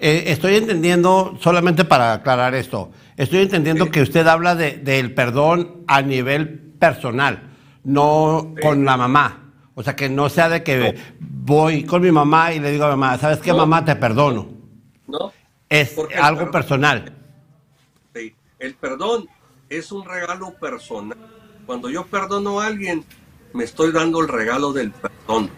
Eh, 0.00 0.24
estoy 0.26 0.56
entendiendo, 0.56 1.36
solamente 1.40 1.84
para 1.84 2.12
aclarar 2.14 2.54
esto, 2.54 2.90
estoy 3.16 3.40
entendiendo 3.40 3.86
Sí. 3.86 3.90
que 3.90 4.02
usted 4.02 4.26
habla 4.26 4.54
de- 4.54 4.76
del 4.78 5.12
perdón 5.14 5.82
a 5.88 6.02
nivel 6.02 6.48
personal, 6.78 7.50
no 7.84 8.52
Sí. 8.56 8.62
con 8.62 8.84
la 8.84 8.96
mamá. 8.96 9.44
O 9.74 9.82
sea, 9.82 9.94
que 9.96 10.08
no 10.08 10.28
sea 10.28 10.48
de 10.48 10.62
que 10.64 10.96
voy 11.20 11.84
con 11.84 12.02
mi 12.02 12.10
mamá 12.10 12.52
y 12.52 12.58
le 12.60 12.70
digo 12.72 12.84
a 12.84 12.88
mamá, 12.90 13.16
¿sabes 13.18 13.38
qué, 13.38 13.50
No. 13.50 13.58
mamá? 13.58 13.84
Te 13.84 13.94
perdono. 13.96 14.48
¿No? 15.06 15.32
Es 15.68 15.96
algo 16.20 16.50
personal. 16.50 17.12
Sí. 18.14 18.34
El 18.58 18.74
perdón 18.74 19.28
es 19.68 19.92
un 19.92 20.04
regalo 20.04 20.54
personal. 20.54 21.16
Cuando 21.66 21.90
yo 21.90 22.06
perdono 22.06 22.60
a 22.60 22.66
alguien, 22.66 23.04
me 23.52 23.64
estoy 23.64 23.92
dando 23.92 24.20
el 24.20 24.28
regalo 24.28 24.72
del 24.72 24.90
perdón. 24.92 25.50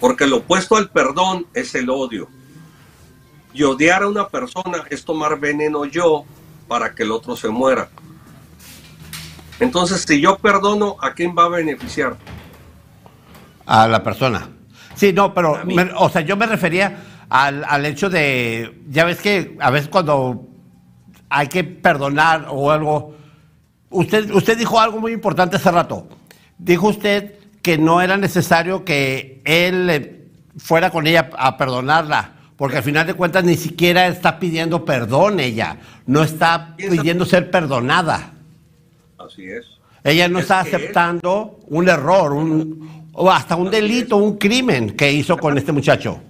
Porque 0.00 0.26
lo 0.26 0.38
opuesto 0.38 0.76
al 0.76 0.90
perdón 0.90 1.46
es 1.54 1.74
el 1.74 1.90
odio. 1.90 2.28
Y 3.52 3.64
odiar 3.64 4.02
a 4.02 4.08
una 4.08 4.28
persona 4.28 4.84
es 4.90 5.04
tomar 5.04 5.38
veneno 5.38 5.84
yo 5.84 6.24
para 6.68 6.94
que 6.94 7.02
el 7.02 7.10
otro 7.10 7.36
se 7.36 7.48
muera. 7.48 7.88
Entonces, 9.58 10.04
si 10.06 10.20
yo 10.20 10.38
perdono, 10.38 10.96
¿a 11.02 11.12
quién 11.12 11.34
va 11.36 11.44
a 11.44 11.48
beneficiar? 11.48 12.16
A 13.66 13.86
la 13.88 14.02
persona. 14.02 14.48
Sí, 14.94 15.12
no, 15.12 15.34
pero, 15.34 15.64
me- 15.64 15.90
o 15.96 16.08
sea, 16.08 16.22
yo 16.22 16.36
me 16.36 16.46
refería 16.46 17.24
al, 17.28 17.64
al 17.64 17.84
hecho 17.86 18.08
de, 18.08 18.82
ya 18.88 19.04
ves 19.04 19.20
que 19.20 19.56
a 19.60 19.70
veces 19.70 19.88
cuando 19.88 20.46
hay 21.28 21.48
que 21.48 21.62
perdonar 21.64 22.46
o 22.50 22.70
algo, 22.70 23.14
usted, 23.90 24.30
usted 24.32 24.56
dijo 24.56 24.80
algo 24.80 24.98
muy 24.98 25.12
importante 25.12 25.56
hace 25.56 25.70
rato. 25.70 26.08
Dijo 26.62 26.88
usted 26.88 27.36
que 27.62 27.78
no 27.78 28.02
era 28.02 28.18
necesario 28.18 28.84
que 28.84 29.40
él 29.44 29.88
eh, 29.88 30.26
fuera 30.58 30.90
con 30.90 31.06
ella 31.06 31.30
a 31.38 31.56
perdonarla, 31.56 32.32
porque 32.56 32.76
al 32.76 32.82
final 32.82 33.06
de 33.06 33.14
cuentas 33.14 33.44
ni 33.44 33.56
siquiera 33.56 34.06
está 34.08 34.38
pidiendo 34.38 34.84
perdón 34.84 35.40
ella, 35.40 35.78
no 36.06 36.22
está 36.22 36.74
pidiendo 36.76 37.24
ser 37.24 37.50
perdonada. 37.50 38.34
Así 39.18 39.46
es. 39.46 39.64
Ella 40.04 40.28
no 40.28 40.38
Es 40.38 40.44
está 40.44 40.60
aceptando 40.60 41.60
un 41.68 41.88
error, 41.88 42.32
un, 42.32 43.08
o 43.14 43.30
hasta 43.30 43.56
un 43.56 43.70
delito, 43.70 44.18
un 44.18 44.36
crimen 44.36 44.90
que 44.90 45.10
hizo 45.10 45.38
con 45.38 45.56
este 45.56 45.72
muchacho. 45.72 46.20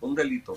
Un 0.00 0.14
delito. 0.14 0.56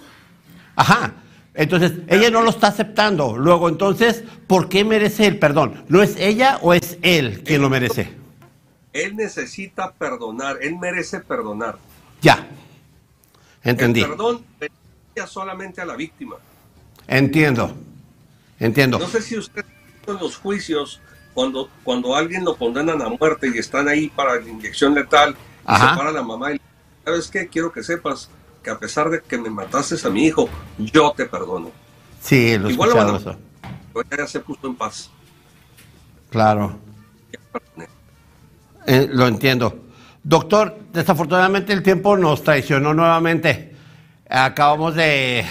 Ajá. 0.76 1.14
Entonces, 1.56 1.94
ella 2.08 2.30
no 2.30 2.42
lo 2.42 2.50
está 2.50 2.68
aceptando. 2.68 3.38
Luego, 3.38 3.70
entonces, 3.70 4.24
¿por 4.48 4.70
qué 4.70 4.84
merece 4.84 5.28
el 5.28 5.38
perdón? 5.38 5.84
¿No 5.88 6.02
es 6.02 6.16
ella 6.20 6.60
o 6.62 6.74
es 6.74 6.98
él 7.04 7.44
quien 7.44 7.62
lo 7.62 7.70
merece? 7.70 8.23
Él 8.94 9.16
necesita 9.16 9.92
perdonar, 9.92 10.58
él 10.62 10.78
merece 10.78 11.20
perdonar. 11.20 11.78
Ya. 12.22 12.48
Entendí. 13.64 14.02
El 14.02 14.10
perdón 14.10 14.46
beneficia 14.60 15.28
solamente 15.28 15.82
a 15.82 15.86
la 15.86 15.96
víctima. 15.96 16.36
Entiendo. 17.08 17.76
Entiendo. 18.60 19.00
No 19.00 19.08
sé 19.08 19.22
si 19.22 19.38
usted 19.38 19.66
en 20.08 20.18
los 20.18 20.38
juicios, 20.38 21.02
cuando, 21.34 21.70
cuando 21.84 22.16
alguien 22.16 22.46
lo 22.46 22.56
condenan 22.56 23.02
a 23.02 23.10
muerte 23.10 23.52
y 23.54 23.58
están 23.58 23.88
ahí 23.88 24.10
para 24.10 24.40
la 24.40 24.48
inyección 24.48 24.94
letal, 24.94 25.36
y 25.68 25.74
se 25.74 25.80
para 25.80 26.12
la 26.12 26.22
mamá 26.22 26.52
y 26.52 26.56
le 26.56 26.62
¿sabes 27.04 27.28
qué? 27.30 27.48
Quiero 27.48 27.72
que 27.72 27.84
sepas 27.84 28.30
que 28.62 28.70
a 28.70 28.78
pesar 28.78 29.10
de 29.10 29.22
que 29.22 29.38
me 29.38 29.50
mataste 29.50 29.96
a 30.06 30.10
mi 30.10 30.26
hijo, 30.26 30.48
yo 30.78 31.14
te 31.16 31.26
perdono. 31.26 31.72
Sí, 32.22 32.58
lo 32.58 32.70
Igual 32.70 32.90
lo 32.92 32.96
van 32.96 33.16
a- 33.16 34.18
ya 34.18 34.28
se 34.28 34.40
puso 34.40 34.68
en 34.68 34.76
paz. 34.76 35.10
Claro. 36.30 36.80
Eh, 38.86 39.08
lo 39.12 39.28
entiendo. 39.28 39.86
Doctor, 40.24 40.78
desafortunadamente 40.94 41.74
el 41.74 41.84
tiempo 41.84 42.18
nos 42.18 42.44
traicionó 42.44 42.94
nuevamente. 42.94 43.76
Acabamos 44.30 44.96
de, 44.96 45.46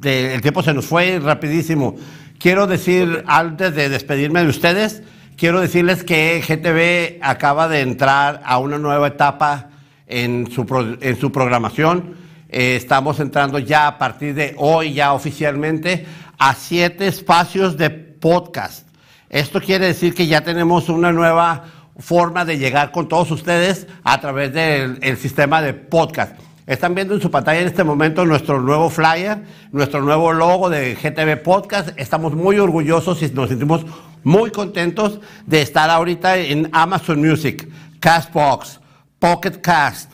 de- 0.00 0.34
El 0.34 0.40
tiempo 0.42 0.62
se 0.62 0.74
nos 0.74 0.86
fue 0.86 1.18
rapidísimo. 1.22 1.96
Quiero 2.38 2.66
decir, 2.66 3.24
antes 3.26 3.74
de 3.74 3.88
despedirme 3.88 4.42
de 4.42 4.48
ustedes, 4.48 5.02
quiero 5.36 5.60
decirles 5.60 6.04
que 6.04 6.42
GTV 6.46 7.18
acaba 7.22 7.68
de 7.68 7.80
entrar 7.80 8.40
a 8.44 8.58
una 8.58 8.78
nueva 8.78 9.08
etapa 9.08 9.70
en 10.06 10.50
su, 10.50 10.64
en 11.00 11.18
su 11.20 11.30
programación. 11.32 12.14
Eh, 12.48 12.76
estamos 12.76 13.20
entrando 13.20 13.58
ya 13.58 13.86
a 13.88 13.98
partir 13.98 14.34
de 14.34 14.54
hoy, 14.56 14.94
ya 14.94 15.12
oficialmente, 15.12 16.06
a 16.38 16.54
siete 16.54 17.08
espacios 17.08 17.76
de 17.76 17.90
podcast. 17.90 18.88
Esto 19.28 19.60
quiere 19.60 19.86
decir 19.88 20.14
que 20.14 20.26
ya 20.26 20.40
tenemos 20.40 20.88
una 20.88 21.12
nueva 21.12 21.64
forma 21.98 22.44
de 22.44 22.58
llegar 22.58 22.92
con 22.92 23.08
todos 23.08 23.30
ustedes 23.30 23.86
a 24.04 24.20
través 24.20 24.52
del 24.52 24.98
el 25.02 25.16
sistema 25.16 25.60
de 25.60 25.74
podcast. 25.74 26.34
Están 26.66 26.94
viendo 26.94 27.14
en 27.14 27.20
su 27.22 27.30
pantalla 27.30 27.60
en 27.60 27.66
este 27.66 27.82
momento 27.82 28.26
nuestro 28.26 28.60
nuevo 28.60 28.90
flyer, 28.90 29.42
nuestro 29.72 30.02
nuevo 30.02 30.32
logo 30.34 30.68
de 30.68 30.94
GTV 30.94 31.42
Podcast. 31.42 31.90
Estamos 31.96 32.34
muy 32.34 32.58
orgullosos 32.58 33.22
y 33.22 33.30
nos 33.30 33.48
sentimos 33.48 33.86
muy 34.22 34.50
contentos 34.50 35.18
de 35.46 35.62
estar 35.62 35.88
ahorita 35.88 36.36
en 36.36 36.68
Amazon 36.72 37.20
Music, 37.20 37.66
Castbox, 38.00 38.80
Pocket 39.18 39.62
Cast, 39.62 40.12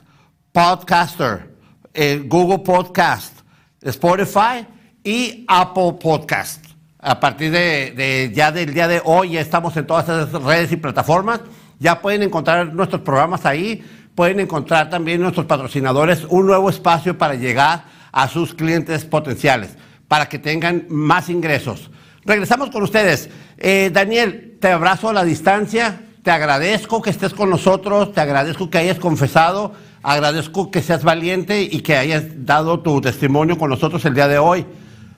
Podcaster, 0.52 1.50
eh, 1.92 2.22
Google 2.24 2.60
Podcast, 2.60 3.40
Spotify 3.82 4.64
y 5.02 5.44
Apple 5.48 5.94
Podcast. 6.00 6.64
A 7.00 7.18
partir 7.18 7.50
de, 7.50 8.32
ya 8.32 8.52
del 8.52 8.72
día 8.72 8.88
de 8.88 9.02
hoy 9.04 9.36
estamos 9.36 9.76
en 9.76 9.86
todas 9.86 10.04
esas 10.04 10.42
redes 10.42 10.72
y 10.72 10.76
plataformas. 10.76 11.40
Ya 11.78 12.00
pueden 12.00 12.22
encontrar 12.22 12.72
nuestros 12.72 13.02
programas 13.02 13.46
ahí. 13.46 13.84
Pueden 14.14 14.40
encontrar 14.40 14.90
también 14.90 15.20
nuestros 15.20 15.46
patrocinadores 15.46 16.24
un 16.28 16.46
nuevo 16.46 16.70
espacio 16.70 17.18
para 17.18 17.34
llegar 17.34 17.84
a 18.12 18.28
sus 18.28 18.54
clientes 18.54 19.04
potenciales, 19.04 19.76
para 20.06 20.28
que 20.28 20.38
tengan 20.38 20.86
más 20.88 21.28
ingresos. 21.28 21.90
Regresamos 22.24 22.70
con 22.70 22.82
ustedes. 22.82 23.28
Eh, 23.58 23.90
Daniel, 23.92 24.56
te 24.60 24.68
abrazo 24.68 25.08
a 25.08 25.12
la 25.12 25.24
distancia. 25.24 26.00
Te 26.22 26.30
agradezco 26.30 27.02
que 27.02 27.10
estés 27.10 27.34
con 27.34 27.50
nosotros. 27.50 28.12
Te 28.12 28.20
agradezco 28.20 28.70
que 28.70 28.78
hayas 28.78 28.98
confesado. 28.98 29.72
Agradezco 30.02 30.70
que 30.70 30.80
seas 30.80 31.02
valiente 31.02 31.62
y 31.62 31.80
que 31.80 31.96
hayas 31.96 32.24
dado 32.46 32.80
tu 32.80 33.00
testimonio 33.00 33.58
con 33.58 33.70
nosotros 33.70 34.04
el 34.04 34.14
día 34.14 34.28
de 34.28 34.38
hoy. 34.38 34.64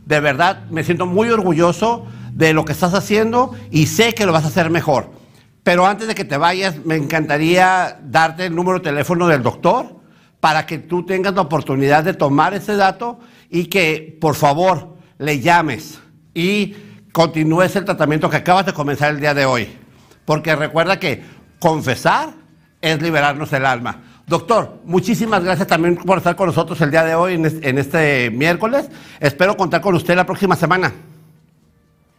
De 0.04 0.20
verdad, 0.20 0.64
me 0.70 0.84
siento 0.84 1.06
muy 1.06 1.28
orgulloso 1.28 2.06
de 2.32 2.52
lo 2.52 2.64
que 2.64 2.72
estás 2.72 2.94
haciendo 2.94 3.52
y 3.70 3.86
sé 3.86 4.14
que 4.14 4.26
lo 4.26 4.32
vas 4.32 4.44
a 4.44 4.48
hacer 4.48 4.70
mejor. 4.70 5.10
Pero 5.66 5.84
antes 5.84 6.06
de 6.06 6.14
que 6.14 6.24
te 6.24 6.36
vayas, 6.36 6.84
me 6.84 6.94
encantaría 6.94 7.98
darte 8.04 8.46
el 8.46 8.54
número 8.54 8.78
de 8.78 8.84
teléfono 8.84 9.26
del 9.26 9.42
doctor 9.42 9.96
para 10.38 10.64
que 10.64 10.78
tú 10.78 11.04
tengas 11.04 11.34
la 11.34 11.40
oportunidad 11.40 12.04
de 12.04 12.14
tomar 12.14 12.54
ese 12.54 12.76
dato 12.76 13.18
y 13.50 13.64
que, 13.64 14.16
por 14.20 14.36
favor, 14.36 14.94
le 15.18 15.40
llames 15.40 15.98
y 16.32 16.76
continúes 17.10 17.74
el 17.74 17.84
tratamiento 17.84 18.30
que 18.30 18.36
acabas 18.36 18.64
de 18.66 18.72
comenzar 18.74 19.10
el 19.10 19.18
día 19.18 19.34
de 19.34 19.44
hoy. 19.44 19.76
Porque 20.24 20.54
recuerda 20.54 21.00
que 21.00 21.24
confesar 21.58 22.34
es 22.80 23.02
liberarnos 23.02 23.52
el 23.52 23.66
alma. 23.66 24.04
Doctor, 24.24 24.82
muchísimas 24.84 25.42
gracias 25.42 25.66
también 25.66 25.96
por 25.96 26.18
estar 26.18 26.36
con 26.36 26.46
nosotros 26.46 26.80
el 26.80 26.92
día 26.92 27.02
de 27.02 27.16
hoy, 27.16 27.34
en 27.34 27.44
es- 27.44 27.56
en 27.60 27.78
este 27.78 28.30
miércoles. 28.30 28.88
Espero 29.18 29.56
contar 29.56 29.80
con 29.80 29.96
usted 29.96 30.14
la 30.14 30.26
próxima 30.26 30.54
semana 30.54 30.92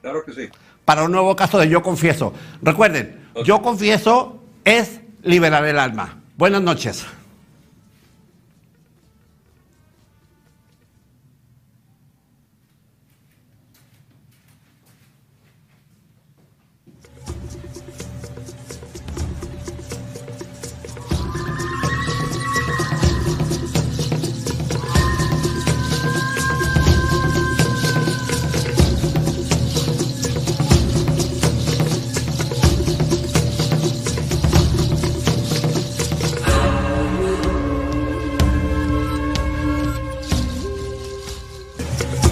Claro 0.01 0.21
que 0.25 0.33
sí. 0.33 0.49
para 0.83 1.03
un 1.05 1.13
nuevo 1.13 1.33
caso 1.33 1.57
de 1.57 1.69
Yo 1.69 1.81
Confieso. 1.81 2.33
Recuerden, 2.61 3.26
Yo 3.43 3.61
Confieso 3.61 4.39
es 4.63 5.01
liberar 5.23 5.65
el 5.65 5.79
alma. 5.79 6.21
Buenas 6.37 6.61
noches. 6.61 7.05